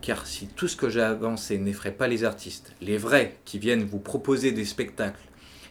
Car 0.00 0.26
si 0.26 0.46
tout 0.46 0.68
ce 0.68 0.76
que 0.76 0.88
j'ai 0.88 1.02
avancé 1.02 1.58
n'effraie 1.58 1.92
pas 1.92 2.08
les 2.08 2.24
artistes, 2.24 2.72
les 2.80 2.96
vrais 2.96 3.38
qui 3.44 3.58
viennent 3.58 3.84
vous 3.84 3.98
proposer 3.98 4.52
des 4.52 4.64
spectacles, 4.64 5.20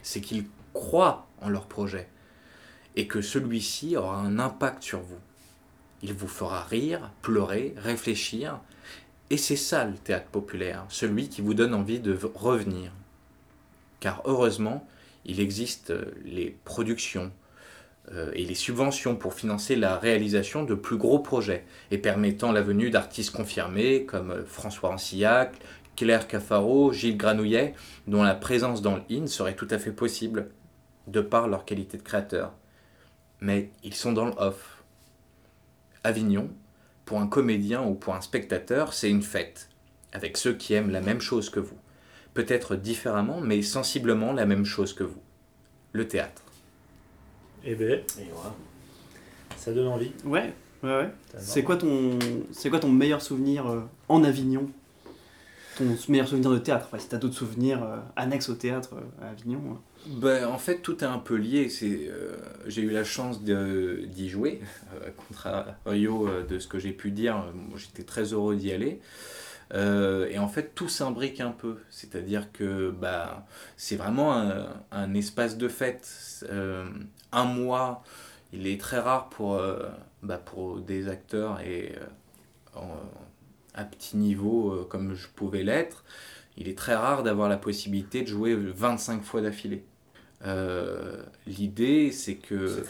c'est 0.02 0.20
qu'ils 0.20 0.46
croient 0.72 1.26
en 1.40 1.48
leur 1.48 1.66
projet 1.66 2.08
et 2.96 3.06
que 3.06 3.20
celui-ci 3.20 3.96
aura 3.96 4.16
un 4.16 4.38
impact 4.38 4.82
sur 4.82 5.00
vous. 5.00 5.18
Il 6.02 6.14
vous 6.14 6.28
fera 6.28 6.62
rire, 6.62 7.10
pleurer, 7.22 7.74
réfléchir, 7.76 8.60
et 9.28 9.36
c'est 9.36 9.56
ça 9.56 9.84
le 9.84 9.94
théâtre 9.94 10.26
populaire, 10.26 10.84
celui 10.88 11.28
qui 11.28 11.40
vous 11.40 11.54
donne 11.54 11.74
envie 11.74 12.00
de 12.00 12.18
revenir. 12.34 12.92
Car 14.00 14.22
heureusement, 14.24 14.86
il 15.24 15.40
existe 15.40 15.90
euh, 15.90 16.12
les 16.24 16.56
productions 16.64 17.32
euh, 18.12 18.32
et 18.34 18.44
les 18.44 18.54
subventions 18.54 19.16
pour 19.16 19.34
financer 19.34 19.76
la 19.76 19.96
réalisation 19.96 20.64
de 20.64 20.74
plus 20.74 20.96
gros 20.96 21.18
projets 21.18 21.64
et 21.90 21.98
permettant 21.98 22.52
la 22.52 22.62
venue 22.62 22.90
d'artistes 22.90 23.34
confirmés 23.34 24.04
comme 24.04 24.30
euh, 24.30 24.44
François 24.44 24.90
Ancillac, 24.90 25.54
Claire 25.96 26.26
Cafaro, 26.26 26.92
Gilles 26.92 27.16
Granouillet, 27.16 27.74
dont 28.06 28.22
la 28.22 28.34
présence 28.34 28.82
dans 28.82 28.96
le 28.96 29.02
IN 29.10 29.26
serait 29.26 29.54
tout 29.54 29.68
à 29.70 29.78
fait 29.78 29.92
possible 29.92 30.50
de 31.06 31.20
par 31.20 31.48
leur 31.48 31.64
qualité 31.64 31.98
de 31.98 32.02
créateur. 32.02 32.52
Mais 33.40 33.70
ils 33.82 33.94
sont 33.94 34.12
dans 34.12 34.26
le 34.26 34.34
off. 34.38 34.82
Avignon, 36.02 36.50
pour 37.04 37.20
un 37.20 37.26
comédien 37.26 37.82
ou 37.82 37.94
pour 37.94 38.14
un 38.14 38.20
spectateur, 38.22 38.94
c'est 38.94 39.10
une 39.10 39.22
fête, 39.22 39.68
avec 40.12 40.36
ceux 40.36 40.54
qui 40.54 40.72
aiment 40.72 40.90
la 40.90 41.00
même 41.00 41.20
chose 41.20 41.50
que 41.50 41.60
vous 41.60 41.79
peut-être 42.40 42.76
différemment, 42.76 43.40
mais 43.40 43.60
sensiblement 43.60 44.32
la 44.32 44.46
même 44.46 44.64
chose 44.64 44.94
que 44.94 45.04
vous. 45.04 45.20
Le 45.92 46.08
théâtre. 46.08 46.42
Eh 47.64 47.74
ben, 47.74 48.00
ça 49.56 49.72
donne 49.72 49.88
envie. 49.88 50.12
Ouais, 50.24 50.54
ouais, 50.82 50.88
ouais. 50.88 51.10
C'est 51.38 51.62
quoi, 51.62 51.76
ton, 51.76 52.18
c'est 52.52 52.70
quoi 52.70 52.78
ton 52.78 52.90
meilleur 52.90 53.20
souvenir 53.20 53.66
euh, 53.66 53.80
en 54.08 54.24
Avignon? 54.24 54.70
Ton 55.76 55.84
meilleur 56.08 56.28
souvenir 56.28 56.50
de 56.50 56.58
théâtre 56.58 56.88
Si 56.98 57.08
t'as 57.08 57.18
d'autres 57.18 57.34
souvenirs 57.34 57.82
euh, 57.82 57.98
annexes 58.16 58.48
au 58.48 58.54
théâtre 58.54 58.94
euh, 58.94 59.26
à 59.26 59.30
Avignon 59.30 59.78
ben, 60.06 60.46
En 60.46 60.56
fait, 60.56 60.78
tout 60.78 61.04
est 61.04 61.08
un 61.08 61.18
peu 61.18 61.34
lié. 61.34 61.68
C'est, 61.68 62.10
j'ai 62.66 62.80
eu 62.80 62.90
la 62.90 63.04
chance 63.04 63.44
de, 63.44 64.04
d'y 64.06 64.30
jouer, 64.30 64.62
contrario 65.28 66.26
de 66.48 66.58
ce 66.58 66.68
que 66.68 66.78
j'ai 66.78 66.92
pu 66.92 67.10
dire. 67.10 67.44
J'étais 67.76 68.04
très 68.04 68.32
heureux 68.32 68.56
d'y 68.56 68.72
aller. 68.72 69.00
Euh, 69.72 70.28
et 70.28 70.38
en 70.38 70.48
fait, 70.48 70.74
tout 70.74 70.88
s'imbrique 70.88 71.40
un 71.40 71.52
peu. 71.52 71.78
C'est-à-dire 71.90 72.52
que 72.52 72.90
bah, 72.90 73.46
c'est 73.76 73.96
vraiment 73.96 74.32
un, 74.90 75.14
espace 75.14 75.56
de 75.56 75.68
fête. 75.68 76.44
Euh, 76.50 76.86
un 77.32 77.44
mois, 77.44 78.02
il 78.52 78.66
est 78.66 78.80
très 78.80 78.98
rare 78.98 79.28
pour, 79.28 79.54
euh, 79.54 79.88
bah, 80.22 80.38
pour 80.38 80.80
des 80.80 81.08
acteurs 81.08 81.60
et 81.60 81.94
à 83.74 83.84
petit 83.84 84.16
niveau 84.16 84.86
comme 84.88 85.14
je 85.14 85.28
pouvais 85.28 85.62
l'être. 85.62 86.04
Il 86.56 86.68
est 86.68 86.76
très 86.76 86.94
rare 86.94 87.22
d'avoir 87.22 87.48
la 87.48 87.56
possibilité 87.56 88.22
de 88.22 88.26
jouer 88.26 88.54
25 88.54 89.22
fois 89.22 89.40
d'affilée. 89.40 89.84
L'idée, 91.46 92.10
c'est 92.12 92.36
que 92.36 92.82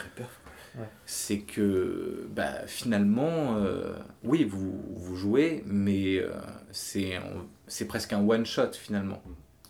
c'est 1.07 1.41
que 1.41 2.29
bah, 2.31 2.67
finalement, 2.67 3.57
euh, 3.57 3.95
oui, 4.23 4.45
vous, 4.45 4.81
vous, 4.95 5.17
jouez, 5.17 5.63
mais 5.67 6.19
euh, 6.19 6.31
c'est 6.73 7.85
presque 7.87 8.13
un 8.13 8.27
one-shot 8.27 8.73
finalement, 8.73 9.23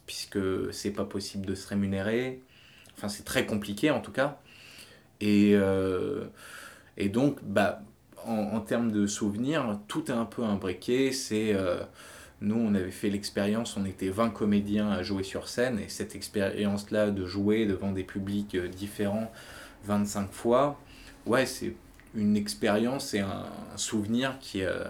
puisque 0.06 0.38
c'est 0.72 0.90
pas 0.90 1.04
possible 1.04 1.46
de 1.46 1.54
se 1.54 1.68
rémunérer. 1.68 2.42
Enfin, 2.96 3.08
c'est 3.08 3.24
très 3.24 3.46
compliqué 3.46 3.90
en 3.90 4.00
tout 4.00 4.12
cas. 4.12 4.40
Et, 5.20 5.52
euh, 5.54 6.24
et 6.96 7.08
donc, 7.08 7.38
bah, 7.42 7.82
en, 8.24 8.34
en, 8.34 8.60
termes 8.60 8.92
de 8.92 9.06
souvenirs, 9.06 9.78
tout 9.88 10.10
est 10.10 10.14
un 10.14 10.26
peu 10.26 10.44
imbriqué. 10.44 11.12
C'est. 11.12 11.56
nous, 12.42 12.56
on 12.56 12.74
avait 12.74 12.90
fait 12.90 13.10
l'expérience, 13.10 13.76
on 13.76 13.84
était 13.84 14.08
20 14.10 14.30
comédiens 14.30 14.90
à 14.90 15.02
jouer 15.02 15.22
sur 15.22 15.48
scène, 15.48 15.78
et 15.78 15.88
cette 15.88 16.14
expérience-là 16.14 17.10
de 17.10 17.26
jouer 17.26 17.66
devant 17.66 17.92
des 17.92 18.04
publics 18.04 18.56
différents 18.56 19.30
25 19.84 20.32
fois, 20.32 20.78
ouais, 21.31 21.47
c'est 21.47 21.75
une 22.14 22.37
expérience 22.37 23.14
et 23.14 23.21
un, 23.21 23.47
souvenir 23.77 24.37
qui, 24.40 24.62
euh, 24.62 24.85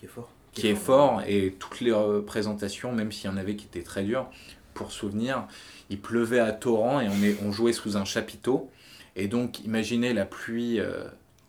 qui 0.00 0.06
est 0.06 0.08
fort. 0.08 0.30
Qui, 0.52 0.66
est, 0.68 0.74
fort. 0.74 1.22
et 1.26 1.54
toutes 1.58 1.80
les 1.80 1.92
représentations, 1.92 2.92
même 2.92 3.12
s'il 3.12 3.30
y 3.30 3.32
en 3.32 3.36
avait 3.36 3.56
qui 3.56 3.66
étaient 3.66 3.82
très 3.82 4.02
dures, 4.02 4.28
pour 4.74 4.90
souvenir, 4.90 5.46
il 5.90 6.00
pleuvait 6.00 6.40
à 6.40 6.52
torrent 6.52 7.00
et 7.00 7.08
on, 7.08 7.22
est, 7.22 7.36
on 7.44 7.52
jouait 7.52 7.72
sous 7.72 7.96
un 7.96 8.04
chapiteau. 8.04 8.70
Et 9.16 9.28
donc, 9.28 9.60
imaginez 9.60 10.14
la 10.14 10.24
pluie 10.24 10.80
euh, 10.80 11.04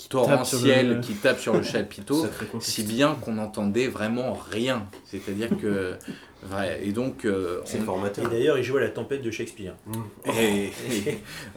torrentielle 0.09 0.99
qui 1.01 1.13
tape 1.13 1.39
sur 1.39 1.53
le 1.53 1.63
chapiteau, 1.63 2.25
si 2.59 2.83
bien 2.83 3.15
qu'on 3.15 3.33
n'entendait 3.33 3.87
vraiment 3.87 4.33
rien. 4.33 4.87
C'est-à-dire 5.05 5.49
que 5.57 5.97
et 6.81 6.91
donc. 6.91 7.25
Euh, 7.25 7.61
c'est 7.65 7.79
formateur. 7.79 8.25
Et 8.25 8.29
d'ailleurs, 8.29 8.57
il 8.57 8.63
jouait 8.63 8.81
à 8.81 8.85
la 8.85 8.89
tempête 8.89 9.21
de 9.21 9.31
Shakespeare. 9.31 9.75
Mmh. 9.85 10.29
Et, 10.39 10.71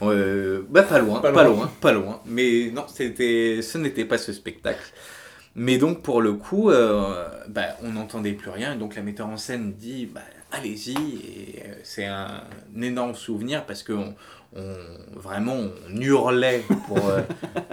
euh, 0.03 0.63
bah, 0.69 0.83
pas 0.83 0.99
loin, 0.99 1.21
pas, 1.21 1.31
loin. 1.31 1.71
pas 1.81 1.93
loin. 1.93 2.21
Mais 2.27 2.71
non, 2.73 2.85
c'était, 2.89 3.61
ce 3.63 3.79
n'était 3.79 4.05
pas 4.05 4.19
ce 4.19 4.33
spectacle. 4.33 4.93
Mais 5.55 5.79
donc, 5.79 6.03
pour 6.03 6.21
le 6.21 6.35
coup, 6.35 6.71
euh, 6.71 7.27
bah, 7.49 7.77
on 7.83 7.93
n'entendait 7.93 8.33
plus 8.33 8.51
rien. 8.51 8.75
Et 8.75 8.77
donc, 8.77 8.97
la 8.97 9.03
metteur 9.03 9.27
en 9.27 9.37
scène 9.37 9.73
dit 9.73 10.07
bah, 10.07 10.21
allez-y. 10.53 10.95
Et 10.95 11.63
c'est 11.83 12.07
un, 12.07 12.43
énorme 12.81 13.15
souvenir 13.15 13.65
parce 13.65 13.83
que 13.83 13.93
on, 13.93 14.15
vraiment, 15.15 15.57
on 15.57 16.01
hurlait 16.01 16.63
pour 16.87 17.01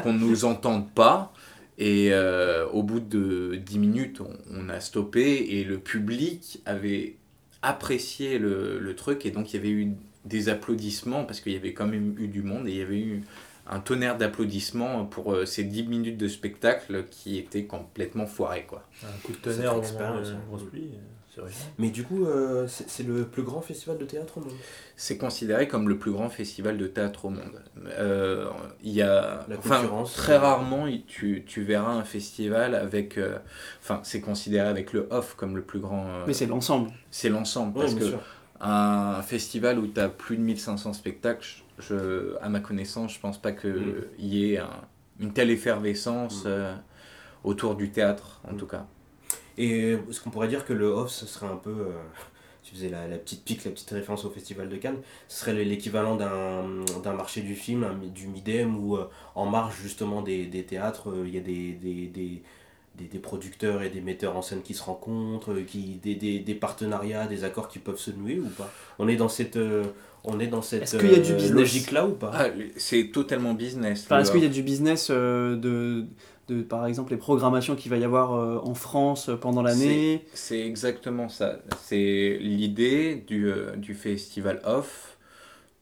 qu'on 0.01 0.13
ne 0.13 0.19
nous 0.19 0.45
entende 0.45 0.89
pas. 0.91 1.33
Et 1.77 2.09
euh, 2.11 2.67
au 2.67 2.83
bout 2.83 2.99
de 2.99 3.55
10 3.55 3.79
minutes, 3.79 4.21
on, 4.51 4.69
a 4.69 4.79
stoppé 4.79 5.57
et 5.57 5.63
le 5.63 5.79
public 5.79 6.61
avait 6.65 7.15
apprécié 7.61 8.37
le, 8.37 8.77
le, 8.79 8.95
truc 8.95 9.25
et 9.25 9.31
donc 9.31 9.53
il 9.53 9.57
y 9.57 9.59
avait 9.59 9.69
eu 9.69 9.93
des 10.25 10.49
applaudissements 10.49 11.23
parce 11.23 11.39
qu'il 11.39 11.53
y 11.53 11.55
avait 11.55 11.73
quand 11.73 11.87
même 11.87 12.15
eu 12.19 12.27
du 12.27 12.43
monde 12.43 12.67
et 12.67 12.71
il 12.71 12.77
y 12.77 12.81
avait 12.81 12.99
eu 12.99 13.23
un 13.67 13.79
tonnerre 13.79 14.17
d'applaudissements 14.17 15.05
pour 15.05 15.33
euh, 15.33 15.45
ces 15.45 15.63
10 15.63 15.83
minutes 15.83 16.17
de 16.17 16.27
spectacle 16.27 17.05
qui 17.09 17.37
étaient 17.37 17.63
complètement 17.63 18.25
foirés. 18.25 18.65
Quoi. 18.67 18.83
Un 19.03 19.25
coup 19.25 19.31
de 19.31 19.37
tonnerre 19.37 19.77
au 19.77 19.81
moment. 19.81 20.21
Mais 21.79 21.89
du 21.89 22.03
coup, 22.03 22.25
euh, 22.25 22.67
c'est 22.67 23.03
le 23.03 23.25
plus 23.25 23.43
grand 23.43 23.61
festival 23.61 23.97
de 23.97 24.05
théâtre 24.05 24.37
au 24.37 24.41
monde 24.41 24.53
C'est 24.95 25.17
considéré 25.17 25.67
comme 25.67 25.89
le 25.89 25.97
plus 25.97 26.11
grand 26.11 26.29
festival 26.29 26.77
de 26.77 26.87
théâtre 26.87 27.25
au 27.25 27.29
monde. 27.29 27.61
Euh, 27.87 28.49
il 28.83 28.91
y 28.91 29.01
a, 29.01 29.45
enfin, 29.57 29.83
très 30.13 30.37
rarement, 30.37 30.87
tu, 31.07 31.43
tu, 31.45 31.63
verras 31.63 31.93
un 31.93 32.03
festival 32.03 32.75
avec. 32.75 33.17
Euh, 33.17 33.37
enfin, 33.81 33.99
c'est 34.03 34.21
considéré 34.21 34.67
avec 34.67 34.93
le 34.93 35.07
off 35.09 35.35
comme 35.35 35.55
le 35.55 35.63
plus 35.63 35.79
grand. 35.79 36.05
Mais 36.27 36.33
c'est 36.33 36.45
l'ensemble. 36.45 36.91
C'est 37.09 37.29
l'ensemble. 37.29 37.79
parce 37.79 37.95
que 37.95 38.13
un 38.65 39.21
festival 39.21 39.77
où 39.79 39.87
tu 39.87 39.99
as 39.99 40.07
plus 40.07 40.37
de 40.37 40.41
1500 40.41 40.93
spectacles, 40.93 41.63
je, 41.79 42.35
à 42.41 42.47
ma 42.47 42.59
connaissance, 42.61 43.13
je 43.13 43.19
pense 43.19 43.41
pas 43.41 43.51
qu'il 43.51 43.71
mm. 43.71 44.05
y 44.19 44.53
ait 44.53 44.61
une 45.19 45.33
telle 45.33 45.49
effervescence 45.49 46.45
mm. 46.45 46.79
autour 47.43 47.75
du 47.75 47.89
théâtre, 47.89 48.39
en 48.47 48.53
mm. 48.53 48.57
tout 48.57 48.67
cas. 48.67 48.85
Et 49.57 49.91
est-ce 49.91 50.21
qu'on 50.21 50.29
pourrait 50.29 50.47
dire 50.47 50.65
que 50.65 50.73
le 50.73 50.87
off, 50.87 51.09
ce 51.11 51.25
serait 51.25 51.47
un 51.47 51.55
peu, 51.55 51.69
euh, 51.69 51.91
tu 52.63 52.73
faisais 52.73 52.89
la, 52.89 53.07
la, 53.07 53.17
petite 53.17 53.43
pique, 53.43 53.63
la 53.65 53.71
petite 53.71 53.89
référence 53.91 54.25
au 54.25 54.29
Festival 54.29 54.69
de 54.69 54.77
Cannes, 54.77 54.99
ce 55.27 55.41
serait 55.41 55.53
l'équivalent 55.63 56.15
d'un 56.15 57.13
marché 57.13 57.41
du 57.41 57.55
film, 57.55 57.85
du 58.13 58.27
Midem, 58.27 58.77
où 58.77 58.95
euh, 58.97 59.09
en 59.35 59.45
marge 59.45 59.75
justement 59.81 60.21
des, 60.21 60.45
des 60.45 60.63
théâtres, 60.63 61.09
euh, 61.09 61.23
il 61.27 61.35
y 61.35 61.37
a 61.37 61.41
des, 61.41 61.73
des, 61.73 62.07
des 62.07 62.41
des, 62.95 63.05
des, 63.05 63.17
producteurs 63.17 63.81
et 63.81 63.89
des 63.89 64.01
metteurs 64.01 64.37
en 64.37 64.43
scène 64.43 64.61
qui 64.61 64.75
se 64.75 64.83
rencontrent, 64.83 65.55
qui, 65.65 65.99
des, 66.03 66.13
des, 66.13 66.37
des, 66.37 66.53
partenariats, 66.53 67.25
des 67.25 67.43
accords 67.43 67.67
qui 67.67 67.79
peuvent 67.79 67.97
se 67.97 68.11
nouer 68.11 68.39
ou 68.39 68.49
pas? 68.49 68.71
On 68.99 69.07
est 69.07 69.15
dans 69.15 69.29
cette, 69.29 69.57
on 70.23 70.39
est 70.39 70.45
dans 70.45 70.61
cette 70.61 70.93
est 70.93 71.01
y 71.03 71.15
a 71.15 71.35
du 71.35 71.51
logique 71.51 71.89
là 71.89 72.05
ou 72.05 72.11
pas? 72.11 72.29
Ah, 72.35 72.45
C'est 72.77 73.09
totalement 73.11 73.55
business. 73.55 74.05
Est-ce 74.11 74.31
qu'il 74.31 74.43
y 74.43 74.45
a 74.45 74.49
du 74.49 74.61
business 74.61 75.09
de, 75.09 76.05
de 76.47 76.61
par 76.61 76.85
exemple 76.85 77.11
les 77.11 77.17
programmations 77.17 77.75
qu'il 77.75 77.89
va 77.89 77.97
y 77.97 78.03
avoir 78.03 78.33
euh, 78.33 78.59
en 78.63 78.73
France 78.73 79.29
euh, 79.29 79.35
pendant 79.35 79.61
l'année. 79.61 80.25
C'est 80.33 80.59
exactement 80.59 81.29
ça. 81.29 81.59
C'est 81.81 82.37
l'idée 82.39 83.15
du, 83.15 83.47
euh, 83.47 83.75
du, 83.75 83.93
festival 83.93 84.61
off 84.65 85.17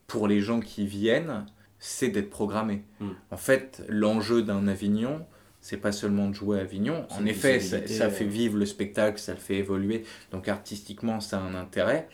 pour 0.08 0.28
les 0.28 0.42
gens 0.42 0.60
qui 0.60 0.86
viennent, 0.86 1.46
c'est 1.80 2.10
d'être 2.10 2.30
programmé. 2.30 2.84
Hmm. 3.00 3.12
En 3.32 3.38
fait, 3.38 3.84
l'enjeu 3.88 4.44
d'un 4.44 4.68
Avignon, 4.68 5.26
c'est 5.62 5.78
pas 5.78 5.92
seulement 5.92 6.28
de 6.28 6.34
jouer 6.34 6.60
à 6.60 6.62
Avignon. 6.62 7.06
En 7.10 7.26
effet, 7.26 7.60
ça, 7.60 7.88
ça, 7.88 8.10
fait 8.10 8.26
vivre 8.26 8.58
le 8.58 8.66
spectacle, 8.66 9.20
ça 9.20 9.34
le 9.34 9.40
fait 9.40 9.58
évoluer. 9.58 10.04
Donc 10.32 10.48
artistiquement, 10.48 11.20
ça 11.22 11.40
a 11.40 11.42
un 11.42 11.56
intérêt. 11.56 12.08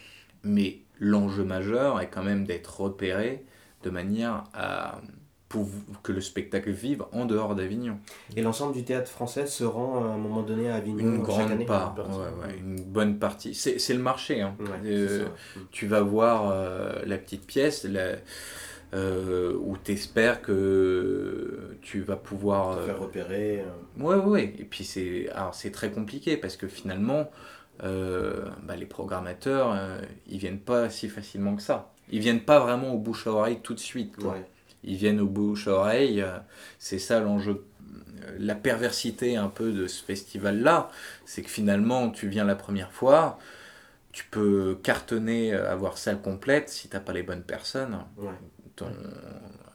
Mais 0.43 0.79
l'enjeu 0.99 1.43
majeur 1.43 1.99
est 1.99 2.09
quand 2.09 2.23
même 2.23 2.45
d'être 2.45 2.81
repéré 2.81 3.43
de 3.83 3.89
manière 3.89 4.45
à 4.53 5.01
pour 5.49 5.67
que 6.03 6.11
le 6.11 6.19
spectacle 6.19 6.71
vive 6.71 7.03
en 7.13 7.23
dehors 7.25 7.55
d'Avignon. 7.55 7.97
Et 8.35 8.41
l'ensemble 8.41 8.73
du 8.73 8.83
théâtre 8.83 9.09
français 9.09 9.45
se 9.47 9.63
rend 9.63 10.03
à 10.03 10.07
un 10.09 10.17
moment 10.17 10.41
donné 10.41 10.69
à 10.69 10.75
Avignon 10.75 10.99
Une 10.99 11.15
chaque 11.17 11.25
grande 11.25 11.51
année 11.51 11.65
part, 11.65 11.95
ouais, 11.97 12.47
ouais, 12.47 12.57
une 12.59 12.81
bonne 12.81 13.17
partie. 13.17 13.53
C'est 13.53 13.79
c'est 13.79 13.93
le 13.93 14.01
marché. 14.01 14.41
Hein. 14.41 14.55
Ouais, 14.59 14.65
Euh, 14.85 15.25
tu 15.71 15.87
vas 15.87 16.01
voir 16.01 16.49
euh, 16.51 17.01
la 17.05 17.17
petite 17.17 17.45
pièce 17.45 17.85
la- 17.85 18.15
euh, 18.93 19.53
où 19.59 19.75
tu 19.83 19.91
espères 19.93 20.41
que 20.41 21.77
tu 21.81 22.01
vas 22.01 22.15
pouvoir... 22.15 22.75
Te 22.77 22.81
euh, 22.81 22.85
faire 22.85 22.99
repérer. 22.99 23.61
euh, 23.61 24.01
Ouais, 24.03 24.15
ouais, 24.15 24.25
ouais. 24.25 24.53
Et 24.59 24.63
puis 24.63 24.83
c'est 24.83 25.29
alors 25.29 25.53
c'est 25.53 25.71
très 25.71 25.91
compliqué 25.91 26.37
parce 26.37 26.55
que 26.57 26.67
finalement, 26.67 27.29
euh, 27.83 28.45
bah, 28.63 28.75
les 28.75 28.85
programmateurs, 28.85 29.73
euh, 29.73 29.99
ils 30.27 30.37
viennent 30.39 30.59
pas 30.59 30.89
si 30.89 31.09
facilement 31.09 31.55
que 31.55 31.61
ça. 31.61 31.91
Ils 32.11 32.19
viennent 32.19 32.41
pas 32.43 32.59
vraiment 32.59 32.93
au 32.93 32.97
bouche 32.97 33.27
à 33.27 33.31
oreille 33.31 33.59
tout 33.61 33.73
de 33.73 33.79
suite. 33.79 34.15
Quoi. 34.17 34.35
Ils 34.87 34.95
viennent 34.97 35.21
au 35.21 35.27
bouche 35.27 35.67
à 35.67 35.73
oreille. 35.73 36.21
euh, 36.21 36.39
c'est 36.79 36.99
ça 36.99 37.19
l'enjeu. 37.21 37.65
Euh, 38.23 38.37
La 38.39 38.55
perversité 38.55 39.37
un 39.37 39.49
peu 39.49 39.71
de 39.73 39.87
ce 39.87 40.03
festival-là, 40.03 40.89
c'est 41.25 41.43
que 41.43 41.49
finalement, 41.49 42.09
tu 42.11 42.27
viens 42.29 42.45
la 42.45 42.55
première 42.55 42.91
fois, 42.93 43.39
tu 44.13 44.25
peux 44.31 44.77
cartonner, 44.83 45.53
euh, 45.53 45.71
avoir 45.71 45.97
salle 45.97 46.21
complète 46.21 46.69
si 46.69 46.89
t'as 46.89 46.99
pas 47.01 47.13
les 47.13 47.23
bonnes 47.23 47.43
personnes 47.43 47.99
Ouais. 48.17 48.33
ton, 48.75 48.87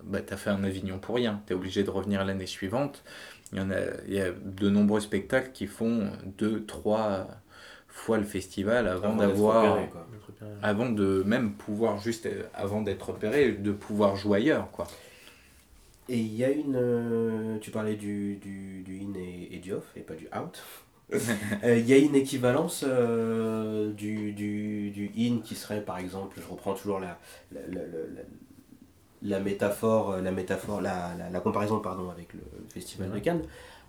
bah, 0.05 0.21
tu 0.23 0.33
as 0.35 0.37
fait 0.37 0.51
un 0.51 0.65
Avignon 0.65 0.99
pour 0.99 1.17
rien. 1.17 1.43
Tu 1.47 1.53
es 1.53 1.57
obligé 1.57 1.85
de 1.85 1.91
revenir 1.91 2.25
l'année 2.25 2.47
suivante. 2.47 3.03
Il 3.53 3.59
y, 3.59 3.61
en 3.63 3.71
a, 3.71 3.77
il 4.09 4.15
y 4.15 4.21
a 4.21 4.33
de 4.33 4.71
nombreux 4.71 5.01
spectacles 5.01 5.53
qui 5.53 5.67
font 5.67 6.11
deux, 6.39 6.65
trois 6.67 7.29
fois 7.93 8.19
le 8.19 8.25
festival 8.25 8.89
avant, 8.89 9.15
d'avoir. 9.17 9.63
repéré, 9.75 9.89
quoi. 9.91 10.07
Avant 10.63 10.91
de 10.91 11.23
même 11.25 11.53
pouvoir, 11.55 11.99
juste 12.01 12.27
euh, 12.27 12.43
avant 12.55 12.83
d'être 12.83 13.11
repéré, 13.11 13.53
de 13.53 13.73
pouvoir 13.73 14.17
jouer 14.17 14.39
ailleurs. 14.39 14.71
Quoi. 14.73 14.89
Et 16.09 16.19
il 16.19 16.35
y 16.35 16.45
a 16.45 16.51
une. 16.51 16.77
euh, 16.77 17.59
tu 17.61 17.71
parlais 17.71 17.95
du, 17.95 18.37
du, 18.37 18.83
du 18.83 19.01
in 19.01 19.15
et, 19.17 19.57
et 19.57 19.59
du 19.59 19.73
off, 19.73 19.85
et 19.97 20.01
pas 20.01 20.15
du 20.15 20.27
out. 20.37 20.63
Euh, 21.65 21.77
Il 21.79 21.87
y 21.87 21.93
a 21.93 21.99
une 21.99 22.15
équivalence 22.15 22.85
euh, 22.89 23.93
du, 23.93 24.33
du, 24.33 24.91
du 24.91 25.11
in 25.19 25.41
qui 25.45 25.55
serait 25.55 25.83
par 25.83 25.99
exemple, 25.99 26.39
je 26.41 26.51
reprends 26.51 26.73
toujours 26.75 27.01
la, 27.01 27.19
la, 27.53 27.61
la, 27.69 27.83
la- 27.83 28.23
la 29.25 29.39
métaphore, 29.41 30.17
la, 30.17 30.33
métaphore 30.33 30.81
la, 30.81 31.15
la, 31.17 31.31
la 31.31 31.41
comparaison 31.41 31.79
pardon, 31.81 32.11
avec 32.11 32.33
le, 32.35 32.41
le 32.41 32.69
Festival 32.73 33.11
de 33.11 33.19
Cannes. 33.21 33.43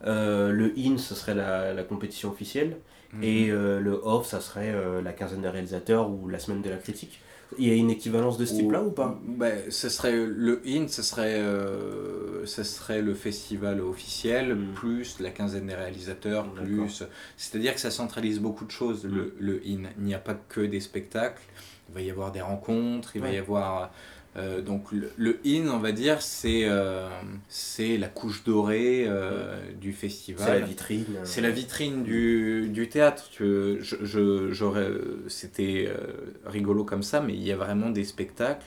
Euh, 0.06 0.52
le 0.52 0.74
in, 0.78 0.98
ce 0.98 1.16
serait 1.16 1.34
la, 1.34 1.74
la 1.74 1.84
compétition 1.84 2.30
officielle, 2.30 2.78
Mhm. 3.14 3.24
et 3.24 3.50
euh, 3.50 3.80
le 3.80 4.00
off, 4.04 4.28
ça 4.28 4.40
serait 4.42 4.72
euh, 4.74 5.02
la 5.02 5.14
quinzaine 5.14 5.42
des 5.42 5.50
réalisateurs 5.50 6.10
ou 6.10 6.28
la 6.28 6.40
semaine 6.40 6.62
de 6.62 6.70
la 6.70 6.78
critique. 6.78 7.20
Il 7.60 7.68
y 7.68 7.72
a 7.72 7.76
une 7.76 7.92
équivalence 7.92 8.40
de 8.40 8.46
ce 8.46 8.56
type-là 8.56 8.82
ou 8.82 8.90
pas? 8.90 9.20
ben, 9.28 9.60
ce 9.70 9.88
serait 9.88 10.26
le 10.26 10.60
IN, 10.66 10.88
ce 10.88 11.04
serait, 11.04 11.40
euh, 11.40 12.46
ce 12.48 12.64
serait 12.64 13.04
le 13.04 13.14
festival 13.14 13.80
officiel, 13.82 14.56
Mm. 14.56 14.74
plus 14.74 15.20
la 15.20 15.30
quinzaine 15.30 15.68
des 15.68 15.76
réalisateurs, 15.76 16.50
plus. 16.52 17.04
C'est-à-dire 17.38 17.76
que 17.76 17.80
ça 17.80 17.92
centralise 17.92 18.40
beaucoup 18.40 18.66
de 18.66 18.72
choses, 18.72 19.06
le, 19.06 19.36
le 19.40 19.62
IN. 19.68 19.84
Il 20.00 20.06
n'y 20.06 20.16
a 20.16 20.20
pas 20.20 20.34
que 20.34 20.62
des 20.62 20.80
spectacles, 20.80 21.44
il 21.90 21.94
va 21.96 22.02
y 22.02 22.10
avoir 22.10 22.32
des 22.32 22.42
rencontres, 22.42 23.16
il 23.16 23.22
va 23.22 23.30
y 23.30 23.38
avoir. 23.38 23.92
Euh, 24.36 24.62
donc 24.62 24.92
le, 24.92 25.12
le 25.18 25.40
IN, 25.46 25.68
on 25.70 25.80
va 25.80 25.92
dire, 25.92 26.22
c'est 26.22 26.64
euh, 26.66 27.08
c'est 27.50 27.98
la 27.98 28.08
couche 28.10 28.44
dorée 28.44 29.06
euh, 29.08 29.60
du 29.80 29.94
festival. 29.94 30.46
C'est 30.46 30.60
la 30.60 30.66
vitrine. 30.66 31.06
euh, 31.16 31.20
C'est 31.24 31.42
la 31.42 31.52
vitrine 31.52 32.04
du, 32.04 32.70
du 32.70 32.90
théâtre. 32.90 33.30
Je, 33.38 33.78
je- 33.80 34.52
j'aurais, 34.52 34.90
c'était 35.28 35.86
euh, 35.88 36.34
rigolo 36.46 36.84
comme 36.84 37.04
ça, 37.04 37.22
mais 37.22 37.34
il 37.34 37.44
y 37.44 37.52
a 37.52 37.58
vraiment 37.58 37.90
des 37.92 38.04
spectacles 38.04 38.66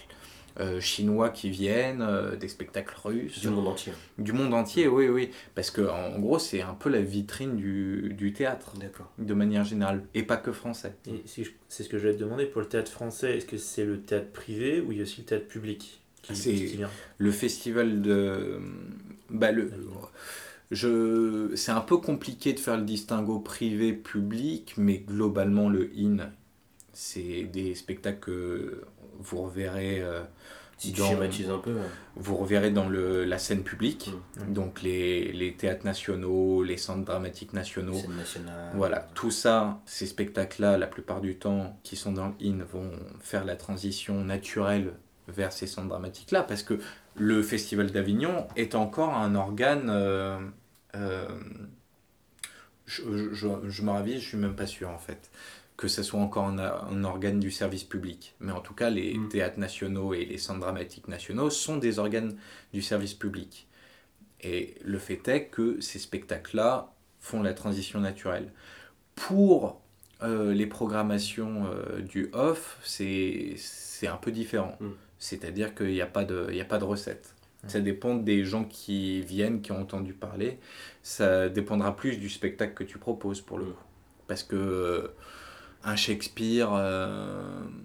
euh, 0.60 0.80
chinois 0.80 1.28
qui 1.30 1.50
viennent, 1.50 2.00
euh, 2.02 2.36
des 2.36 2.48
spectacles 2.48 2.94
russes, 3.04 3.40
du 3.40 3.48
monde 3.50 3.68
entier. 3.68 3.92
du 4.18 4.32
monde 4.32 4.54
entier, 4.54 4.88
oui, 4.88 5.08
oui. 5.08 5.30
Parce 5.54 5.70
que 5.70 5.82
en 5.82 6.18
gros, 6.18 6.38
c'est 6.38 6.62
un 6.62 6.74
peu 6.74 6.88
la 6.88 7.02
vitrine 7.02 7.56
du, 7.56 8.14
du 8.16 8.32
théâtre, 8.32 8.72
D'accord. 8.78 9.10
de 9.18 9.34
manière 9.34 9.64
générale, 9.64 10.02
et 10.14 10.22
pas 10.22 10.36
que 10.36 10.52
français. 10.52 10.94
Si 11.26 11.46
c'est 11.68 11.82
ce 11.82 11.88
que 11.88 11.98
je 11.98 12.08
vais 12.08 12.14
te 12.14 12.20
demander 12.20 12.46
pour 12.46 12.60
le 12.60 12.68
théâtre 12.68 12.90
français, 12.90 13.36
est-ce 13.36 13.46
que 13.46 13.58
c'est 13.58 13.84
le 13.84 14.00
théâtre 14.00 14.30
privé 14.32 14.80
ou 14.80 14.92
il 14.92 14.98
y 14.98 15.00
a 15.00 15.04
aussi 15.04 15.20
le 15.20 15.26
théâtre 15.26 15.46
public 15.48 16.00
qui, 16.22 16.34
C'est- 16.36 16.54
qui 16.54 16.76
vient 16.76 16.90
Le 17.18 17.30
festival 17.30 18.00
de. 18.02 18.58
Bah, 19.30 19.52
le, 19.52 19.70
je, 20.70 21.52
c'est 21.54 21.70
un 21.72 21.80
peu 21.80 21.96
compliqué 21.98 22.52
de 22.52 22.58
faire 22.58 22.76
le 22.76 22.82
distinguo 22.84 23.38
privé-public, 23.38 24.74
mais 24.76 24.98
globalement, 24.98 25.68
le 25.68 25.90
IN, 25.96 26.30
c'est 26.92 27.44
des 27.44 27.74
spectacles 27.74 28.20
que 28.20 28.82
vous 29.20 29.42
reverrez, 29.42 30.00
euh, 30.00 30.22
Si 30.78 30.92
tu 30.92 31.00
dans, 31.00 31.08
schématises 31.08 31.48
un 31.50 31.58
peu. 31.58 31.76
vous 32.16 32.36
reverrez 32.36 32.70
dans 32.70 32.88
le, 32.88 33.24
la 33.24 33.38
scène 33.38 33.62
publique, 33.62 34.10
Mm. 34.38 34.52
donc 34.52 34.82
les, 34.82 35.32
les 35.32 35.54
théâtres 35.54 35.84
nationaux, 35.86 36.62
les 36.62 36.76
centres 36.76 37.04
dramatiques 37.04 37.52
nationaux. 37.52 37.96
Voilà, 38.74 39.08
tout 39.14 39.30
ça, 39.30 39.80
ces 39.86 40.06
spectacles-là, 40.06 40.76
la 40.78 40.86
plupart 40.86 41.20
du 41.20 41.36
temps, 41.36 41.78
qui 41.82 41.96
sont 41.96 42.12
dans 42.12 42.28
le 42.28 42.34
IN, 42.40 42.62
vont 42.70 42.90
faire 43.20 43.44
la 43.44 43.56
transition 43.56 44.22
naturelle 44.24 44.92
vers 45.28 45.52
ces 45.52 45.66
centres 45.66 45.88
dramatiques-là, 45.88 46.42
parce 46.42 46.62
que 46.62 46.78
le 47.16 47.42
Festival 47.42 47.90
d'Avignon 47.90 48.46
est 48.56 48.74
encore 48.74 49.14
un 49.14 49.34
organe... 49.34 49.88
euh, 49.90 50.38
euh, 50.94 51.26
je, 52.86 53.02
je, 53.32 53.48
je 53.68 53.82
me 53.82 53.90
ravise, 53.90 54.20
je 54.20 54.28
suis 54.28 54.36
même 54.38 54.54
pas 54.54 54.66
sûr 54.66 54.88
en 54.90 54.98
fait 54.98 55.30
que 55.76 55.88
ce 55.88 56.02
soit 56.02 56.20
encore 56.20 56.46
un, 56.46 56.58
un 56.58 57.04
organe 57.04 57.38
du 57.40 57.50
service 57.50 57.84
public. 57.84 58.34
Mais 58.40 58.52
en 58.52 58.60
tout 58.60 58.74
cas, 58.74 58.90
les 58.90 59.18
Mm. 59.18 59.28
théâtres 59.28 59.58
nationaux 59.58 60.14
et 60.14 60.24
les 60.24 60.38
centres 60.38 60.60
dramatiques 60.60 61.08
nationaux 61.08 61.50
sont 61.50 61.76
des 61.76 61.98
organes 61.98 62.36
du 62.72 62.82
service 62.82 63.14
public. 63.14 63.66
Et 64.40 64.74
le 64.84 64.98
fait 64.98 65.26
est 65.28 65.46
que 65.46 65.80
ces 65.80 65.98
spectacles-là 65.98 66.92
font 67.20 67.42
la 67.42 67.52
transition 67.54 68.00
naturelle. 68.00 68.52
Pour 69.14 69.80
euh, 70.22 70.54
les 70.54 70.66
programmations 70.66 71.66
euh, 71.66 72.00
du 72.00 72.30
off, 72.32 72.78
c'est 72.82 73.56
un 74.06 74.16
peu 74.16 74.30
différent. 74.32 74.76
Mm. 74.80 74.88
C'est-à-dire 75.18 75.74
qu'il 75.74 75.88
n'y 75.88 76.00
a, 76.02 76.06
pas 76.06 76.24
de- 76.24 76.52
y 76.52 76.60
a 76.60 76.64
pas 76.64 76.78
de 76.78 76.84
recette. 76.84 77.34
Ça 77.66 77.80
dépend 77.80 78.14
des 78.14 78.44
gens 78.44 78.64
qui 78.64 79.20
viennent, 79.22 79.60
qui 79.60 79.72
ont 79.72 79.80
entendu 79.80 80.12
parler. 80.12 80.58
Ça 81.02 81.48
dépendra 81.48 81.96
plus 81.96 82.16
du 82.18 82.28
spectacle 82.30 82.74
que 82.74 82.84
tu 82.84 82.98
proposes 82.98 83.40
pour 83.40 83.58
le 83.58 83.64
Mm. 83.66 83.72
coup. 83.72 83.82
Parce 84.28 84.42
que 84.42 85.10
un 85.86 85.96
Shakespeare 85.96 86.68
euh, 86.74 87.42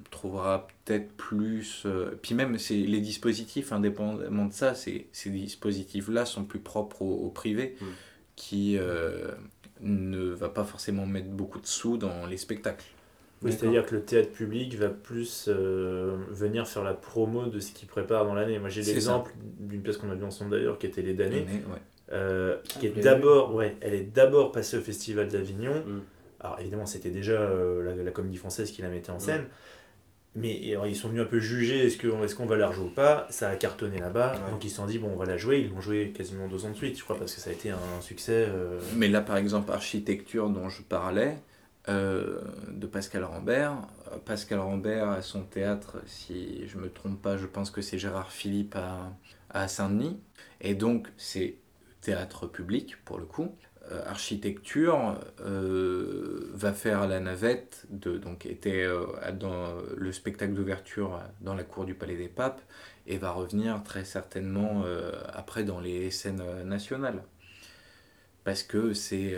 trouvera 0.10 0.68
peut-être 0.86 1.14
plus. 1.14 1.84
euh, 1.86 2.12
puis 2.22 2.34
même, 2.36 2.58
c'est 2.58 2.74
les 2.76 2.99
dispositifs, 2.99 3.72
indépendamment 3.72 4.45
de 4.47 4.54
ça, 4.54 4.74
ces 4.76 5.08
dispositifs-là 5.26 6.26
sont 6.26 6.43
plus 6.43 6.60
propres 6.60 7.02
au, 7.04 7.14
au 7.26 7.30
privé, 7.30 7.76
Mm. 7.80 7.86
qui 8.36 8.78
euh, 8.78 9.32
ne 9.82 10.20
va 10.20 10.49
pas 10.49 10.64
forcément 10.64 11.06
mettre 11.06 11.30
beaucoup 11.30 11.60
de 11.60 11.68
sous 11.68 11.97
dans 11.97 12.26
les 12.26 12.38
spectacles. 12.38 12.86
Oui, 13.43 13.52
c'est-à-dire 13.52 13.86
que 13.88 13.95
le 13.95 14.02
théâtre 14.04 14.32
public 14.32 14.76
va 14.76 14.89
plus 14.89 15.45
euh, 15.47 16.16
venir 16.30 16.68
faire 16.68 16.84
la 16.84 16.93
promo 16.93 17.45
de 17.47 17.60
ce 17.60 17.72
qu'il 17.72 17.88
prépare 17.88 18.26
dans 18.26 18.36
l'année. 18.36 18.60
Moi, 18.60 18.70
j'ai 18.70 18.84
l'exemple 18.84 19.32
d'une 19.60 19.82
pièce 19.82 19.97
qu'on 19.97 20.12
a 20.12 20.16
vue 20.16 20.26
ensemble 20.26 20.52
d'ailleurs, 20.52 20.78
qui 20.78 20.86
était 20.86 21.02
Les 21.02 21.14
Damnés, 21.16 21.41
ouais. 21.41 21.82
euh, 22.12 22.58
qui 22.64 22.86
Ah, 22.88 22.99
est 22.99 23.02
d'abord, 23.02 23.56
ouais, 23.56 23.78
elle 23.82 23.95
est 23.95 24.04
d'abord 24.14 24.52
passée 24.52 24.78
au 24.78 24.82
Festival 24.82 25.28
d'Avignon. 25.28 25.74
Mm. 25.88 26.02
Alors 26.44 26.60
évidemment, 26.60 26.86
c'était 26.86 27.12
déjà 27.12 27.34
euh, 27.34 27.96
la, 27.96 28.04
la 28.04 28.12
comédie 28.12 28.38
française 28.38 28.72
qui 28.72 28.82
la 28.82 28.89
mettait 28.89 29.12
en 29.12 29.20
scène. 29.20 29.46
Mais 30.34 30.72
alors, 30.72 30.88
ils 30.88 30.96
sont 30.96 31.10
venus 31.10 31.24
un 31.24 31.26
peu 31.26 31.39
juger 31.39 31.88
est-ce 31.88 31.98
qu'on 31.98 32.24
est 32.24 32.34
qu'on 32.34 32.46
va 32.46 32.56
la 32.56 32.68
rejouer 32.70 32.86
ou 32.86 32.89
pas? 32.89 33.28
Ça 33.30 33.50
a 33.50 33.56
cartonné 33.58 34.00
là-bas. 34.00 34.34
Ouais. 34.34 34.52
Donc 34.52 34.64
ils 34.64 34.70
se 34.70 34.78
sont 34.78 34.86
dit, 34.86 34.98
bon, 34.98 35.10
on 35.10 35.18
va 35.18 35.26
la 35.26 35.38
jouer. 35.38 35.60
Ils 35.60 35.70
l'ont 35.70 35.82
joué 35.82 36.14
quasiment 36.16 36.48
deux 36.48 36.64
ans 36.64 36.70
de 36.70 36.76
suite, 36.76 36.98
je 36.98 37.04
crois, 37.04 37.18
parce 37.18 37.36
que 37.36 37.42
ça 37.42 37.50
a 37.50 37.54
été 37.54 37.70
un 37.70 38.02
succès. 38.02 38.46
euh, 38.48 38.80
Mais 38.96 39.10
là, 39.10 39.20
par 39.20 39.36
exemple, 39.36 39.72
architecture 39.72 40.50
dont 40.50 40.70
je 40.70 40.84
parlais, 40.84 41.38
euh, 41.89 42.39
de 42.70 42.88
Pascal 42.88 43.26
Rambert. 43.26 43.76
Pascal 44.24 44.60
Rambert 44.60 45.10
à 45.10 45.22
son 45.22 45.44
théâtre, 45.44 45.98
si 46.06 46.66
je 46.66 46.78
me 46.78 46.89
trompe 46.89 47.22
pas, 47.22 47.36
je 47.36 47.46
pense 47.46 47.70
que 47.70 47.82
c'est 47.82 47.98
Gérard 47.98 48.32
Philippe 48.32 48.76
à, 48.78 49.12
à 49.50 49.68
Saint-Denis. 49.68 50.18
Et 50.62 50.76
donc, 50.76 51.10
c'est 51.18 51.56
théâtre 52.00 52.48
public 52.48 52.96
pour 53.04 53.20
le 53.20 53.26
coup. 53.26 53.54
Euh, 53.92 54.02
architecture 54.06 55.20
euh, 55.42 56.50
va 56.54 56.74
faire 56.74 57.08
la 57.08 57.20
navette, 57.20 57.86
de, 57.89 58.18
donc 58.18 58.46
était 58.46 58.84
euh, 58.84 59.06
dans 59.34 59.76
le 59.98 60.12
spectacle 60.12 60.54
d'ouverture 60.54 61.20
dans 61.42 61.56
la 61.56 61.64
cour 61.64 61.86
du 61.86 61.94
Palais 61.94 62.16
des 62.16 62.30
Papes 62.30 62.62
et 63.08 63.18
va 63.18 63.32
revenir 63.32 63.84
très 63.84 64.06
certainement 64.06 64.84
euh, 64.86 65.12
après 65.34 65.64
dans 65.64 65.80
les 65.80 66.12
scènes 66.12 66.44
nationales. 66.64 67.24
Parce 68.44 68.64
que 68.64 68.94
c'est 68.94 69.36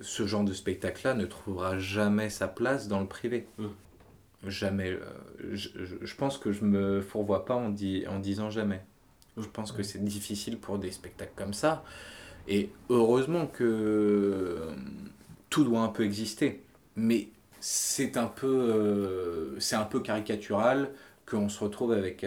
ce 0.00 0.26
genre 0.26 0.44
de 0.44 0.52
spectacle-là 0.52 1.14
ne 1.14 1.26
trouvera 1.26 1.78
jamais 1.78 2.30
sa 2.30 2.46
place 2.46 2.86
dans 2.88 3.00
le 3.00 3.06
privé. 3.06 3.46
Mm. 3.58 3.66
Jamais. 4.46 4.96
je, 5.52 5.68
je- 6.02 6.14
pense 6.14 6.38
que 6.38 6.52
je 6.52 6.64
me 6.64 7.00
fourvoie 7.00 7.44
pas 7.44 7.56
en, 7.56 7.70
en 7.74 8.18
disant 8.20 8.50
jamais. 8.50 8.82
Je 9.36 9.46
pense 9.48 9.72
que 9.72 9.82
c'est 9.82 10.02
difficile 10.02 10.58
pour 10.58 10.78
des 10.78 10.92
spectacles 10.92 11.32
comme 11.34 11.54
ça. 11.54 11.84
Et 12.48 12.70
heureusement 12.88 13.46
que 13.46 13.64
euh, 13.64 14.74
tout 15.50 15.64
doit 15.64 15.80
un 15.80 15.88
peu 15.88 16.04
exister. 16.04 16.62
Mais 16.96 17.28
c'est 17.60 18.16
un 18.16 18.26
peu, 18.26 18.46
euh, 18.46 19.60
c'est 19.60 19.76
un 19.76 19.84
peu 19.84 20.00
caricatural 20.00 20.90
qu'on 21.26 21.48
se 21.48 21.62
retrouve 21.62 21.92
avec 21.92 22.26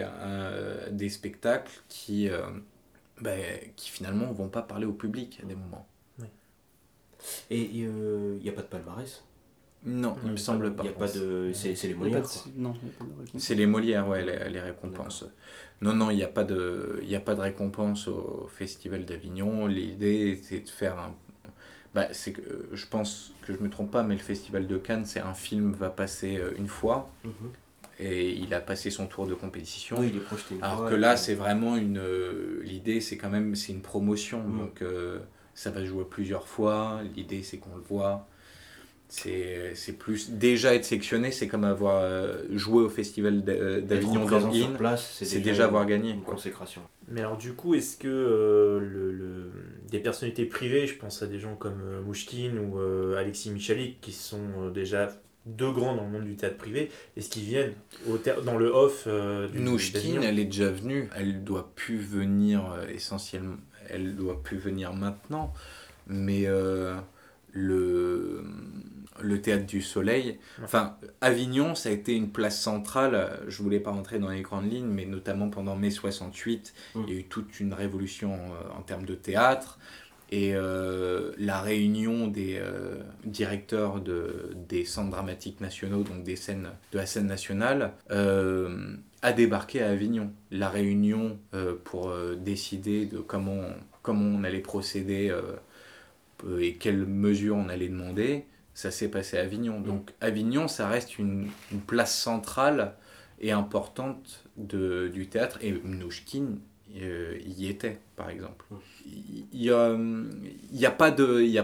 des 0.92 1.08
spectacles 1.08 1.72
qui, 1.88 2.30
ben, 3.20 3.40
qui 3.74 3.90
finalement 3.90 4.30
vont 4.32 4.48
pas 4.48 4.62
parler 4.62 4.86
au 4.86 4.92
public 4.92 5.40
à 5.42 5.46
des 5.46 5.56
moments. 5.56 5.88
Et 7.50 7.62
il 7.62 7.90
n'y 7.90 8.48
a 8.48 8.52
pas 8.52 8.62
de 8.62 8.68
palmarès 8.68 9.24
non, 9.84 10.16
il 10.24 10.30
me 10.32 10.36
semble 10.36 10.74
pas. 10.74 10.84
Il 10.84 10.90
a 10.90 10.92
pas 10.92 11.08
de. 11.08 11.50
C'est 11.54 11.74
les 11.84 11.94
Molières. 11.94 12.24
Non, 12.56 12.74
c'est 13.36 13.54
les 13.54 13.66
Molières, 13.66 14.08
ouais, 14.08 14.24
les, 14.24 14.60
récompenses. 14.60 15.24
Non, 15.80 15.92
non, 15.92 16.10
il 16.10 16.16
n'y 16.16 16.22
a, 16.22 16.28
pas 16.28 16.44
de, 16.44 17.00
il 17.02 17.14
a 17.16 17.20
pas 17.20 17.34
de 17.34 17.40
récompense 17.40 18.06
au 18.06 18.48
Festival 18.54 19.04
d'Avignon. 19.04 19.66
L'idée, 19.66 20.40
c'est 20.40 20.60
de 20.60 20.68
faire 20.68 20.98
un. 20.98 21.14
Bah, 21.94 22.06
c'est 22.12 22.32
que 22.32 22.68
je 22.72 22.86
pense 22.86 23.34
que 23.42 23.52
je 23.52 23.58
me 23.58 23.68
trompe 23.68 23.90
pas, 23.90 24.02
mais 24.02 24.14
le 24.14 24.20
Festival 24.20 24.66
de 24.66 24.78
Cannes, 24.78 25.04
c'est 25.04 25.20
un 25.20 25.34
film 25.34 25.72
va 25.72 25.90
passer 25.90 26.38
euh, 26.38 26.52
une 26.56 26.68
fois. 26.68 27.10
Mhm. 27.24 27.32
Et 27.98 28.30
il 28.30 28.54
a 28.54 28.60
passé 28.60 28.90
son 28.90 29.06
tour 29.06 29.26
de 29.26 29.34
compétition. 29.34 29.96
Oui, 29.98 30.08
il 30.10 30.16
est 30.16 30.20
projeté 30.20 30.54
Alors 30.62 30.88
que 30.88 30.94
là, 30.94 31.16
c'est 31.16 31.34
vraiment 31.34 31.76
une. 31.76 31.98
Euh, 31.98 32.62
l'idée, 32.62 33.00
c'est 33.00 33.16
quand 33.16 33.30
même. 33.30 33.56
C'est 33.56 33.72
une 33.72 33.82
promotion. 33.82 34.44
Mhm. 34.44 34.58
Donc, 34.58 34.82
euh, 34.82 35.18
ça 35.54 35.72
va 35.72 35.84
jouer 35.84 36.04
plusieurs 36.08 36.46
fois. 36.46 37.00
L'idée, 37.16 37.42
c'est 37.42 37.58
qu'on 37.58 37.74
le 37.74 37.82
voit 37.82 38.28
c'est 39.12 39.98
plus 39.98 40.30
déjà 40.30 40.74
être 40.74 40.86
sectionné 40.86 41.32
c'est 41.32 41.46
comme 41.46 41.64
avoir 41.64 42.00
euh, 42.02 42.44
joué 42.50 42.82
au 42.82 42.88
festival 42.88 43.42
euh, 43.46 43.82
d'Avignon 43.82 44.24
dans 44.24 44.96
c'est 44.96 45.40
déjà 45.40 45.66
avoir 45.66 45.84
gagné 45.84 46.10
une 46.10 46.22
consécration. 46.22 46.80
Mais 47.08 47.20
alors 47.20 47.36
du 47.36 47.52
coup 47.52 47.74
est-ce 47.74 47.98
que 47.98 48.08
euh, 48.08 48.80
le, 48.80 49.50
des 49.90 49.98
personnalités 49.98 50.46
privées 50.46 50.86
je 50.86 50.96
pense 50.96 51.22
à 51.22 51.26
des 51.26 51.38
gens 51.38 51.56
comme 51.56 52.00
Mouchkine 52.06 52.58
ou 52.58 52.78
Alexis 53.16 53.50
Michalik 53.50 54.00
qui 54.00 54.12
sont 54.12 54.70
déjà 54.72 55.10
deux 55.44 55.72
grands 55.72 55.94
dans 55.94 56.04
le 56.04 56.10
monde 56.10 56.24
du 56.24 56.36
théâtre 56.36 56.56
privé 56.56 56.90
est-ce 57.16 57.28
qu'ils 57.28 57.44
viennent 57.44 57.74
au 58.08 58.16
dans 58.42 58.56
le 58.56 58.68
off 58.68 59.06
du 59.06 59.58
Mouchkine 59.58 60.22
elle 60.22 60.38
est 60.38 60.46
déjà 60.46 60.70
venue. 60.70 61.10
Elle 61.16 61.44
doit 61.44 61.70
plus 61.74 61.98
venir 61.98 62.74
essentiellement 62.92 63.56
elle 63.90 64.16
doit 64.16 64.42
plus 64.42 64.56
venir 64.56 64.94
maintenant. 64.94 65.52
Mais 66.06 66.46
le 67.52 68.42
le 69.20 69.40
théâtre 69.40 69.66
du 69.66 69.82
soleil. 69.82 70.38
Enfin, 70.62 70.96
Avignon, 71.20 71.74
ça 71.74 71.88
a 71.88 71.92
été 71.92 72.14
une 72.14 72.30
place 72.30 72.60
centrale. 72.60 73.40
Je 73.48 73.62
voulais 73.62 73.80
pas 73.80 73.90
rentrer 73.90 74.18
dans 74.18 74.30
les 74.30 74.42
grandes 74.42 74.70
lignes, 74.70 74.86
mais 74.86 75.06
notamment 75.06 75.48
pendant 75.50 75.76
mai 75.76 75.90
68, 75.90 76.72
mm. 76.94 77.00
il 77.06 77.12
y 77.12 77.16
a 77.16 77.20
eu 77.20 77.24
toute 77.24 77.60
une 77.60 77.74
révolution 77.74 78.32
euh, 78.32 78.78
en 78.78 78.82
termes 78.82 79.04
de 79.04 79.14
théâtre. 79.14 79.78
Et 80.30 80.54
euh, 80.54 81.32
la 81.36 81.60
réunion 81.60 82.26
des 82.26 82.56
euh, 82.58 82.96
directeurs 83.24 84.00
de, 84.00 84.56
des 84.66 84.86
centres 84.86 85.10
dramatiques 85.10 85.60
nationaux, 85.60 86.04
donc 86.04 86.22
des 86.24 86.36
scènes 86.36 86.70
de 86.92 86.98
la 86.98 87.04
scène 87.04 87.26
nationale, 87.26 87.92
a 89.24 89.32
débarqué 89.32 89.82
à 89.82 89.90
Avignon. 89.90 90.32
La 90.50 90.68
réunion 90.68 91.38
pour 91.84 92.12
décider 92.38 93.06
de 93.06 93.18
comment, 93.18 93.60
comment 94.02 94.38
on 94.38 94.42
allait 94.42 94.60
procéder 94.60 95.32
et 96.58 96.74
quelles 96.74 97.06
mesures 97.06 97.56
on 97.56 97.68
allait 97.68 97.88
demander, 97.88 98.46
ça 98.74 98.90
s'est 98.90 99.08
passé 99.08 99.38
à 99.38 99.42
Avignon. 99.42 99.80
Mm. 99.80 99.84
Donc 99.84 100.10
Avignon, 100.20 100.68
ça 100.68 100.88
reste 100.88 101.18
une, 101.18 101.48
place 101.86 102.16
centrale 102.16 102.94
et 103.40 103.52
importante 103.52 104.44
de, 104.56 105.08
du 105.08 105.28
théâtre. 105.28 105.58
Et 105.62 105.72
Mnouchkine 105.72 106.58
euh, 106.96 107.38
y 107.44 107.68
était, 107.68 107.98
par 108.16 108.30
exemple. 108.30 108.64
Mm. 108.70 108.76
Il 109.52 109.60
n'y 109.60 109.70
a, 109.70 109.96
y 110.72 110.86
a 110.86 110.90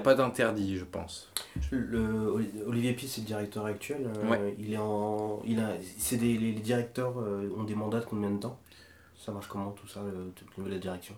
pas 0.01 0.15
d'interdit, 0.15 0.77
je 0.77 0.85
pense. 0.85 1.31
Le, 1.71 2.33
Olivier 2.67 2.93
Pied, 2.93 3.09
c'est 3.09 3.23
le 3.23 3.27
directeur 3.27 3.67
actuel. 3.67 4.09
Euh, 4.17 4.51
il 4.59 4.73
est 4.73 4.79
en, 4.79 5.43
il 5.47 5.61
a, 5.61 5.73
c'est 5.99 6.17
des, 6.17 6.37
les, 6.37 6.53
directeurs 6.53 7.19
euh, 7.19 7.51
ont 7.57 7.65
des 7.65 7.75
mandats 7.75 8.01
de 8.01 8.05
combien 8.05 8.31
de 8.31 8.39
temps? 8.39 8.59
Ça 9.17 9.33
marche 9.33 9.49
comment 9.49 9.73
tout 9.73 9.89
ça, 9.89 10.01
le, 10.03 10.33
niveau 10.57 10.69
de 10.69 10.75
la 10.75 10.81
direction? 10.81 11.15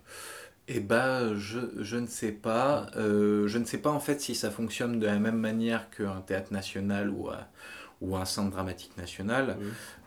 Eh 0.72 0.78
ben, 0.78 1.34
je, 1.34 1.58
je, 1.80 1.96
ne 1.96 2.06
sais 2.06 2.30
pas. 2.30 2.86
Euh, 2.96 3.48
je 3.48 3.58
ne 3.58 3.64
sais 3.64 3.78
pas 3.78 3.90
en 3.90 3.98
fait 3.98 4.20
si 4.20 4.36
ça 4.36 4.52
fonctionne 4.52 5.00
de 5.00 5.06
la 5.06 5.18
même 5.18 5.36
manière 5.36 5.90
qu'un 5.90 6.20
théâtre 6.20 6.52
national 6.52 7.10
ou, 7.10 7.28
ou 8.00 8.16
un 8.16 8.24
centre 8.24 8.52
dramatique 8.52 8.96
national. 8.96 9.56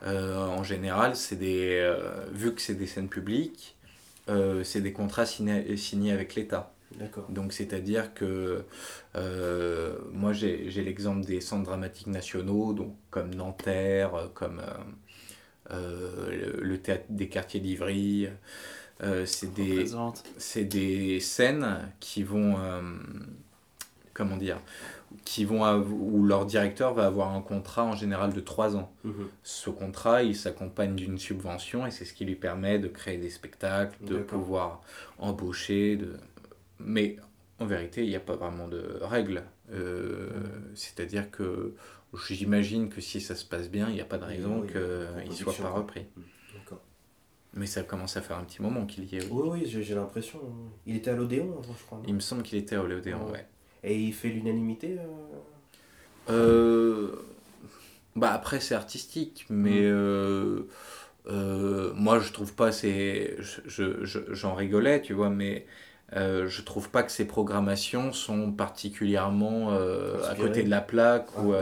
Euh, 0.06 0.38
en 0.38 0.62
général, 0.62 1.16
c'est 1.16 1.36
des, 1.36 1.80
euh, 1.82 2.24
vu 2.32 2.54
que 2.54 2.62
c'est 2.62 2.74
des 2.74 2.86
scènes 2.86 3.10
publiques, 3.10 3.76
c'est 4.62 4.80
des 4.80 4.94
contrats 4.94 5.26
signés, 5.26 5.76
signés 5.76 6.12
avec 6.12 6.34
l'État. 6.34 6.72
Donc 7.28 7.52
c'est-à-dire 7.52 8.14
que 8.14 8.64
moi 10.12 10.32
j'ai 10.32 10.70
l'exemple 10.82 11.26
des 11.26 11.42
centres 11.42 11.64
dramatiques 11.64 12.06
nationaux, 12.06 12.72
donc 12.72 12.96
comme 13.10 13.34
Nanterre, 13.34 14.30
comme 14.32 14.62
le, 15.70 16.58
le, 16.62 16.78
théâtre 16.78 17.04
des 17.10 17.28
quartiers 17.28 17.60
d'Ivry. 17.60 18.28
Euh, 19.04 19.26
c'est 19.26 19.52
des, 19.52 19.86
c'est 20.38 20.64
des 20.64 21.20
scènes 21.20 21.92
qui 22.00 22.22
vont, 22.22 22.56
euh, 22.58 22.80
comment 24.14 24.36
dire, 24.36 24.58
qui 25.24 25.44
vont 25.44 25.64
où 25.76 26.24
leur 26.24 26.46
directeur 26.46 26.94
va 26.94 27.06
avoir 27.06 27.34
un 27.34 27.40
contrat 27.40 27.84
en 27.84 27.94
général 27.94 28.32
de 28.32 28.40
3 28.40 28.76
ans. 28.76 28.92
Mhm. 29.04 29.28
Ce 29.42 29.70
contrat, 29.70 30.22
il 30.22 30.34
s'accompagne 30.34 30.96
d'une 30.96 31.18
subvention 31.18 31.86
et 31.86 31.90
c'est 31.90 32.04
ce 32.04 32.14
qui 32.14 32.24
lui 32.24 32.34
permet 32.34 32.78
de 32.78 32.88
créer 32.88 33.18
des 33.18 33.30
spectacles, 33.30 33.96
de 34.04 34.18
pouvoir 34.18 34.82
embaucher. 35.18 35.96
De... 35.96 36.16
Mais 36.80 37.16
en 37.58 37.66
vérité, 37.66 38.02
il 38.04 38.08
n'y 38.08 38.16
a 38.16 38.20
pas 38.20 38.36
vraiment 38.36 38.68
de 38.68 38.98
règles. 39.02 39.44
Euh, 39.72 40.30
c'est-à-dire 40.74 41.30
que 41.30 41.74
j'imagine 42.28 42.88
que 42.88 43.00
si 43.00 43.20
ça 43.20 43.34
se 43.34 43.44
passe 43.44 43.70
bien, 43.70 43.88
il 43.88 43.94
n'y 43.94 44.00
a 44.00 44.06
pas 44.06 44.18
de 44.18 44.24
raison 44.24 44.62
qu'il 44.62 45.28
ne 45.28 45.34
soit 45.34 45.54
pas 45.54 45.70
repris. 45.70 46.06
Mhm. 46.16 46.24
Mais 47.56 47.66
ça 47.66 47.82
commence 47.82 48.16
à 48.16 48.20
faire 48.20 48.36
un 48.36 48.44
petit 48.44 48.60
moment 48.60 48.84
qu'il 48.84 49.04
y 49.04 49.16
est. 49.16 49.28
Oui, 49.30 49.48
oui, 49.48 49.62
j'ai 49.66 49.94
l'impression. 49.94 50.40
Il 50.86 50.96
était 50.96 51.10
à 51.10 51.14
l'Odéon 51.14 51.52
avant, 51.52 51.74
je 51.78 51.84
crois. 51.84 52.02
Il 52.06 52.14
me 52.14 52.20
semble 52.20 52.42
qu'il 52.42 52.58
était 52.58 52.76
à 52.76 52.82
l'Odéon, 52.82 53.30
ouais. 53.30 53.46
Et 53.84 53.96
il 53.96 54.12
fait 54.12 54.28
l'unanimité 54.28 54.96
euh... 56.28 56.30
euh 56.30 57.24
bah 58.16 58.32
après, 58.32 58.60
c'est 58.60 58.76
artistique, 58.76 59.44
mais 59.50 59.80
mm. 59.80 59.92
euh, 59.92 60.68
euh, 61.26 61.92
moi 61.94 62.20
je 62.20 62.32
trouve 62.32 62.54
pas. 62.54 62.70
c'est 62.70 63.36
J'en 63.40 63.84
je, 64.02 64.32
je, 64.32 64.46
rigolais, 64.46 65.02
tu 65.02 65.14
vois, 65.14 65.30
mais. 65.30 65.66
je 66.12 66.62
trouve 66.62 66.90
pas 66.90 67.02
que 67.02 67.10
ces 67.10 67.26
programmations 67.26 68.12
sont 68.12 68.52
particulièrement 68.52 69.72
à 69.72 70.34
côté 70.36 70.62
de 70.62 70.70
la 70.70 70.80
plaque 70.80 71.26
ah, 71.36 71.40
ou 71.40 71.54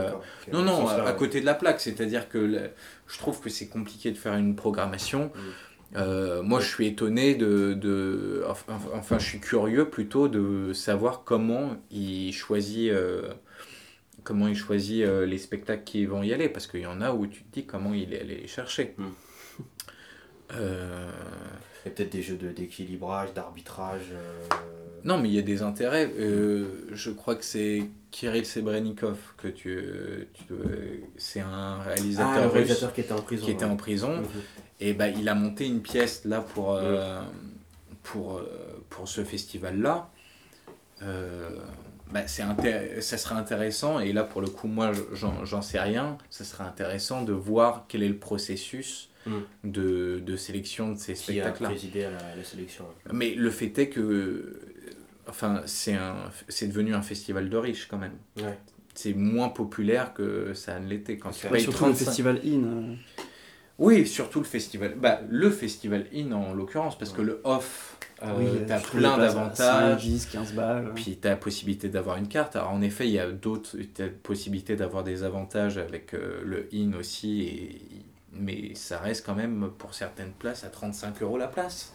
non 0.51 0.61
non 0.61 0.87
à, 0.87 1.11
côté 1.13 1.41
de 1.41 1.45
la 1.45 1.55
plaque 1.55 1.79
c'est 1.79 1.99
à 2.01 2.05
dire 2.05 2.29
que 2.29 2.69
je 3.07 3.17
trouve 3.17 3.41
que 3.41 3.49
c'est 3.49 3.67
compliqué 3.67 4.11
de 4.11 4.17
faire 4.17 4.35
une 4.35 4.55
programmation 4.55 5.31
mm. 5.33 5.39
Euh, 5.95 6.41
moi, 6.41 6.59
je 6.59 6.67
suis 6.67 6.87
étonné 6.87 7.35
de, 7.35 7.73
de 7.73 8.43
enfin, 8.47 9.19
je 9.19 9.25
suis 9.25 9.39
curieux 9.39 9.89
plutôt 9.89 10.27
de 10.27 10.73
savoir 10.73 11.23
comment 11.23 11.75
il 11.91 12.33
choisit, 12.33 12.89
euh, 12.89 13.33
comment 14.23 14.47
il 14.47 14.55
choisit 14.55 15.03
euh, 15.03 15.25
les 15.25 15.37
spectacles 15.37 15.83
qui 15.83 16.05
vont 16.05 16.23
y 16.23 16.33
aller, 16.33 16.49
parce 16.49 16.67
qu'il 16.67 16.81
y 16.81 16.87
en 16.87 17.01
a 17.01 17.13
où 17.13 17.27
tu 17.27 17.43
te 17.43 17.53
dis 17.53 17.65
comment 17.65 17.93
il 17.93 18.13
est 18.13 18.21
allé 18.21 18.35
les 18.37 18.47
chercher. 18.47 18.95
Hmm. 18.97 19.09
Il 20.55 21.89
y 21.89 21.89
a 21.89 21.95
peut-être 21.95 22.11
des 22.11 22.21
jeux 22.21 22.35
d'équilibrage, 22.35 23.33
d'arbitrage. 23.33 24.13
Non, 25.03 25.17
mais 25.17 25.27
il 25.29 25.35
y 25.35 25.39
a 25.39 25.43
des 25.43 25.63
intérêts. 25.63 26.11
je 26.17 27.09
crois 27.09 27.35
que 27.35 27.43
c'est 27.43 27.89
Kirill 28.11 28.45
Sebrenikov 28.45 29.17
que 29.37 29.47
tu, 29.47 30.27
tu 30.33 30.53
c'est 31.17 31.39
un 31.39 31.79
réalisateur, 31.79 32.43
ah, 32.45 32.49
réalisateur 32.49 32.93
qui 32.93 33.01
était 33.01 33.13
en 33.13 33.21
prison. 33.21 33.45
Qui 33.45 33.51
était 33.51 33.65
en 33.65 33.75
prison. 33.75 34.17
Mhm. 34.17 34.41
Et 34.79 34.93
bah, 34.93 35.09
il 35.09 35.29
a 35.29 35.35
monté 35.35 35.65
une 35.65 35.81
pièce 35.81 36.25
là 36.25 36.41
pour, 36.41 36.73
euh, 36.73 37.21
pour, 38.01 38.37
euh, 38.37 38.83
pour 38.89 39.07
ce 39.07 39.23
festival-là. 39.23 40.09
Euh, 41.01 41.49
bah, 42.11 42.27
ça 42.27 43.17
serait 43.17 43.35
intéressant, 43.35 43.99
et 43.99 44.13
là 44.13 44.23
pour 44.23 44.41
le 44.41 44.47
coup, 44.47 44.67
moi 44.67 44.91
j'en 45.13 45.61
sais 45.61 45.79
rien, 45.79 46.17
ça 46.29 46.43
serait 46.43 46.63
intéressant 46.63 47.23
de 47.23 47.33
voir 47.33 47.85
quel 47.87 48.03
est 48.03 48.09
le 48.09 48.17
processus 48.17 49.09
mm. 49.25 49.31
de, 49.63 50.21
de, 50.23 50.35
sélection 50.35 50.91
de 50.91 50.99
ces 50.99 51.15
spectacles-là. 51.15 51.69
présidé 51.69 52.03
à 52.03 52.11
la, 52.11 52.43
sélection. 52.43 52.85
Mais 53.11 53.33
le 53.33 53.49
fait 53.49 53.77
est 53.79 53.89
que 53.89 54.59
enfin, 55.27 55.63
c'est 55.65 56.67
devenu 56.67 56.93
un 56.93 57.01
festival 57.01 57.49
de 57.49 57.57
riches 57.57 57.87
quand 57.87 57.97
même. 57.97 58.17
C'est 58.93 59.13
moins 59.13 59.49
populaire 59.49 60.13
que 60.13 60.53
ça 60.53 60.79
ne 60.79 60.87
l'était 60.87 61.17
quand 61.17 61.31
tu 61.31 61.47
Surtout 61.59 61.87
le 61.87 61.93
festival 61.93 62.41
In. 62.45 62.95
Oui, 63.79 64.05
surtout 64.05 64.39
le 64.39 64.45
festival. 64.45 64.95
Bah, 64.95 65.21
le 65.29 65.49
festival 65.49 66.05
in 66.13 66.31
en 66.31 66.53
l'occurrence, 66.53 66.97
parce 66.97 67.11
que 67.11 67.21
le 67.21 67.41
off, 67.43 67.97
euh, 68.21 68.65
t'as 68.67 68.79
plein 68.79 69.17
d'avantages. 69.17 70.03
10, 70.03 70.27
15 70.27 70.53
balles. 70.53 70.91
Puis 70.95 71.17
t'as 71.17 71.29
la 71.29 71.35
possibilité 71.35 71.89
d'avoir 71.89 72.17
une 72.17 72.27
carte. 72.27 72.55
Alors 72.55 72.71
en 72.71 72.81
effet, 72.81 73.07
il 73.07 73.13
y 73.13 73.19
a 73.19 73.31
d'autres 73.31 73.77
possibilités 74.21 74.75
d'avoir 74.75 75.03
des 75.03 75.23
avantages 75.23 75.77
avec 75.77 76.13
euh, 76.13 76.41
le 76.45 76.69
in 76.73 76.93
aussi, 76.93 77.41
et... 77.41 77.81
mais 78.31 78.75
ça 78.75 78.99
reste 78.99 79.25
quand 79.25 79.35
même 79.35 79.71
pour 79.77 79.95
certaines 79.95 80.31
places 80.31 80.63
à 80.63 80.69
35 80.69 81.21
euros 81.23 81.37
la 81.37 81.47
place. 81.47 81.91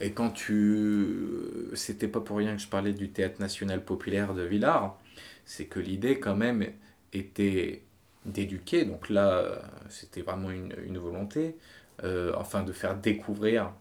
Et 0.00 0.12
quand 0.12 0.30
tu. 0.30 1.70
C'était 1.74 2.08
pas 2.08 2.20
pour 2.20 2.38
rien 2.38 2.56
que 2.56 2.62
je 2.62 2.68
parlais 2.68 2.92
du 2.92 3.10
théâtre 3.10 3.40
national 3.40 3.84
populaire 3.84 4.34
de 4.34 4.42
Villars, 4.42 4.98
c'est 5.44 5.64
que 5.64 5.80
l'idée 5.80 6.18
quand 6.18 6.36
même 6.36 6.64
était 7.12 7.82
d'éduquer. 8.26 8.84
Donc 8.84 9.08
là, 9.10 9.38
euh, 9.38 9.56
c'était 9.88 10.22
vraiment 10.22 10.50
une, 10.50 10.74
une 10.84 10.98
volonté, 10.98 11.56
euh, 12.04 12.32
enfin 12.36 12.62
de 12.62 12.72
faire 12.72 12.96
découvrir. 12.96 13.72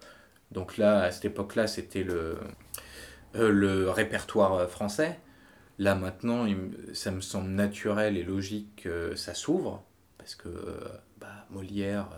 Donc 0.51 0.77
là, 0.77 1.01
à 1.03 1.11
cette 1.11 1.25
époque-là, 1.25 1.67
c'était 1.67 2.03
le, 2.03 2.37
euh, 3.35 3.51
le 3.51 3.89
répertoire 3.89 4.69
français. 4.69 5.19
Là 5.79 5.95
maintenant, 5.95 6.45
il 6.45 6.57
ça 6.93 7.11
me 7.11 7.21
semble 7.21 7.49
naturel 7.49 8.17
et 8.17 8.23
logique 8.23 8.83
que 8.83 9.15
ça 9.15 9.33
s'ouvre, 9.33 9.83
parce 10.17 10.35
que 10.35 10.49
bah, 11.19 11.45
Molière, 11.51 12.09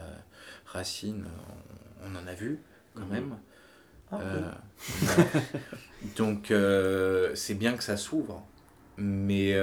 Racine, 0.65 1.25
on, 2.03 2.09
on 2.13 2.23
en 2.23 2.27
a 2.27 2.33
vu 2.33 2.59
quand 2.95 3.05
Mhm. 3.05 3.13
même. 3.13 3.37
Ah. 4.11 4.61
Donc 6.17 6.53
c'est 7.35 7.55
bien 7.55 7.73
que 7.77 7.83
ça 7.83 7.97
s'ouvre, 7.97 8.45
mais, 8.97 9.53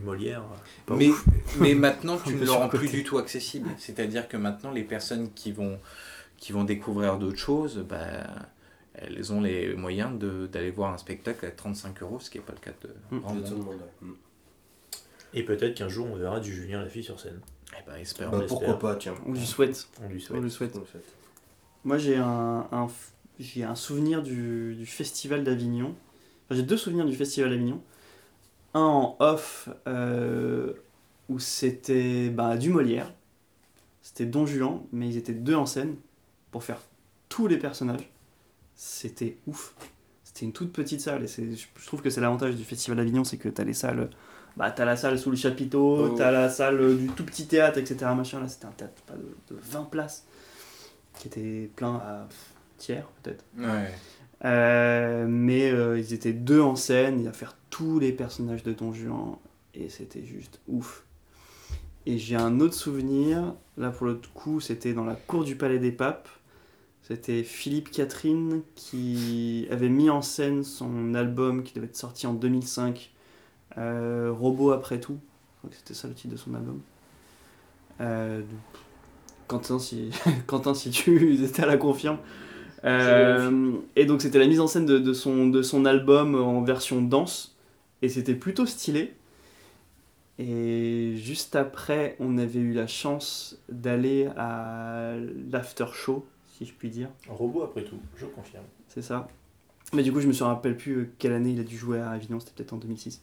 Molière. 0.00 0.42
Mais, 0.90 1.10
mais 1.58 1.74
maintenant 1.74 2.18
tu 2.26 2.34
ne 2.34 2.44
le 2.44 2.50
rends 2.50 2.68
plus 2.68 2.88
du 2.90 3.04
tout 3.04 3.18
accessible. 3.18 3.68
C'est-à-dire 3.78 4.28
que 4.28 4.36
maintenant 4.36 4.70
les 4.72 4.84
personnes 4.84 5.30
qui 5.32 5.52
vont, 5.52 5.78
qui 6.36 6.52
vont 6.52 6.64
découvrir 6.64 7.18
d'autres 7.18 7.38
choses, 7.38 7.84
bah, 7.88 8.26
elles 8.94 9.32
ont 9.32 9.40
les 9.40 9.74
moyens 9.74 10.18
de- 10.18 10.46
d'aller 10.46 10.70
voir 10.70 10.92
un 10.92 10.98
spectacle 10.98 11.46
à 11.46 11.50
35 11.50 12.02
euros, 12.02 12.18
ce 12.20 12.30
qui 12.30 12.38
n'est 12.38 12.44
pas 12.44 12.52
le 12.52 12.58
cas 12.60 12.72
de 12.82 12.88
Mm. 13.16 13.20
De 13.20 13.48
tout 13.48 13.50
le 13.50 13.56
monde. 13.56 13.66
monde, 13.66 13.68
ouais. 14.02 14.08
Mm. 14.08 14.14
Et 15.34 15.42
peut-être 15.42 15.74
qu'un 15.76 15.88
jour 15.88 16.06
on 16.10 16.16
verra 16.16 16.40
du 16.40 16.52
Julien 16.54 16.80
Lafille 16.82 17.04
sur 17.04 17.20
scène. 17.20 17.40
Eh 17.78 17.82
ben, 17.88 17.96
espérons. 17.98 18.38
Bah, 18.38 18.44
pourquoi 18.48 18.78
pas, 18.78 18.96
tiens. 18.96 19.14
On 19.26 19.32
lui 19.32 19.44
souhaite. 19.46 19.88
On 20.02 20.08
lui 20.08 20.16
On 20.16 20.20
souhaite. 20.26 20.42
lui 20.42 20.50
souhaite. 20.50 20.72
On 20.76 20.80
le 20.80 20.86
souhaite. 20.86 21.04
Moi, 21.84 21.98
j'ai 21.98 22.16
un, 22.16 22.66
un 22.72 22.86
f- 22.86 23.12
j'ai 23.38 23.62
un 23.62 23.74
souvenir 23.74 24.22
du, 24.22 24.74
du 24.74 24.86
Festival 24.86 25.44
d'Avignon. 25.44 25.94
Enfin, 26.46 26.56
j'ai 26.56 26.62
deux 26.62 26.76
souvenirs 26.78 27.04
du 27.04 27.14
Festival 27.14 27.50
d'Avignon. 27.50 27.82
Un 28.78 28.84
en 28.84 29.16
off, 29.18 29.68
euh, 29.88 30.72
où 31.28 31.38
c'était 31.38 32.28
bah, 32.30 32.56
du 32.56 32.70
Molière. 32.70 33.12
C'était 34.02 34.24
Don 34.26 34.46
Juan, 34.46 34.80
mais 34.92 35.08
ils 35.08 35.16
étaient 35.16 35.32
deux 35.32 35.56
en 35.56 35.66
scène 35.66 35.96
pour 36.50 36.62
faire 36.62 36.80
tous 37.28 37.46
les 37.46 37.58
personnages. 37.58 38.08
C'était 38.76 39.36
ouf. 39.46 39.74
C'était 40.22 40.46
une 40.46 40.52
toute 40.52 40.72
petite 40.72 41.00
salle. 41.00 41.24
Et 41.24 41.26
je 41.26 41.86
trouve 41.86 42.02
que 42.02 42.10
c'est 42.10 42.20
l'avantage 42.20 42.54
du 42.54 42.64
Festival 42.64 42.96
d'Avignon, 42.98 43.24
c'est 43.24 43.36
que 43.36 43.48
t'as 43.48 43.64
les 43.64 43.74
salles. 43.74 44.08
Bah, 44.56 44.70
t'as 44.70 44.84
la 44.84 44.96
salle 44.96 45.18
sous 45.18 45.30
le 45.30 45.36
chapiteau, 45.36 45.96
Oh. 46.06 46.14
t'as 46.16 46.30
la 46.30 46.48
salle 46.48 46.80
euh, 46.80 46.96
du 46.96 47.08
tout 47.08 47.24
petit 47.24 47.46
théâtre, 47.46 47.78
etc. 47.78 48.12
Machin. 48.16 48.40
Là, 48.40 48.48
c'était 48.48 48.66
un 48.66 48.70
théâtre 48.72 49.02
pas 49.06 49.14
de, 49.14 49.54
de 49.54 49.60
20 49.60 49.84
places 49.90 50.24
qui 51.18 51.28
était 51.28 51.70
plein 51.74 51.96
à 51.96 52.28
tiers, 52.76 53.06
peut-être. 53.22 53.44
Ouais. 53.58 53.92
Euh, 54.44 55.26
mais 55.28 55.70
euh, 55.72 55.98
ils 55.98 56.14
étaient 56.14 56.32
deux 56.32 56.60
en 56.60 56.76
scène, 56.76 57.26
à 57.26 57.32
faire 57.32 57.56
tous 57.78 58.00
les 58.00 58.10
personnages 58.10 58.64
de 58.64 58.72
Don 58.72 58.92
Juan, 58.92 59.36
et 59.72 59.88
c'était 59.88 60.24
juste 60.24 60.58
ouf. 60.66 61.04
Et 62.06 62.18
j'ai 62.18 62.34
un 62.34 62.58
autre 62.58 62.74
souvenir, 62.74 63.54
là 63.76 63.90
pour 63.90 64.06
le 64.06 64.20
coup, 64.34 64.58
c'était 64.58 64.94
dans 64.94 65.04
la 65.04 65.14
cour 65.14 65.44
du 65.44 65.54
Palais 65.54 65.78
des 65.78 65.92
Papes. 65.92 66.28
C'était 67.02 67.44
Philippe 67.44 67.92
Catherine 67.92 68.62
qui 68.74 69.68
avait 69.70 69.88
mis 69.88 70.10
en 70.10 70.22
scène 70.22 70.64
son 70.64 71.14
album 71.14 71.62
qui 71.62 71.72
devait 71.72 71.86
être 71.86 71.96
sorti 71.96 72.26
en 72.26 72.34
2005, 72.34 73.12
euh, 73.78 74.32
Robot 74.36 74.72
après 74.72 74.98
tout. 74.98 75.18
Je 75.54 75.58
crois 75.58 75.70
que 75.70 75.76
c'était 75.76 75.94
ça 75.94 76.08
le 76.08 76.14
titre 76.14 76.32
de 76.32 76.38
son 76.38 76.54
album. 76.54 76.80
Euh, 78.00 78.42
Quentin, 79.46 79.78
si, 79.78 80.10
Quentin, 80.48 80.74
si 80.74 80.90
tu 80.90 81.44
étais 81.44 81.62
à 81.62 81.66
la 81.66 81.76
confirme. 81.76 82.18
Euh, 82.84 83.72
et 83.94 84.04
donc 84.04 84.20
c'était 84.20 84.40
la 84.40 84.46
mise 84.48 84.60
en 84.60 84.66
scène 84.66 84.86
de, 84.86 84.98
de 84.98 85.12
son, 85.12 85.46
de 85.46 85.62
son 85.62 85.84
album 85.84 86.34
en 86.34 86.60
version 86.62 87.00
danse. 87.00 87.54
Et 88.02 88.08
c'était 88.08 88.34
plutôt 88.34 88.66
stylé. 88.66 89.14
Et 90.38 91.14
juste 91.16 91.56
après, 91.56 92.16
on 92.20 92.38
avait 92.38 92.60
eu 92.60 92.72
la 92.72 92.86
chance 92.86 93.58
d'aller 93.68 94.28
à 94.36 95.14
l'after 95.50 95.86
show, 95.92 96.24
si 96.46 96.64
je 96.64 96.72
puis 96.72 96.90
dire. 96.90 97.10
Un 97.28 97.32
robot 97.32 97.64
après 97.64 97.82
tout, 97.82 97.98
je 98.16 98.26
confirme. 98.26 98.64
C'est 98.88 99.02
ça. 99.02 99.28
Mais 99.92 100.02
du 100.02 100.12
coup, 100.12 100.20
je 100.20 100.28
me 100.28 100.42
rappelle 100.44 100.76
plus 100.76 100.92
euh, 100.92 101.10
quelle 101.18 101.32
année 101.32 101.50
il 101.50 101.60
a 101.60 101.64
dû 101.64 101.76
jouer 101.76 101.98
à 101.98 102.10
Avignon, 102.10 102.38
c'était 102.38 102.52
peut-être 102.52 102.74
en 102.74 102.76
2006. 102.76 103.22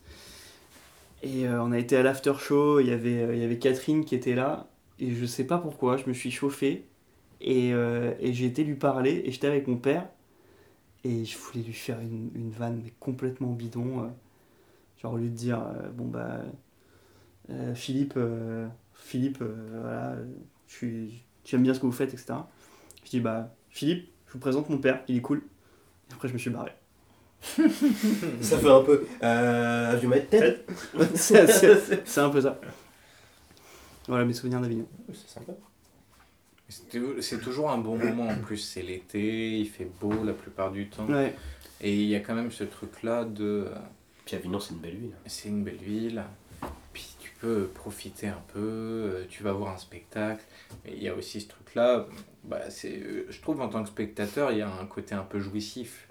Et 1.24 1.48
euh, 1.48 1.64
on 1.64 1.72
a 1.72 1.80
été 1.80 1.98
à 1.98 2.04
l'after 2.04 2.34
show, 2.40 2.80
il 2.80 2.88
y, 2.88 2.92
avait, 2.92 3.24
euh, 3.24 3.36
il 3.36 3.42
y 3.42 3.44
avait 3.44 3.58
Catherine 3.58 4.06
qui 4.06 4.14
était 4.14 4.36
là, 4.36 4.68
et 5.00 5.12
je 5.12 5.26
sais 5.26 5.46
pas 5.46 5.58
pourquoi, 5.58 5.98
je 5.98 6.08
me 6.08 6.14
suis 6.14 6.32
chauffé, 6.32 6.86
et, 7.42 7.74
euh, 7.74 8.14
et 8.20 8.32
j'ai 8.34 8.46
été 8.46 8.64
lui 8.64 8.76
parler, 8.76 9.24
et 9.26 9.32
j'étais 9.32 9.48
avec 9.48 9.68
mon 9.68 9.78
père, 9.78 10.08
et 11.04 11.26
je 11.26 11.38
voulais 11.38 11.64
lui 11.64 11.74
faire 11.74 12.00
une, 12.00 12.30
une 12.36 12.52
vanne, 12.52 12.82
mais 12.84 12.94
complètement 13.00 13.52
bidon. 13.54 14.12
Genre 15.06 15.14
au 15.14 15.18
lieu 15.18 15.30
de 15.30 15.36
dire, 15.36 15.60
euh, 15.62 15.90
bon 15.94 16.06
bah, 16.06 16.40
euh, 17.52 17.76
Philippe, 17.76 18.16
euh, 18.18 18.68
Philippe, 18.96 19.38
euh, 19.42 19.54
voilà, 19.82 20.16
je 20.68 20.74
suis, 20.74 21.24
tu 21.44 21.56
aimes 21.56 21.62
bien 21.62 21.76
ce 21.76 21.80
que 21.80 21.86
vous 21.86 21.92
faites, 21.92 22.12
etc. 22.12 22.34
Je 23.04 23.10
dis, 23.12 23.20
bah, 23.20 23.54
Philippe, 23.70 24.10
je 24.28 24.34
vous 24.34 24.40
présente 24.40 24.68
mon 24.70 24.80
père, 24.80 25.04
il 25.08 25.18
est 25.18 25.22
cool. 25.22 25.44
Et 26.10 26.14
après, 26.14 26.28
je 26.28 26.34
me 26.34 26.40
suis 26.40 26.50
barré. 26.50 26.72
Ça 28.42 28.58
fait 28.58 28.72
un 28.72 28.82
peu. 28.82 29.06
Euh, 29.22 30.00
you 30.02 30.10
met 30.10 30.26
Ted 30.26 30.66
c'est 31.14 31.46
c'est- 31.46 32.02
c'est 32.04 32.22
un 32.22 32.30
peu 32.30 32.42
ça. 32.42 32.60
Voilà 34.08 34.26
mes 34.26 34.34
souvenirs 34.34 34.62
d'Avignon. 34.62 34.88
C'est 35.14 35.30
sympa. 35.30 35.54
C'est 36.68 37.22
c'est 37.22 37.40
toujours 37.40 37.70
un 37.70 37.78
bon 37.78 37.98
moment 38.00 38.28
en 38.28 38.38
plus, 38.38 38.58
c'est 38.58 38.82
l'été, 38.82 39.60
il 39.60 39.68
fait 39.70 39.88
beau 40.02 40.24
la 40.24 40.34
plupart 40.34 40.72
du 40.72 40.90
temps. 40.90 41.06
Ouais. 41.06 41.36
Et 41.82 41.94
il 41.94 42.08
y 42.08 42.16
a 42.16 42.20
quand 42.22 42.34
même 42.34 42.50
ce 42.52 42.64
truc-là 42.64 43.26
de. 43.26 43.68
Puis 44.26 44.36
Avignon, 44.36 44.60
c'est 44.60 44.74
une 44.74 44.80
belle 44.80 44.96
ville. 44.98 45.14
C'est 45.26 45.50
une 45.50 45.64
belle 45.64 45.76
ville, 45.76 46.24
puis 46.94 47.08
tu 47.20 47.32
peux 47.40 47.68
profiter 47.74 48.28
un 48.28 48.42
peu, 48.54 48.60
euh, 48.60 49.26
tu 49.30 49.44
vas 49.44 49.52
voir 49.54 49.74
un 49.74 49.78
spectacle. 49.78 50.44
Mais 50.84 50.94
il 50.96 51.04
y 51.04 51.10
a 51.10 51.14
aussi 51.16 51.42
ce 51.42 51.48
truc-là, 51.50 52.08
bah, 52.44 52.70
c'est, 52.70 52.98
euh, 52.98 53.26
je 53.30 53.40
trouve 53.42 53.62
en 53.62 53.70
tant 53.70 53.84
que 53.84 53.90
spectateur, 53.90 54.52
il 54.52 54.58
y 54.60 54.62
a 54.62 54.68
un 54.70 54.86
côté 54.88 55.14
un 55.16 55.24
peu 55.24 55.40
jouissif. 55.40 56.08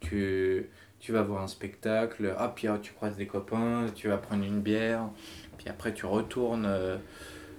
Que 0.00 0.64
tu 1.00 1.10
vas 1.10 1.22
voir 1.22 1.42
un 1.42 1.48
spectacle, 1.48 2.32
ah, 2.38 2.52
puis 2.54 2.68
ah, 2.68 2.78
tu 2.80 2.92
croises 2.92 3.16
des 3.16 3.26
copains, 3.26 3.86
tu 3.96 4.06
vas 4.06 4.16
prendre 4.16 4.44
une 4.44 4.60
bière, 4.60 5.08
puis 5.58 5.68
après 5.68 5.92
tu 5.92 6.06
retournes. 6.06 6.66
euh, 6.66 6.96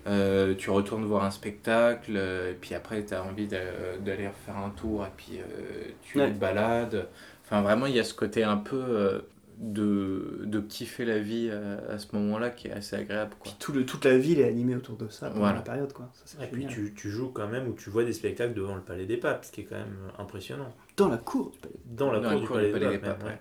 euh, 0.07 0.55
tu 0.55 0.69
retournes 0.69 1.03
voir 1.03 1.25
un 1.25 1.31
spectacle, 1.31 2.13
euh, 2.15 2.51
et 2.51 2.55
puis 2.55 2.73
après 2.75 3.05
tu 3.05 3.13
as 3.13 3.21
envie 3.23 3.47
d'a- 3.47 3.97
d'aller 3.99 4.29
faire 4.45 4.55
un 4.57 4.69
tour, 4.69 5.05
et 5.05 5.09
puis 5.17 5.39
euh, 5.39 5.89
tu 6.01 6.17
Ouais. 6.19 6.31
te 6.31 6.37
balades. 6.39 7.09
Enfin, 7.43 7.61
vraiment, 7.61 7.85
il 7.87 7.95
y 7.95 7.99
a 7.99 8.05
ce 8.05 8.13
côté 8.13 8.43
un 8.45 8.55
peu 8.57 8.77
euh, 8.81 9.19
de, 9.61 10.39
de 10.45 10.59
kiffer 10.61 11.03
la 11.05 11.19
vie 11.19 11.49
à, 11.51 11.91
à 11.93 11.97
ce 11.99 12.07
moment-là 12.15 12.49
qui 12.49 12.67
est 12.69 12.71
assez 12.71 12.95
agréable. 12.95 13.31
Quoi. 13.37 13.43
Puis 13.51 13.55
tout 13.59 13.71
le, 13.73 13.85
toute 13.85 14.05
la 14.05 14.17
ville 14.17 14.39
est 14.39 14.47
animée 14.47 14.75
autour 14.75 14.95
de 14.95 15.07
ça 15.09 15.27
pendant 15.27 15.39
Voilà. 15.41 15.55
la 15.57 15.61
période. 15.61 15.91
Quoi. 15.93 16.09
Ça, 16.25 16.43
Et 16.43 16.47
puis 16.47 16.65
tu, 16.65 16.93
tu 16.95 17.09
joues 17.09 17.29
quand 17.33 17.47
même 17.47 17.67
ou 17.67 17.73
tu 17.73 17.89
vois 17.89 18.03
des 18.05 18.13
spectacles 18.13 18.53
devant 18.53 18.75
le 18.75 18.81
Palais 18.81 19.05
des 19.05 19.17
Papes, 19.17 19.43
ce 19.45 19.51
qui 19.51 19.61
est 19.61 19.65
quand 19.65 19.75
même 19.75 19.97
impressionnant. 20.17 20.73
Dans 20.95 21.09
la 21.09 21.17
cour 21.17 21.51
du 21.51 21.57
palais. 21.59 21.73
Dans 21.85 22.11
la 22.11 22.19
Dans 22.19 22.29
cour 22.29 22.33
la 22.35 22.39
du 22.39 22.47
cour 22.47 22.55
Palais, 22.55 22.67
des 22.67 22.73
Palais 22.73 22.85
Papes. 22.85 23.01
des 23.01 23.07
Papes, 23.09 23.23
même, 23.23 23.27
ouais. 23.33 23.39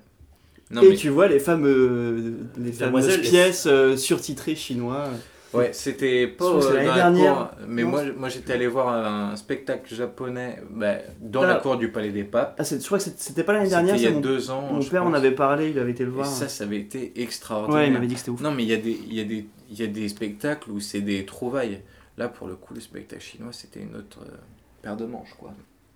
Non, 0.70 0.82
Et 0.82 0.88
mais, 0.90 0.96
tu 0.96 1.08
vois 1.08 1.28
les 1.28 1.38
fameux, 1.38 2.34
les 2.58 2.72
fameuses 2.72 3.08
les- 3.16 3.22
pièces 3.22 3.66
euh, 3.66 3.96
surtitrées 3.96 4.54
chinois. 4.54 5.08
Ouais, 5.54 5.72
c'était 5.72 6.26
pas 6.26 6.44
euh, 6.46 6.74
l'année 6.74 6.84
dans 6.86 6.90
la 6.90 6.96
dernière. 6.96 7.34
cour, 7.34 7.48
mais 7.66 7.82
Non, 7.82 7.88
moi, 7.90 8.02
moi 8.16 8.28
j'étais 8.28 8.52
allé 8.52 8.66
voir 8.66 8.88
un 8.88 9.36
spectacle 9.36 9.94
japonais 9.94 10.62
bah, 10.70 10.94
dans 11.20 11.42
Ah. 11.42 11.46
la 11.46 11.54
cour 11.56 11.76
du 11.76 11.90
Palais 11.90 12.10
des 12.10 12.24
Papes. 12.24 12.54
Ah, 12.58 12.64
c'est- 12.64 12.80
je 12.80 12.86
crois 12.86 12.98
que 12.98 13.04
c'était 13.04 13.44
pas 13.44 13.52
l'année 13.52 13.66
C'était 13.66 13.76
dernière. 13.76 13.96
il 13.96 14.02
y 14.02 14.06
a 14.06 14.10
mon, 14.10 14.20
deux 14.20 14.50
ans. 14.50 14.62
mon 14.72 14.82
père 14.84 15.04
en 15.04 15.12
avait 15.14 15.32
parlé, 15.32 15.70
il 15.70 15.78
avait 15.78 15.90
été 15.92 16.04
le 16.04 16.10
Et 16.10 16.14
voir. 16.14 16.26
ça, 16.26 16.48
ça 16.48 16.64
avait 16.64 16.78
été 16.78 17.20
extraordinaire. 17.22 17.80
ouais, 17.82 17.86
il 17.88 17.92
m'avait 17.92 18.06
dit 18.06 18.14
que 18.14 18.20
c'était 18.20 18.30
ouf. 18.30 18.40
Non, 18.40 18.50
mais 18.52 18.62
il 18.64 18.68
y, 18.68 18.74
a 18.74 18.76
des, 18.78 18.90
il, 19.08 19.14
y 19.14 19.20
a 19.20 19.24
des, 19.24 19.46
il 19.70 19.78
y 19.78 19.82
a 19.82 19.86
des 19.86 20.08
spectacles 20.08 20.70
où 20.70 20.80
c'est 20.80 21.00
des 21.00 21.24
trouvailles. 21.24 21.82
Là, 22.16 22.28
pour 22.28 22.48
le 22.48 22.56
coup, 22.56 22.74
le 22.74 22.80
spectacle 22.80 23.22
chinois, 23.22 23.52
c'était 23.52 23.80
une 23.80 23.94
autre 23.96 24.18
euh, 24.26 24.34
paire 24.82 24.96
de 24.96 25.06
manches, 25.06 25.34
quoi. 25.38 25.52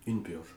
Une 0.07 0.21
purge. 0.23 0.55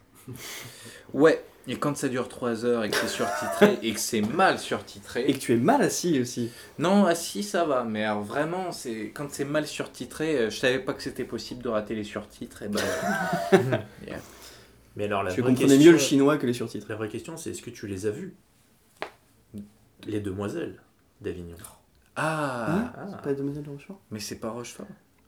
Ouais, 1.12 1.42
et 1.68 1.76
quand 1.78 1.96
ça 1.96 2.08
dure 2.08 2.28
3 2.28 2.64
heures 2.64 2.84
et 2.84 2.90
que 2.90 2.96
c'est 2.96 3.08
surtitré 3.08 3.78
et 3.82 3.92
que 3.92 4.00
c'est 4.00 4.20
mal 4.20 4.58
surtitré. 4.58 5.24
Et 5.28 5.32
que 5.34 5.38
tu 5.38 5.52
es 5.52 5.56
mal 5.56 5.82
assis 5.82 6.20
aussi. 6.20 6.50
Non, 6.78 7.04
assis, 7.06 7.42
ça 7.42 7.64
va, 7.64 7.84
mais 7.84 8.04
alors 8.04 8.22
vraiment, 8.22 8.72
c'est 8.72 9.10
quand 9.14 9.30
c'est 9.30 9.44
mal 9.44 9.66
surtitré, 9.66 10.38
euh, 10.38 10.50
je 10.50 10.56
savais 10.58 10.78
pas 10.78 10.94
que 10.94 11.02
c'était 11.02 11.24
possible 11.24 11.62
de 11.62 11.68
rater 11.68 11.94
les 11.94 12.04
surtitres. 12.04 12.62
Et 12.62 12.68
ben, 12.68 12.80
yeah. 14.06 14.18
Mais 14.96 15.04
alors 15.04 15.22
la 15.22 15.32
tu 15.32 15.40
vraie 15.42 15.50
comprenais 15.50 15.68
question, 15.74 15.86
mieux 15.86 15.92
le 15.92 15.98
chinois 16.02 16.38
que 16.38 16.46
les 16.46 16.52
surtitres. 16.54 16.86
La 16.88 16.96
vraie 16.96 17.08
question, 17.08 17.36
c'est 17.36 17.50
est-ce 17.50 17.62
que 17.62 17.70
tu 17.70 17.86
les 17.86 18.06
as 18.06 18.10
vus? 18.10 18.34
Les 20.06 20.20
demoiselles 20.20 20.80
d'Avignon. 21.20 21.56
Ah, 22.14 22.92
Ah, 22.96 23.16
Pas 23.22 23.32
de 23.34 23.38
Demoiselle 23.38 23.64
de 23.64 23.70
Rochefort? 23.70 24.00
Mais 24.10 24.20
c'est 24.20 24.36
pas 24.38 24.50
Rochefort. 24.50 24.86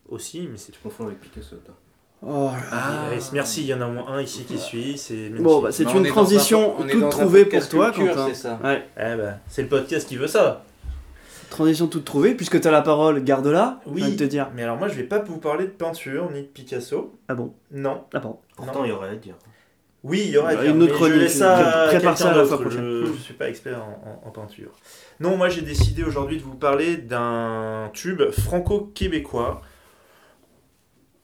aussi, 0.08 0.46
mais 0.50 0.56
c'est. 0.56 0.72
Tu 0.72 0.78
confonds 0.78 1.06
avec 1.06 1.20
Picasso, 1.20 1.56
toi. 1.56 1.74
Oh 2.20 2.50
Ah. 2.72 3.10
Merci, 3.32 3.62
il 3.62 3.66
y 3.68 3.74
en 3.74 3.80
a 3.80 3.86
au 3.86 3.92
moins 3.92 4.08
un 4.08 4.20
ici 4.22 4.44
qui 4.44 4.58
suit. 4.58 4.98
C'est 4.98 5.28
Bon, 5.30 5.60
bah, 5.62 5.70
c'est 5.72 5.84
une 5.84 6.06
transition 6.06 6.74
un- 6.80 6.86
toute 6.88 7.10
trouvée 7.10 7.44
pour 7.44 7.68
toi, 7.68 7.90
culture, 7.92 8.14
Quentin. 8.14 8.28
c'est 8.28 8.34
ça. 8.34 8.58
Ouais, 8.62 8.84
Eh 8.96 9.16
ben, 9.16 9.38
c'est 9.48 9.62
le 9.62 9.68
podcast 9.68 10.08
qui 10.08 10.16
veut 10.16 10.26
ça. 10.26 10.64
transition 11.50 11.86
toute 11.86 12.04
trouvée, 12.04 12.34
puisque 12.34 12.60
tu 12.60 12.68
as 12.68 12.70
la 12.70 12.82
parole, 12.82 13.22
garde-la. 13.24 13.80
Oui. 13.86 14.16
te 14.16 14.24
dire. 14.24 14.48
Mais 14.54 14.64
alors 14.64 14.76
moi, 14.76 14.88
je 14.88 14.94
vais 14.94 15.04
pas 15.04 15.20
vous 15.20 15.38
parler 15.38 15.64
de 15.64 15.70
peinture 15.70 16.30
ni 16.30 16.42
de 16.42 16.46
Picasso. 16.46 17.14
Ah 17.28 17.34
bon? 17.34 17.54
Non. 17.70 18.02
Ah 18.12 18.18
bon? 18.18 18.38
Pourtant, 18.56 18.84
il 18.84 18.90
y 18.90 18.92
aurait 18.92 19.10
à 19.10 19.14
dire. 19.16 19.34
Oui, 20.04 20.22
il 20.26 20.30
y 20.30 20.36
aura 20.38 20.50
à 20.50 20.54
Une 20.54 20.60
dire, 20.60 20.70
autre 20.74 20.78
mais 20.80 20.88
je 20.88 20.92
chronique, 20.94 21.16
laisse 21.16 21.38
ça 21.38 21.82
à 21.84 21.86
prépare 21.88 22.18
ça 22.18 22.34
la 22.36 22.44
fois 22.44 22.60
prochaine. 22.60 22.80
Je, 22.80 23.06
je 23.16 23.22
suis 23.22 23.34
pas 23.34 23.48
expert 23.48 23.78
en, 23.82 24.26
en- 24.26 24.28
en 24.28 24.30
peinture. 24.30 24.70
Non, 25.20 25.36
moi 25.36 25.48
j'ai 25.48 25.62
décidé 25.62 26.04
aujourd'hui 26.04 26.36
de 26.38 26.42
vous 26.42 26.54
parler 26.54 26.96
d'un 26.98 27.90
tube 27.94 28.22
franco-québécois. 28.30 29.60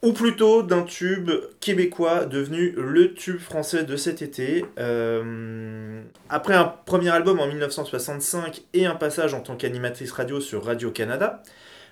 Ou 0.04 0.12
plutôt 0.12 0.62
d'un 0.62 0.82
tube 0.82 1.30
québécois 1.60 2.26
devenu 2.26 2.72
le 2.76 3.14
tube 3.14 3.38
français 3.38 3.84
de 3.84 3.96
cet 3.96 4.20
été. 4.20 4.66
Euh, 4.78 6.02
après 6.28 6.52
un 6.52 6.64
premier 6.64 7.08
album 7.08 7.40
en 7.40 7.46
1965 7.46 8.64
et 8.74 8.84
un 8.84 8.96
passage 8.96 9.32
en 9.32 9.40
tant 9.40 9.56
qu'animatrice 9.56 10.12
radio 10.12 10.42
sur 10.42 10.62
Radio-Canada, 10.62 11.42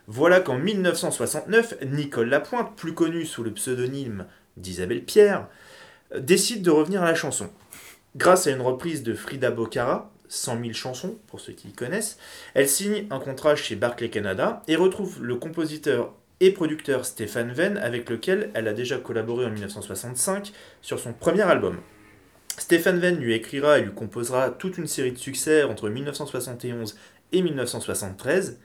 voilà 0.08 0.40
qu'en 0.40 0.58
1969, 0.58 1.78
Nicole 1.86 2.28
Lapointe, 2.28 2.76
plus 2.76 2.92
connue 2.92 3.24
sous 3.24 3.42
le 3.42 3.50
pseudonyme 3.50 4.26
d'Isabelle 4.58 5.04
Pierre, 5.04 5.48
décide 6.18 6.62
de 6.62 6.70
revenir 6.70 7.02
à 7.02 7.06
la 7.06 7.14
chanson. 7.14 7.48
Grâce 8.14 8.46
à 8.46 8.50
une 8.50 8.60
reprise 8.60 9.02
de 9.02 9.14
Frida 9.14 9.50
Bocara, 9.50 10.12
100 10.28 10.60
000 10.60 10.72
chansons, 10.74 11.16
pour 11.28 11.40
ceux 11.40 11.54
qui 11.54 11.72
connaissent, 11.72 12.18
elle 12.52 12.68
signe 12.68 13.06
un 13.08 13.20
contrat 13.20 13.56
chez 13.56 13.74
Barclay 13.74 14.10
Canada 14.10 14.62
et 14.68 14.76
retrouve 14.76 15.24
le 15.24 15.36
compositeur 15.36 16.12
et 16.42 16.50
producteur 16.50 17.06
Stéphane 17.06 17.52
Venn, 17.52 17.78
avec 17.78 18.10
lequel 18.10 18.50
elle 18.54 18.66
a 18.66 18.72
déjà 18.72 18.98
collaboré 18.98 19.46
en 19.46 19.50
1965 19.50 20.52
sur 20.80 20.98
son 20.98 21.12
premier 21.12 21.42
album. 21.42 21.78
Stéphane 22.58 22.98
Venn 22.98 23.16
lui 23.16 23.32
écrira 23.32 23.78
et 23.78 23.82
lui 23.82 23.92
composera 23.92 24.50
toute 24.50 24.76
une 24.76 24.88
série 24.88 25.12
de 25.12 25.18
succès 25.18 25.62
entre 25.62 25.88
1971 25.88 26.96
et 27.30 27.42
1973. 27.42 28.58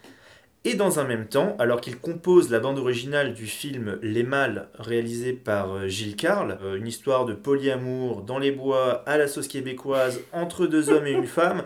Et 0.66 0.74
dans 0.74 1.00
un 1.00 1.04
même 1.04 1.28
temps, 1.28 1.56
alors 1.60 1.80
qu'il 1.80 2.00
compose 2.00 2.50
la 2.50 2.60
bande 2.60 2.80
originale 2.80 3.36
du 3.36 3.46
film 3.46 4.00
Les 4.02 4.24
Mâles, 4.24 4.70
réalisé 4.80 5.32
par 5.34 5.72
euh, 5.72 5.88
Gilles 5.88 6.16
Carle, 6.16 6.58
euh, 6.64 6.78
une 6.78 6.88
histoire 6.88 7.26
de 7.26 7.34
polyamour 7.34 8.24
dans 8.24 8.40
les 8.40 8.52
bois, 8.52 9.04
à 9.06 9.20
la 9.20 9.28
sauce 9.28 9.48
québécoise, 9.48 10.20
entre 10.34 10.66
deux 10.66 10.90
hommes 10.90 11.06
et 11.06 11.12
une 11.12 11.28
femme, 11.28 11.62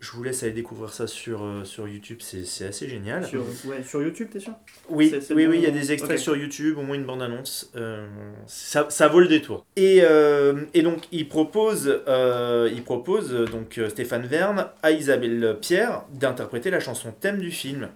je 0.00 0.12
vous 0.12 0.22
laisse 0.22 0.42
aller 0.42 0.52
découvrir 0.52 0.92
ça 0.92 1.06
sur, 1.06 1.44
euh, 1.44 1.64
sur 1.64 1.86
YouTube, 1.86 2.18
c'est 2.20 2.64
assez 2.64 2.88
génial. 2.88 3.24
Sur, 3.26 3.44
ouais, 3.66 3.82
sur 3.84 4.02
YouTube, 4.02 4.28
t'es 4.32 4.40
sûr? 4.40 4.54
Oui, 4.88 5.12
oui, 5.12 5.44
bon. 5.44 5.50
oui, 5.50 5.58
il 5.58 5.62
y 5.62 5.66
a 5.66 5.70
des 5.70 5.92
extraits 5.92 6.18
sur 6.18 6.36
YouTube, 6.36 6.78
au 6.78 6.82
moins 6.82 6.96
une 6.96 7.04
bande-annonce. 7.04 7.70
euh, 7.76 8.08
ça, 8.46 8.86
ça 8.88 9.08
vaut 9.08 9.20
le 9.20 9.28
détour. 9.28 9.66
Et, 9.76 10.00
euh, 10.02 10.64
et 10.72 10.82
donc, 10.82 11.06
il 11.12 11.28
propose, 11.28 12.00
il 12.08 12.82
propose 12.82 13.30
donc 13.50 13.78
Stéphane 13.90 14.26
Verne 14.26 14.68
à 14.82 14.90
Isabelle 14.90 15.58
Pierre 15.60 16.04
d'interpréter 16.14 16.70
la 16.70 16.80
chanson 16.80 17.12
thème 17.12 17.38
du 17.38 17.50
film. 17.50 17.88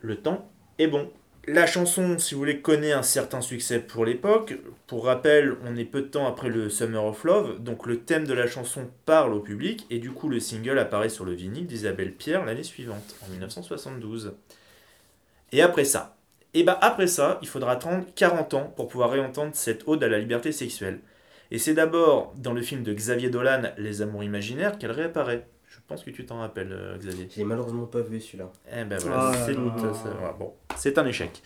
Le 0.00 0.16
temps 0.16 0.50
est 0.78 0.88
bon. 0.88 1.10
La 1.48 1.66
chanson, 1.66 2.20
si 2.20 2.34
vous 2.34 2.40
voulez, 2.40 2.60
connaît 2.60 2.92
un 2.92 3.02
certain 3.02 3.40
succès 3.40 3.80
pour 3.80 4.04
l'époque. 4.04 4.54
Pour 4.86 5.06
rappel, 5.06 5.56
on 5.64 5.76
est 5.76 5.84
peu 5.84 6.02
de 6.02 6.06
temps 6.06 6.28
après 6.28 6.48
le 6.48 6.70
Summer 6.70 7.04
of 7.04 7.24
Love, 7.24 7.58
donc 7.58 7.86
le 7.86 7.98
thème 7.98 8.28
de 8.28 8.32
la 8.32 8.46
chanson 8.46 8.88
parle 9.06 9.34
au 9.34 9.40
public, 9.40 9.84
et 9.90 9.98
du 9.98 10.12
coup 10.12 10.28
le 10.28 10.38
single 10.38 10.78
apparaît 10.78 11.08
sur 11.08 11.24
le 11.24 11.32
vinyle 11.32 11.66
d'Isabelle 11.66 12.12
Pierre 12.12 12.44
l'année 12.44 12.62
suivante, 12.62 13.16
en 13.26 13.30
1972. 13.30 14.34
Et 15.50 15.62
après 15.62 15.84
ça, 15.84 16.16
et 16.54 16.62
bah 16.62 16.78
après 16.80 17.08
ça, 17.08 17.40
il 17.42 17.48
faudra 17.48 17.72
attendre 17.72 18.04
40 18.14 18.54
ans 18.54 18.72
pour 18.76 18.86
pouvoir 18.86 19.10
réentendre 19.10 19.50
cette 19.54 19.82
ode 19.88 20.04
à 20.04 20.08
la 20.08 20.20
liberté 20.20 20.52
sexuelle. 20.52 21.00
Et 21.50 21.58
c'est 21.58 21.74
d'abord 21.74 22.34
dans 22.36 22.52
le 22.52 22.62
film 22.62 22.84
de 22.84 22.92
Xavier 22.92 23.30
Dolan, 23.30 23.62
Les 23.78 24.00
Amours 24.00 24.22
imaginaires, 24.22 24.78
qu'elle 24.78 24.92
réapparaît. 24.92 25.46
Je 25.92 25.96
pense 25.96 26.04
que 26.04 26.10
tu 26.10 26.24
t'en 26.26 26.38
rappelles, 26.40 26.72
euh, 26.72 26.96
Xavier. 26.98 27.28
J'ai 27.34 27.44
malheureusement 27.44 27.86
pas 27.86 28.00
vu 28.00 28.20
celui-là. 28.20 28.50
Eh 28.72 28.84
ben 28.84 28.98
voilà, 28.98 29.30
Ah 29.32 29.32
c'est 29.46 29.52
voilà, 29.52 30.32
bon, 30.38 30.52
un 30.96 31.06
échec. 31.06 31.42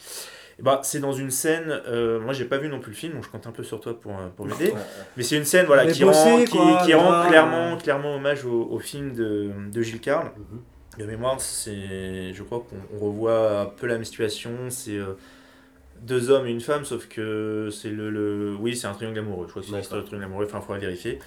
Bah, 0.58 0.80
c'est 0.82 1.00
dans 1.00 1.12
une 1.12 1.30
scène, 1.30 1.82
euh, 1.86 2.18
moi 2.18 2.32
j'ai 2.32 2.46
pas 2.46 2.56
vu 2.56 2.68
non 2.70 2.80
plus 2.80 2.92
le 2.92 2.96
film, 2.96 3.12
donc 3.14 3.24
je 3.24 3.28
compte 3.28 3.46
un 3.46 3.52
peu 3.52 3.62
sur 3.62 3.78
toi 3.78 3.98
pour, 4.00 4.12
euh, 4.12 4.28
pour 4.34 4.46
m'aider. 4.46 4.72
Mais 5.16 5.22
c'est 5.22 5.36
une 5.36 5.44
scène 5.44 5.66
voilà, 5.66 5.86
qui 5.86 6.02
rend, 6.02 6.44
qui, 6.44 6.50
quoi, 6.56 6.82
qui 6.84 6.94
rend 6.94 7.28
clairement, 7.28 7.76
clairement 7.76 8.14
hommage 8.16 8.44
au, 8.46 8.62
au 8.70 8.78
film 8.78 9.12
de, 9.12 9.50
de 9.70 9.82
Gilles 9.82 10.00
Carle. 10.00 10.30
Mhm. 10.36 10.62
De 10.98 11.04
mémoire, 11.04 11.38
c'est, 11.42 12.32
je 12.32 12.42
crois 12.42 12.60
qu'on 12.70 12.76
on 12.96 13.04
revoit 13.04 13.60
un 13.60 13.66
peu 13.66 13.86
la 13.86 13.94
même 13.94 14.04
situation. 14.04 14.50
C'est 14.70 14.96
euh, 14.96 15.12
deux 16.00 16.30
hommes 16.30 16.46
et 16.46 16.50
une 16.50 16.62
femme, 16.62 16.86
sauf 16.86 17.06
que 17.06 17.68
c'est 17.70 17.90
le, 17.90 18.08
le- 18.08 18.56
oui, 18.58 18.74
c'est 18.74 18.86
un 18.86 18.94
triangle 18.94 19.18
amoureux. 19.18 19.44
Je 19.46 19.50
crois 19.50 19.60
que 19.62 19.68
c'est 19.68 19.94
du 19.98 20.04
triangle 20.04 20.24
amoureux. 20.24 20.46
Enfin, 20.46 20.58
il 20.58 20.64
faudra 20.64 20.78
vérifier. 20.78 21.18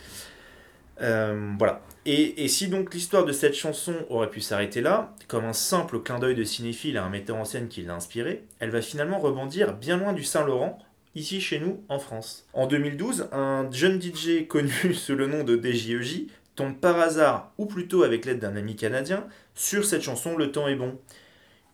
Euh, 1.02 1.54
voilà. 1.58 1.82
Et, 2.06 2.48
si 2.48 2.70
donc 2.70 2.94
l'histoire 2.94 3.26
de 3.26 3.32
cette 3.32 3.54
chanson 3.54 3.94
aurait 4.10 4.30
pu 4.30 4.42
s'arrêter 4.42 4.82
là, 4.82 5.14
comme 5.28 5.46
un 5.46 5.54
simple 5.54 6.00
clin 6.00 6.18
d'œil 6.18 6.34
de 6.34 6.44
cinéphile 6.44 6.98
à 6.98 7.06
un 7.06 7.10
metteur 7.10 7.36
en 7.36 7.46
scène 7.46 7.68
qui 7.68 7.84
l'a 7.84 7.94
inspiré, 7.94 8.46
elle 8.60 8.72
va 8.72 8.82
finalement 8.82 9.20
rebondir 9.20 9.74
bien 9.74 9.98
loin 9.98 10.14
du 10.14 10.24
Saint-Laurent, 10.24 10.80
ici 11.14 11.40
chez 11.40 11.60
nous, 11.60 11.84
en 11.88 12.00
France. 12.00 12.48
En 12.54 12.66
2012, 12.66 13.30
un 13.32 13.70
jeune 13.72 14.02
DJ 14.02 14.48
connu 14.48 14.72
sous 14.94 15.16
le 15.16 15.28
nom 15.28 15.44
de 15.44 15.56
DJEJ 15.62 16.28
tombe 16.56 16.78
par 16.78 17.00
hasard, 17.00 17.54
ou 17.58 17.68
plutôt 17.68 18.04
avec 18.04 18.26
l'aide 18.26 18.40
d'un 18.40 18.56
ami 18.56 18.76
canadien, 18.76 19.28
sur 19.54 19.86
cette 19.86 20.02
chanson 20.02 20.36
Le 20.36 20.52
temps 20.52 20.68
est 20.68 20.76
bon. 20.76 20.98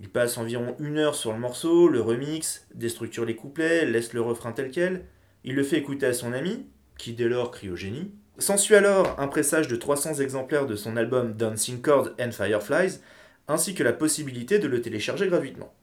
Il 0.02 0.10
passe 0.10 0.38
environ 0.38 0.76
une 0.80 0.98
heure 0.98 1.16
sur 1.16 1.32
le 1.32 1.40
morceau, 1.40 1.88
le 1.88 2.02
remix, 2.02 2.68
déstructure 2.74 3.26
les 3.26 3.36
couplets, 3.36 3.86
laisse 3.86 4.12
le 4.14 4.22
refrain 4.22 4.52
tel 4.52 4.70
quel. 4.70 5.06
Il 5.46 5.56
le 5.56 5.64
fait 5.64 5.78
écouter 5.78 6.08
à 6.08 6.14
son 6.14 6.34
ami, 6.34 6.66
qui 6.98 7.14
dès 7.14 7.30
lors 7.30 7.52
crie 7.52 7.70
au 7.70 7.76
génie. 7.76 8.12
S'ensuit 8.38 8.76
alors 8.76 9.16
un 9.18 9.28
pressage 9.28 9.70
de 9.70 9.78
300 9.78 10.16
exemplaires 10.16 10.66
de 10.66 10.76
son 10.76 10.98
album 10.98 11.34
Dancing 11.34 11.82
Chords 11.82 12.10
and 12.20 12.32
Fireflies, 12.32 13.00
ainsi 13.48 13.74
que 13.74 13.84
la 13.84 13.94
possibilité 13.94 14.60
de 14.60 14.68
le 14.68 14.82
télécharger 14.82 15.28
gratuitement. 15.28 15.74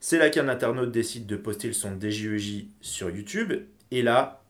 C'est 0.00 0.18
là 0.18 0.28
qu'un 0.28 0.48
internaute 0.48 0.90
décide 0.90 1.26
de 1.26 1.36
poster 1.36 1.68
le 1.68 1.74
son 1.74 1.96
DJEJ 2.00 2.64
sur 2.80 3.10
YouTube, 3.10 3.52
et 3.92 4.02
là, 4.02 4.42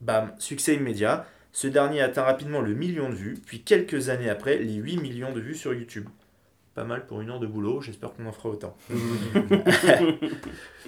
bam, 0.00 0.32
succès 0.38 0.74
immédiat. 0.74 1.26
Ce 1.52 1.68
dernier 1.68 2.00
atteint 2.00 2.24
rapidement 2.24 2.60
le 2.60 2.74
million 2.74 3.08
de 3.08 3.14
vues, 3.14 3.38
puis 3.46 3.62
quelques 3.62 4.08
années 4.08 4.28
après, 4.28 4.58
les 4.58 4.74
8 4.74 4.98
millions 4.98 5.32
de 5.32 5.40
vues 5.40 5.54
sur 5.54 5.72
YouTube. 5.72 6.08
Pas 6.74 6.84
mal 6.84 7.06
pour 7.06 7.20
une 7.20 7.30
heure 7.30 7.40
de 7.40 7.46
boulot, 7.46 7.80
j'espère 7.80 8.14
qu'on 8.14 8.26
en 8.26 8.32
fera 8.32 8.50
autant. 8.50 8.76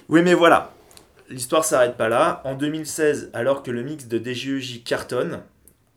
oui, 0.09 0.21
mais 0.21 0.33
voilà. 0.33 0.73
L'histoire 1.29 1.63
s'arrête 1.63 1.95
pas 1.95 2.09
là. 2.09 2.41
En 2.43 2.55
2016, 2.55 3.31
alors 3.33 3.63
que 3.63 3.71
le 3.71 3.83
mix 3.83 4.07
de 4.07 4.23
DJEJ 4.23 4.83
cartonne, 4.83 5.41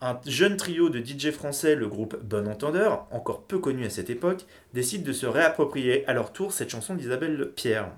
un 0.03 0.21
jeune 0.27 0.57
trio 0.57 0.91
de 0.91 0.99
DJ 0.99 1.31
français, 1.31 1.77
le 1.77 1.87
groupe 1.87 2.17
Bon 2.23 2.49
Entendeur, 2.49 3.07
encore 3.13 3.45
peu 3.45 3.59
connu 3.59 3.87
à 3.87 3.91
cette 3.91 4.11
époque, 4.11 4.45
décide 4.75 5.05
de 5.05 5.13
se 5.13 5.27
réapproprier 5.27 6.07
à 6.09 6.13
leur 6.13 6.33
tour 6.33 6.53
cette 6.53 6.71
chanson 6.71 6.95
d'Isabelle 6.95 7.53
Pierre. 7.55 7.93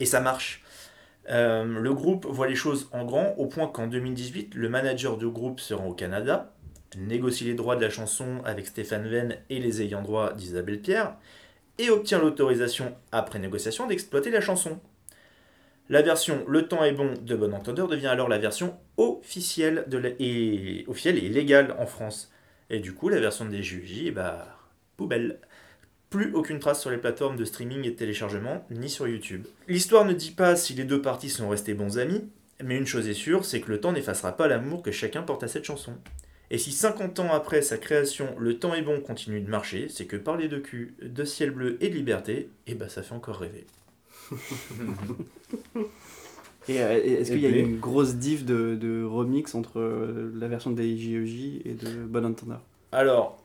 Et 0.00 0.04
ça 0.04 0.20
marche. 0.20 0.64
Euh, 1.30 1.64
le 1.64 1.94
groupe 1.94 2.26
voit 2.26 2.48
les 2.48 2.56
choses 2.56 2.88
en 2.92 3.04
grand 3.04 3.34
au 3.38 3.46
point 3.46 3.68
qu'en 3.68 3.86
2018, 3.86 4.54
le 4.54 4.68
manager 4.68 5.16
du 5.16 5.28
groupe 5.28 5.60
se 5.60 5.74
rend 5.74 5.86
au 5.86 5.94
Canada, 5.94 6.52
négocie 6.96 7.44
les 7.44 7.54
droits 7.54 7.76
de 7.76 7.82
la 7.82 7.90
chanson 7.90 8.42
avec 8.44 8.66
Stéphane 8.66 9.08
Venn 9.08 9.36
et 9.48 9.60
les 9.60 9.82
ayants 9.82 10.02
droit 10.02 10.32
d'Isabelle 10.32 10.80
Pierre, 10.80 11.14
et 11.78 11.88
obtient 11.88 12.18
l'autorisation, 12.18 12.96
après 13.12 13.38
négociation, 13.38 13.86
d'exploiter 13.86 14.30
la 14.30 14.40
chanson. 14.40 14.80
La 15.88 16.02
version 16.02 16.44
Le 16.48 16.66
temps 16.66 16.82
est 16.82 16.92
bon 16.92 17.14
de 17.22 17.36
Bon 17.36 17.54
Entendeur 17.54 17.86
devient 17.86 18.08
alors 18.08 18.28
la 18.28 18.38
version 18.38 18.76
officielle, 18.96 19.86
et, 20.18 20.84
officielle 20.88 21.18
et 21.18 21.28
légale 21.28 21.76
en 21.78 21.86
France. 21.86 22.32
Et 22.70 22.80
du 22.80 22.92
coup, 22.92 23.08
la 23.08 23.20
version 23.20 23.44
des 23.44 23.62
JUJ, 23.62 24.12
bah, 24.12 24.58
poubelle. 24.96 25.38
Plus 26.10 26.32
aucune 26.34 26.58
trace 26.58 26.80
sur 26.80 26.90
les 26.90 26.98
plateformes 26.98 27.36
de 27.36 27.44
streaming 27.44 27.84
et 27.84 27.90
de 27.90 27.96
téléchargement, 27.96 28.64
ni 28.70 28.88
sur 28.88 29.06
YouTube. 29.06 29.44
L'histoire 29.68 30.04
ne 30.04 30.12
dit 30.12 30.30
pas 30.30 30.56
si 30.56 30.72
les 30.74 30.84
deux 30.84 31.02
parties 31.02 31.30
sont 31.30 31.48
restés 31.48 31.74
bons 31.74 31.98
amis, 31.98 32.28
mais 32.62 32.76
une 32.76 32.86
chose 32.86 33.08
est 33.08 33.14
sûre, 33.14 33.44
c'est 33.44 33.60
que 33.60 33.70
le 33.70 33.80
temps 33.80 33.92
n'effacera 33.92 34.36
pas 34.36 34.48
l'amour 34.48 34.82
que 34.82 34.92
chacun 34.92 35.22
porte 35.22 35.42
à 35.42 35.48
cette 35.48 35.64
chanson. 35.64 35.94
Et 36.50 36.58
si 36.58 36.70
50 36.70 37.18
ans 37.18 37.32
après 37.32 37.60
sa 37.60 37.76
création, 37.76 38.34
le 38.38 38.58
temps 38.58 38.74
est 38.74 38.82
bon 38.82 39.00
continue 39.00 39.40
de 39.40 39.50
marcher, 39.50 39.88
c'est 39.88 40.06
que 40.06 40.16
parler 40.16 40.48
de 40.48 40.58
cul, 40.58 40.94
de 41.02 41.24
ciel 41.24 41.50
bleu 41.50 41.76
et 41.80 41.88
de 41.88 41.94
liberté, 41.94 42.50
et 42.68 42.74
bah 42.74 42.88
ça 42.88 43.02
fait 43.02 43.14
encore 43.14 43.38
rêver. 43.38 43.66
Et 46.68 46.80
euh, 46.82 47.20
est-ce 47.20 47.30
qu'il 47.30 47.40
y 47.42 47.46
a 47.46 47.50
puis 47.50 47.60
une 47.60 47.78
grosse 47.78 48.14
diff 48.16 48.44
de, 48.44 48.74
de 48.74 49.04
remix 49.04 49.54
entre 49.54 49.78
euh, 49.78 50.32
la 50.36 50.48
version 50.48 50.72
de 50.72 50.82
DJEJ 50.82 51.60
et 51.64 51.74
de 51.74 52.04
Bon 52.06 52.24
Entendeur? 52.26 52.60
Alors, 52.90 53.38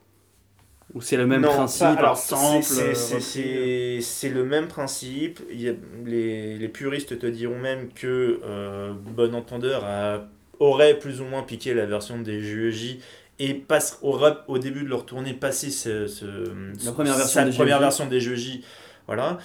Ou 0.94 1.00
c'est 1.00 1.16
le 1.16 1.26
même 1.26 1.42
Non, 1.42 1.48
principe, 1.50 1.82
pas- 1.82 1.92
alors, 1.92 2.16
c'est- 2.16 2.34
euh, 2.34 4.00
c'est- 4.00 4.28
le 4.28 4.44
même 4.44 4.66
principe. 4.66 5.40
Il 5.52 5.60
y 5.62 5.68
a- 5.68 5.74
les, 6.04 6.58
les 6.58 6.68
puristes 6.68 7.16
te 7.18 7.26
diront 7.26 7.58
même 7.58 7.90
que 7.94 8.40
euh, 8.44 8.92
Bon 8.92 9.32
Entendeur 9.36 9.84
a- 9.84 10.26
aurait 10.58 10.98
plus 10.98 11.20
ou 11.20 11.24
moins 11.24 11.42
piqué 11.44 11.74
la 11.74 11.86
version 11.86 12.20
des 12.20 12.42
JEJ 12.42 12.98
et 13.38 13.54
passe, 13.54 13.98
aurait, 14.02 14.34
au 14.48 14.58
début 14.58 14.82
de 14.82 14.88
leur 14.88 15.06
tournée 15.06 15.32
passé 15.34 15.70
ce, 15.70 16.08
ce- 16.08 16.84
La 16.84 16.90
première 16.92 17.16
version 17.16 17.40
sa 17.40 17.44
des 17.44 17.52
première 17.56 17.76
JEJ. 17.76 17.82
version 17.82 18.06
des 18.08 18.20
JEJ. 18.20 18.60
Voilà. 19.06 19.38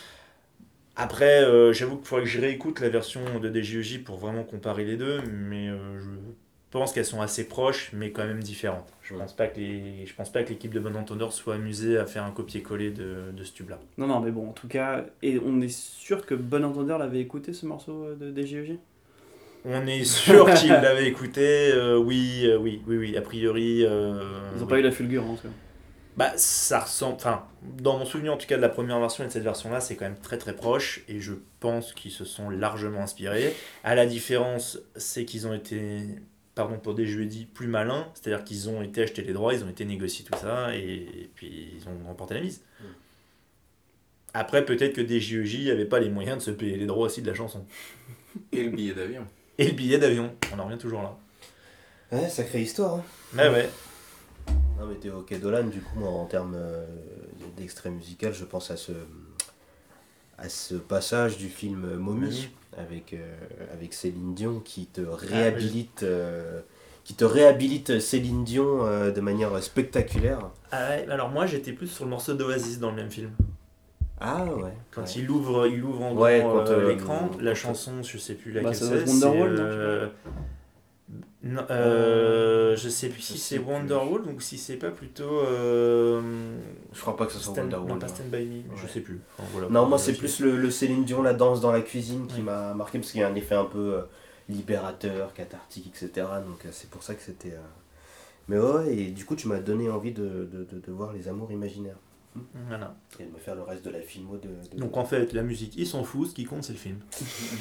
Après, 0.97 1.43
euh, 1.43 1.73
j'avoue 1.73 1.97
qu'il 1.97 2.05
faudrait 2.07 2.23
que 2.25 2.29
je 2.29 2.41
réécoute 2.41 2.79
la 2.79 2.89
version 2.89 3.21
de 3.39 3.53
DJEJ 3.61 4.03
pour 4.03 4.17
vraiment 4.17 4.43
comparer 4.43 4.83
les 4.83 4.97
deux, 4.97 5.21
mais 5.31 5.69
euh, 5.69 5.99
je 5.99 6.07
pense 6.71 6.91
qu'elles 6.91 7.05
sont 7.05 7.21
assez 7.21 7.47
proches, 7.47 7.91
mais 7.93 8.09
quand 8.11 8.25
même 8.25 8.41
différentes. 8.41 8.91
Je 9.03 9.13
pense 9.13 9.33
pas 9.35 9.45
que 9.47 9.59
les, 9.59 10.05
je 10.07 10.13
pense 10.15 10.31
pas 10.31 10.41
que 10.43 10.49
l'équipe 10.49 10.73
de 10.73 10.79
Bon 10.79 10.95
Entendeur 10.95 11.33
soit 11.33 11.55
amusée 11.55 11.97
à 11.99 12.05
faire 12.07 12.23
un 12.23 12.31
copier-coller 12.31 12.89
de, 12.89 13.31
de 13.31 13.43
ce 13.43 13.53
tube-là. 13.53 13.79
Non, 13.99 14.07
non, 14.07 14.19
mais 14.19 14.31
bon, 14.31 14.49
en 14.49 14.53
tout 14.53 14.67
cas, 14.67 15.05
et 15.21 15.39
on 15.45 15.61
est 15.61 15.69
sûr 15.71 16.25
que 16.25 16.33
Bon 16.33 16.65
Entendeur 16.65 16.97
l'avait 16.97 17.19
écouté 17.21 17.53
ce 17.53 17.67
morceau 17.67 18.03
euh, 18.05 18.15
de 18.15 18.41
DJEJ 18.41 18.79
On 19.65 19.85
est 19.85 20.03
sûr 20.03 20.51
qu'ils 20.55 20.69
l'avaient 20.71 21.07
écouté. 21.07 21.71
euh, 21.73 21.97
oui, 21.97 22.41
euh, 22.45 22.57
oui, 22.57 22.81
oui, 22.87 22.97
oui. 22.97 23.17
A 23.17 23.21
priori. 23.21 23.85
euh, 23.85 24.19
Ils 24.55 24.61
ont 24.61 24.65
oui. 24.65 24.69
pas 24.69 24.79
eu 24.79 24.83
la 24.83 24.91
fulgurance. 24.91 25.41
quoi. 25.41 25.51
Bah, 26.17 26.33
ça 26.35 26.79
ressemble. 26.79 27.15
Enfin, 27.15 27.45
dans 27.61 27.97
mon 27.97 28.05
souvenir 28.05 28.33
en 28.33 28.37
tout 28.37 28.47
cas 28.47 28.57
de 28.57 28.61
la 28.61 28.69
première 28.69 28.99
version 28.99 29.23
et 29.23 29.27
de 29.27 29.31
cette 29.31 29.43
version-là, 29.43 29.79
c'est 29.79 29.95
quand 29.95 30.05
même 30.05 30.19
très 30.19 30.37
très 30.37 30.55
proche. 30.55 31.03
Et 31.07 31.19
je 31.21 31.33
pense 31.59 31.93
qu'ils 31.93 32.11
se 32.11 32.25
sont 32.25 32.49
largement 32.49 33.01
inspirés. 33.01 33.55
À 33.83 33.93
la 33.95 34.05
différence, 34.05 34.79
c'est 34.95 35.25
qu'ils 35.25 35.47
ont 35.47 35.53
été. 35.53 36.01
Pardon 36.55 36.79
pour 36.79 36.95
des 36.95 37.05
jeudis 37.05 37.45
plus 37.45 37.67
malins, 37.67 38.07
c'est-à-dire 38.15 38.43
qu'ils 38.43 38.67
ont 38.67 38.81
été 38.81 39.03
acheter 39.03 39.21
les 39.21 39.31
droits, 39.31 39.53
ils 39.53 39.63
ont 39.63 39.69
été 39.69 39.85
négocier 39.85 40.25
tout 40.25 40.35
ça, 40.39 40.75
et, 40.75 40.79
et 40.79 41.31
puis 41.35 41.77
ils 41.77 41.87
ont 41.87 42.07
remporté 42.07 42.33
la 42.33 42.41
mise. 42.41 42.63
Mm. 42.79 42.85
Après, 44.33 44.65
peut-être 44.65 44.93
que 44.93 45.01
des 45.01 45.19
JEJ 45.19 45.67
n'avaient 45.67 45.85
pas 45.85 45.99
les 45.99 46.09
moyens 46.09 46.39
de 46.39 46.43
se 46.43 46.49
payer 46.49 46.75
les 46.75 46.87
droits 46.87 47.05
aussi 47.05 47.21
de 47.21 47.27
la 47.27 47.35
chanson. 47.35 47.63
Et 48.51 48.63
le 48.63 48.71
billet 48.71 48.93
d'avion. 48.93 49.27
Et 49.59 49.67
le 49.67 49.73
billet 49.73 49.99
d'avion, 49.99 50.35
on 50.51 50.57
en 50.57 50.65
revient 50.65 50.79
toujours 50.79 51.03
là. 51.03 51.15
Ouais, 52.11 52.27
sacrée 52.27 52.61
histoire. 52.61 52.95
Hein. 52.95 53.03
Mais 53.33 53.49
ouais, 53.49 53.69
Non, 54.79 54.85
mais 54.87 54.95
Théo 54.95 55.25
Dolan, 55.41 55.65
du 55.65 55.81
coup, 55.81 55.99
moi, 55.99 56.09
en 56.09 56.25
termes 56.25 56.55
euh, 56.55 56.85
d'extrait 57.57 57.89
musical, 57.89 58.33
je 58.33 58.45
pense 58.45 58.69
à 58.71 58.77
ce, 58.77 58.91
à 60.37 60.49
ce 60.49 60.75
passage 60.75 61.37
du 61.37 61.47
film 61.49 61.95
Mommy 61.95 62.49
avec, 62.77 63.13
euh, 63.13 63.35
avec 63.73 63.93
Céline 63.93 64.35
Dion 64.35 64.59
qui 64.59 64.85
te 64.85 65.01
réhabilite. 65.01 66.03
euh, 66.03 66.61
qui 67.03 67.13
te 67.15 67.23
réhabilite 67.23 68.01
Céline 68.01 68.43
Dion 68.43 68.85
euh, 68.85 69.11
de 69.11 69.21
manière 69.21 69.63
spectaculaire. 69.63 70.49
Ah 70.71 70.89
ouais, 70.89 71.07
alors 71.09 71.29
moi 71.29 71.45
j'étais 71.45 71.71
plus 71.71 71.87
sur 71.87 72.03
le 72.03 72.09
morceau 72.09 72.33
d'Oasis 72.33 72.79
dans 72.79 72.89
le 72.89 72.97
même 72.97 73.09
film. 73.09 73.31
Ah 74.19 74.43
ouais. 74.45 74.73
Quand 74.91 75.03
ouais. 75.03 75.13
il 75.15 75.29
ouvre, 75.31 75.67
il 75.67 75.81
ouvre 75.83 76.01
en 76.03 76.13
grand 76.13 76.23
Ouais, 76.23 76.41
quand, 76.41 76.67
euh, 76.67 76.79
euh, 76.81 76.89
l'écran, 76.89 77.29
la 77.39 77.55
chanson, 77.55 78.03
je 78.03 78.17
sais 78.17 78.33
plus 78.33 78.51
Bah, 78.51 78.61
laquelle 78.61 78.75
c'est. 78.75 79.07
Wonderwall, 79.09 79.55
euh, 79.57 80.07
non, 81.43 81.63
euh, 81.69 82.75
je 82.75 82.89
sais 82.89 83.07
plus 83.09 83.21
Je 83.21 83.25
si 83.27 83.37
c'est. 83.37 83.57
Wonderwall 83.59 84.23
ou 84.23 84.39
si 84.41 84.57
c'est 84.57 84.75
pas 84.75 84.91
plutôt. 84.91 85.39
euh, 85.39 86.21
Je 86.91 86.99
crois 86.99 87.15
pas 87.15 87.25
que 87.25 87.31
ce 87.31 87.39
soit 87.39 87.53
Wonderwall. 87.53 87.87
non, 87.93 87.99
pas. 87.99 88.07
Stand 88.09 88.27
By 88.29 88.45
Me, 88.45 88.61
je 88.75 88.83
Ouais. 88.83 88.89
sais 88.89 88.99
plus. 88.99 89.21
Enfin, 89.37 89.47
voilà, 89.53 89.69
Non, 89.69 89.85
moi 89.87 89.97
c'est 89.97 90.13
plus 90.13 90.39
le, 90.41 90.57
le 90.57 90.69
Céline 90.71 91.05
Dion, 91.05 91.21
la 91.21 91.33
danse 91.33 91.61
dans 91.61 91.71
la 91.71 91.81
cuisine 91.81 92.27
qui 92.27 92.37
Ouais. 92.37 92.41
m'a 92.43 92.73
marqué 92.73 92.99
parce 92.99 93.11
qu'il 93.11 93.21
y 93.21 93.23
a 93.23 93.27
un 93.29 93.35
effet 93.35 93.55
un 93.55 93.63
peu 93.65 93.95
euh, 93.95 94.01
libérateur, 94.49 95.33
cathartique, 95.33 95.87
etc. 95.87 96.27
Donc 96.45 96.65
euh, 96.65 96.69
c'est 96.71 96.89
pour 96.89 97.03
ça 97.03 97.15
que 97.15 97.21
c'était. 97.21 97.53
euh, 97.53 97.61
Mais 98.49 98.59
ouais, 98.59 98.93
et 98.97 99.11
du 99.11 99.23
coup 99.23 99.35
tu 99.37 99.47
m'as 99.47 99.59
donné 99.59 99.89
envie 99.89 100.11
de, 100.11 100.23
de, 100.51 100.65
de, 100.65 100.79
de 100.85 100.91
voir 100.91 101.13
les 101.13 101.27
amours 101.29 101.51
imaginaires 101.53 101.99
Voilà. 102.67 102.95
et 103.19 103.23
de 103.23 103.31
me 103.31 103.37
faire 103.39 103.55
le 103.55 103.61
reste 103.63 103.85
de 103.85 103.89
la 103.91 104.01
filmo 104.01 104.37
de- 104.37 104.77
Donc 104.77 104.97
en 104.97 105.05
fait, 105.05 105.31
la 105.33 105.41
musique, 105.43 105.73
ils 105.77 105.87
s'en 105.87 106.03
foutent, 106.03 106.29
ce 106.31 106.35
qui 106.35 106.43
compte 106.43 106.63
c'est 106.65 106.73
le 106.73 106.79
film. 106.79 106.97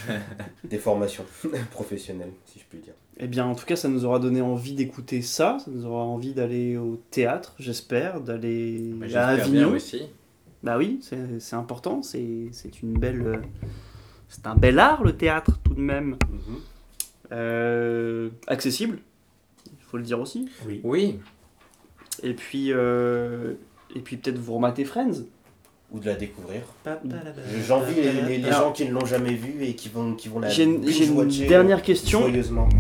des 0.65 0.79
formations 0.79 1.25
professionnelles, 1.71 2.33
si 2.45 2.59
je 2.59 2.65
puis 2.69 2.79
dire. 2.81 2.95
Eh 3.19 3.29
bien, 3.29 3.47
en 3.47 3.55
tout 3.55 3.65
cas, 3.65 3.77
ça 3.77 3.89
nous 3.89 4.05
aura 4.05 4.19
donné 4.19 4.41
envie 4.43 4.75
d'écouter 4.75 5.23
ça. 5.23 5.59
Ça 5.65 5.71
nous 5.71 5.87
aura 5.87 6.05
envie 6.05 6.35
d'aller 6.35 6.77
au 6.77 7.01
théâtre, 7.11 7.55
j'espère, 7.59 8.21
d'aller 8.21 8.93
Bah, 8.95 9.07
à 9.27 9.29
Avignon. 9.29 9.71
aussi. 9.73 10.03
Bah 10.63 10.77
oui, 10.79 11.01
c'est 11.03 11.55
important. 11.57 12.03
C'est 12.03 12.49
c'est 12.53 12.83
une 12.83 12.99
belle. 12.99 13.23
euh, 13.27 13.37
C'est 14.29 14.47
un 14.47 14.55
bel 14.55 14.79
art, 14.79 15.03
le 15.05 15.17
théâtre, 15.17 15.59
tout 15.65 15.75
de 15.75 15.81
même. 15.81 16.17
Euh, 17.33 18.29
accessible, 18.47 18.99
il 19.67 19.85
faut 19.85 19.97
le 19.97 20.03
dire 20.03 20.21
aussi. 20.21 20.49
Oui. 20.67 20.81
Oui, 20.85 21.19
Et 22.23 22.35
puis, 22.35 22.73
euh, 22.73 23.55
et 23.95 24.01
puis 24.01 24.17
peut-être 24.17 24.39
vous 24.39 24.55
rematez 24.55 24.85
Friends. 24.85 25.25
Ou 25.93 26.01
de 26.01 26.07
la 26.07 26.15
découvrir. 26.17 26.63
Euh, 26.89 26.97
J'envie 27.65 27.95
les, 27.95 28.11
les, 28.13 28.39
les 28.39 28.51
gens 28.51 28.73
qui 28.73 28.85
ne 28.87 28.91
l'ont 28.93 29.07
jamais 29.07 29.35
vu 29.35 29.63
et 29.65 29.75
qui 29.77 29.89
vont, 29.89 30.15
qui 30.15 30.29
vont 30.29 30.41
la 30.41 30.49
J'ai 30.49 30.65
une, 30.65 30.85
j'ai 30.89 31.05
une 31.07 31.15
binge-watcher 31.15 31.47
dernière 31.47 31.81
question. 31.83 32.25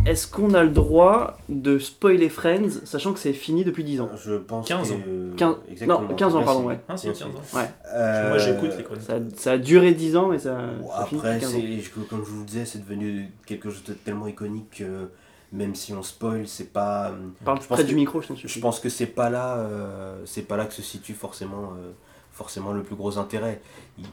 Est-ce 0.04 0.26
qu'on 0.26 0.54
a 0.54 0.64
le 0.64 0.70
droit 0.70 1.38
de 1.48 1.78
spoiler 1.78 2.28
Friends, 2.28 2.68
sachant 2.84 3.12
que 3.12 3.20
c'est 3.20 3.32
fini 3.32 3.62
depuis 3.64 3.84
10 3.84 4.00
ans? 4.00 4.10
Je 4.24 4.34
pense 4.34 4.66
15 4.66 4.88
que- 4.90 4.94
ans. 4.94 4.98
Quinze- 5.36 5.56
Exactement. 5.70 6.02
non, 6.08 6.14
15 6.16 6.34
ans, 6.34 6.38
Merci. 6.38 6.52
pardon, 6.52 6.66
ouais. 6.68 6.80
Ah, 6.88 6.96
si, 6.96 7.06
Merci. 7.06 7.22
tiens, 7.22 7.32
attends. 7.32 7.58
Ouais. 7.58 7.70
Euh, 7.94 8.28
Moi 8.30 8.38
j'écoute 8.38 8.70
les 8.76 8.82
chroniques. 8.82 9.04
Ça, 9.06 9.14
ça 9.36 9.52
a 9.52 9.58
duré 9.58 9.92
10 9.94 10.16
ans, 10.16 10.26
mais 10.28 10.40
ça, 10.40 10.58
Bon, 10.80 10.88
ça 10.88 10.94
Après, 10.96 11.16
depuis 11.16 11.40
15 11.40 11.54
ans. 11.54 12.06
comme 12.10 12.24
je 12.24 12.30
vous 12.30 12.40
le 12.40 12.46
disais, 12.46 12.64
c'est 12.64 12.80
devenu 12.84 13.30
quelque 13.46 13.70
chose 13.70 13.84
de 13.84 13.92
tellement 13.92 14.26
iconique 14.26 14.78
que 14.78 15.10
même 15.52 15.76
si 15.76 15.92
on 15.94 16.02
spoil, 16.02 16.48
c'est 16.48 16.72
pas. 16.72 17.12
Parle 17.44 17.60
je 17.62 17.66
pense 17.68 17.76
près 17.76 17.84
que- 17.84 17.88
du 17.88 17.94
micro, 17.94 18.20
je 18.20 18.26
t'en 18.28 18.34
Je 18.34 18.58
pense 18.58 18.80
que 18.80 18.88
c'est 18.88 19.06
pas 19.06 19.30
là, 19.30 19.58
euh, 19.58 20.16
c'est 20.24 20.42
pas 20.42 20.56
là 20.56 20.64
que 20.64 20.74
se 20.74 20.82
situe 20.82 21.14
forcément, 21.14 21.70
euh, 21.78 21.92
forcément 22.36 22.72
le 22.72 22.82
plus 22.82 22.94
gros 22.96 23.16
intérêt. 23.18 23.60
Il- 23.98 24.04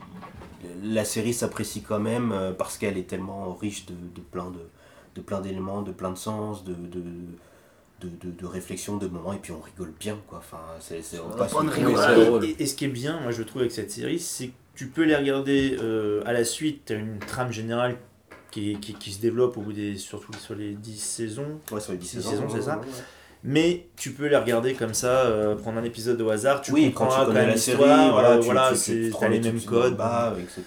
la 0.94 1.04
série 1.04 1.34
s'apprécie 1.34 1.82
quand 1.84 2.00
même 2.00 2.32
euh, 2.32 2.54
parce 2.54 2.78
qu'elle 2.78 2.98
est 2.98 3.08
tellement 3.08 3.54
riche 3.54 3.86
de, 3.86 3.94
de 3.94 4.22
plein 4.22 4.50
de, 4.50 4.60
de 5.16 5.22
plein 5.22 5.42
d'éléments, 5.42 5.82
de 5.82 5.92
plein 5.92 6.12
de 6.12 6.18
sens, 6.18 6.64
de, 6.64 6.74
de, 6.74 7.02
de, 8.02 8.08
de, 8.08 8.32
de 8.32 8.46
réflexion, 8.46 8.96
de 8.98 9.08
moments, 9.08 9.34
et 9.34 9.40
puis 9.40 9.52
on 9.52 9.60
rigole 9.60 9.94
bien 10.00 10.18
quoi. 10.28 10.38
Enfin, 10.40 10.62
c'est, 10.80 11.02
on 11.20 11.30
passe 11.38 11.52
Et- 12.60 12.66
ce 12.66 12.76
qui 12.76 12.86
est 12.86 12.90
bien, 12.90 13.20
moi 13.20 13.32
je 13.32 13.44
trouve 13.44 13.62
avec 13.62 13.74
cette 13.74 13.92
série, 13.92 14.20
c'est 14.20 14.48
que 14.48 14.54
tu 14.76 14.88
peux 14.88 15.04
les 15.04 15.16
regarder 15.18 15.78
euh, 15.82 16.24
à 16.26 16.32
la 16.34 16.46
suite, 16.46 16.86
tu 16.86 16.94
as 16.94 16.96
une 16.96 17.20
trame 17.20 17.52
générale 17.52 17.98
qui, 18.52 18.78
qui, 18.80 18.94
qui 18.94 19.12
se 19.12 19.20
développe 19.20 19.58
au 19.58 19.62
bout 19.62 19.74
des, 19.74 19.98
surtout 19.98 20.34
sur 20.34 20.56
les 20.56 20.74
10 20.76 20.98
saisons, 20.98 21.60
Ouais, 21.72 21.80
sur 21.82 21.92
les 21.92 21.98
10 21.98 22.06
Dix 22.06 22.22
saisons, 22.22 22.30
saisons, 22.32 22.50
c'est 22.50 22.62
ça 22.62 22.78
ouais, 22.80 22.86
ouais. 22.86 22.92
Mais 23.44 23.88
tu 23.98 24.12
peux 24.14 24.28
les 24.28 24.38
regarder 24.38 24.74
comme 24.74 24.94
ça, 24.94 25.26
euh, 25.26 25.56
prendre 25.56 25.78
un 25.80 25.84
épisode 25.84 26.22
au 26.22 26.30
hasard, 26.30 26.62
tu 26.62 26.72
oui, 26.72 26.92
quand 26.94 27.06
comprendras 27.06 27.20
tu 27.20 27.26
quand 27.26 27.28
connais 27.34 27.40
même 27.42 27.50
la 27.50 27.58
série, 27.58 27.78
voilà, 27.78 28.32
euh, 28.32 28.40
tu, 28.40 28.46
voilà, 28.46 28.72
tu, 28.74 28.92
les 28.94 29.10
les 29.30 29.40
mêmes 29.42 29.62
codes. 29.62 29.98
bas, 29.98 30.34
etc. 30.40 30.64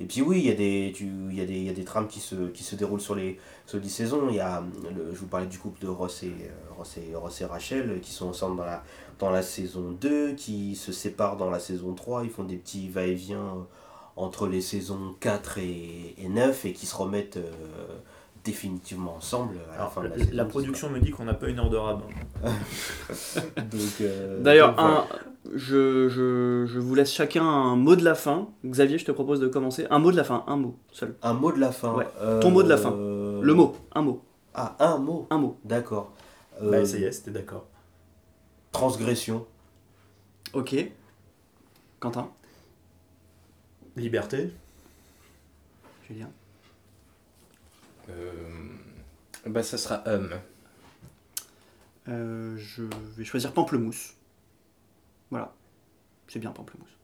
Et, 0.00 0.02
et 0.04 0.06
puis 0.06 0.22
oui, 0.22 0.40
il 0.40 0.46
y 0.46 0.50
a 0.50 0.54
des, 0.54 0.92
tu, 0.94 1.04
il 1.30 1.36
y 1.36 1.40
a 1.40 1.46
des, 1.46 1.54
il 1.54 1.64
y 1.64 1.70
a 1.70 1.72
des 1.72 1.84
trames 1.84 2.08
qui 2.08 2.20
se, 2.20 2.34
qui 2.48 2.62
se 2.64 2.74
déroulent 2.76 3.00
sur 3.00 3.14
les, 3.14 3.38
sur 3.66 3.78
les 3.78 3.82
10 3.84 3.90
saisons. 3.90 4.26
Il 4.28 4.36
y 4.36 4.40
a, 4.40 4.62
le- 4.94 5.12
je 5.14 5.18
vous 5.18 5.26
parlais 5.26 5.46
du 5.46 5.58
couple 5.58 5.80
de 5.80 5.88
Ross 5.88 6.22
et, 6.22 6.26
euh, 6.26 6.74
Ross 6.76 6.96
et, 6.98 7.14
Ross 7.14 7.40
et 7.40 7.44
Rachel 7.44 8.00
qui 8.00 8.10
sont 8.12 8.28
ensemble 8.28 8.56
dans 8.56 8.64
la, 8.64 8.82
dans 9.18 9.30
la 9.30 9.42
saison 9.42 9.90
2, 10.00 10.32
qui 10.34 10.74
se 10.76 10.92
séparent 10.92 11.36
dans 11.36 11.50
la 11.50 11.58
saison 11.60 11.94
3. 11.94 12.24
Ils 12.24 12.30
font 12.30 12.44
des 12.44 12.56
petits 12.56 12.88
va-et-vient 12.88 13.66
entre 14.16 14.48
les 14.48 14.60
saisons 14.60 15.14
4 15.20 15.58
et, 15.58 16.14
et 16.18 16.28
9 16.28 16.64
et 16.64 16.72
qui 16.72 16.86
se 16.86 16.96
remettent 16.96 17.36
euh, 17.36 17.50
définitivement 18.50 19.16
ensemble 19.16 19.56
à 19.66 19.72
la 19.72 19.74
Alors, 19.80 19.92
fin 19.92 20.02
de 20.02 20.08
la, 20.08 20.16
la, 20.16 20.24
saison. 20.24 20.36
la 20.36 20.44
production 20.44 20.90
me 20.90 20.98
dit 21.00 21.10
qu'on 21.10 21.24
n'a 21.24 21.34
pas 21.34 21.48
une 21.48 21.58
heure 21.58 21.70
de 21.70 21.76
rab. 21.76 22.00
Donc, 22.42 24.00
euh, 24.00 24.40
D'ailleurs, 24.42 24.74
voilà. 24.74 25.06
je, 25.54 26.08
je, 26.08 26.64
je 26.66 26.78
vous 26.78 26.94
laisse 26.94 27.12
chacun 27.12 27.44
un 27.44 27.76
mot 27.76 27.96
de 27.96 28.04
la 28.04 28.14
fin. 28.14 28.48
Xavier, 28.64 28.98
je 28.98 29.04
te 29.04 29.12
propose 29.12 29.40
de 29.40 29.48
commencer. 29.48 29.86
Un 29.90 29.98
mot 29.98 30.10
de 30.10 30.16
la 30.16 30.24
fin, 30.24 30.44
un 30.46 30.56
mot 30.56 30.76
seul. 30.92 31.14
un 31.22 31.32
mot 31.34 31.52
de 31.52 31.58
la 31.60 31.72
fin. 31.72 31.92
Ouais. 31.94 32.06
euh, 32.20 32.40
Ton 32.40 32.50
mot 32.50 32.62
de 32.62 32.68
la 32.68 32.76
fin. 32.78 32.92
euh, 32.92 33.40
Le 33.42 33.54
mot, 33.54 33.76
un 33.94 34.02
mot, 34.02 34.22
Ah, 34.54 34.76
un 34.80 34.98
mot. 34.98 35.26
un 35.30 35.38
mot. 35.38 35.58
D'accord. 35.64 36.12
Euh, 36.62 36.70
Bah 36.70 36.84
ça 36.84 36.98
y 36.98 37.04
est, 37.04 37.12
c'était 37.12 37.30
d'accord. 37.30 37.66
Transgression. 38.72 39.46
Ok. 40.54 40.74
Quentin, 42.00 42.28
Liberté. 43.96 44.52
Julien. 46.08 46.30
Euh, 48.10 48.68
bah 49.46 49.62
ça 49.62 49.78
sera 49.78 50.02
homme. 50.06 50.30
Euh, 52.08 52.56
je 52.56 52.84
vais 53.16 53.24
choisir 53.24 53.52
pamplemousse. 53.52 54.14
Voilà. 55.30 55.54
C'est 56.26 56.38
bien 56.38 56.50
pamplemousse. 56.50 56.97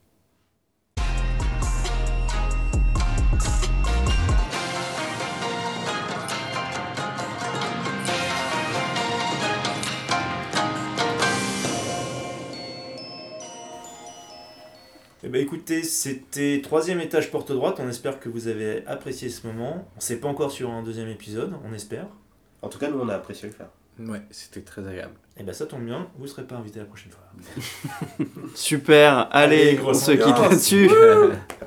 Eh 15.27 15.31
ben 15.31 15.41
écoutez, 15.41 15.83
c'était 15.83 16.61
troisième 16.63 17.01
étage 17.01 17.31
porte 17.31 17.51
droite. 17.51 17.77
On 17.81 17.89
espère 17.89 18.21
que 18.21 18.29
vous 18.29 18.47
avez 18.47 18.87
apprécié 18.87 19.31
ce 19.31 19.47
moment. 19.47 19.89
On 19.97 20.01
sait 20.01 20.17
pas 20.21 20.29
encore 20.29 20.51
sur 20.51 20.71
un 20.71 20.83
deuxième 20.83 21.09
épisode, 21.09 21.55
on 21.65 21.73
espère. 21.73 22.07
En 22.61 22.69
tout 22.69 22.79
cas, 22.79 22.91
nous, 22.91 22.99
on 23.01 23.09
a 23.09 23.15
apprécié 23.15 23.49
le 23.49 23.55
faire. 23.55 23.69
Ouais, 23.99 24.21
c'était 24.31 24.61
très 24.61 24.87
agréable. 24.87 25.15
Et 25.39 25.43
ben 25.43 25.55
ça 25.55 25.65
tombe 25.65 25.85
bien, 25.85 26.09
vous 26.19 26.27
serez 26.27 26.43
pas 26.45 26.57
invité 26.57 26.81
la 26.81 26.85
prochaine 26.85 27.13
fois. 27.13 28.27
Super, 28.55 29.29
allez, 29.31 29.57
Allez, 29.69 29.79
on 29.79 29.83
grosse 29.83 30.05
se 30.05 30.13
quitte 30.13 30.39
là-dessus. 30.39 30.91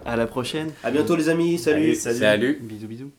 à 0.06 0.16
la 0.16 0.28
prochaine. 0.28 0.72
À 0.84 0.92
bientôt, 0.92 1.16
les 1.16 1.28
amis. 1.30 1.58
Salut. 1.58 1.78
Allez, 1.78 1.96
salut. 1.96 2.20
Salut. 2.20 2.60
Bisous, 2.62 2.88
bisous. 2.88 3.12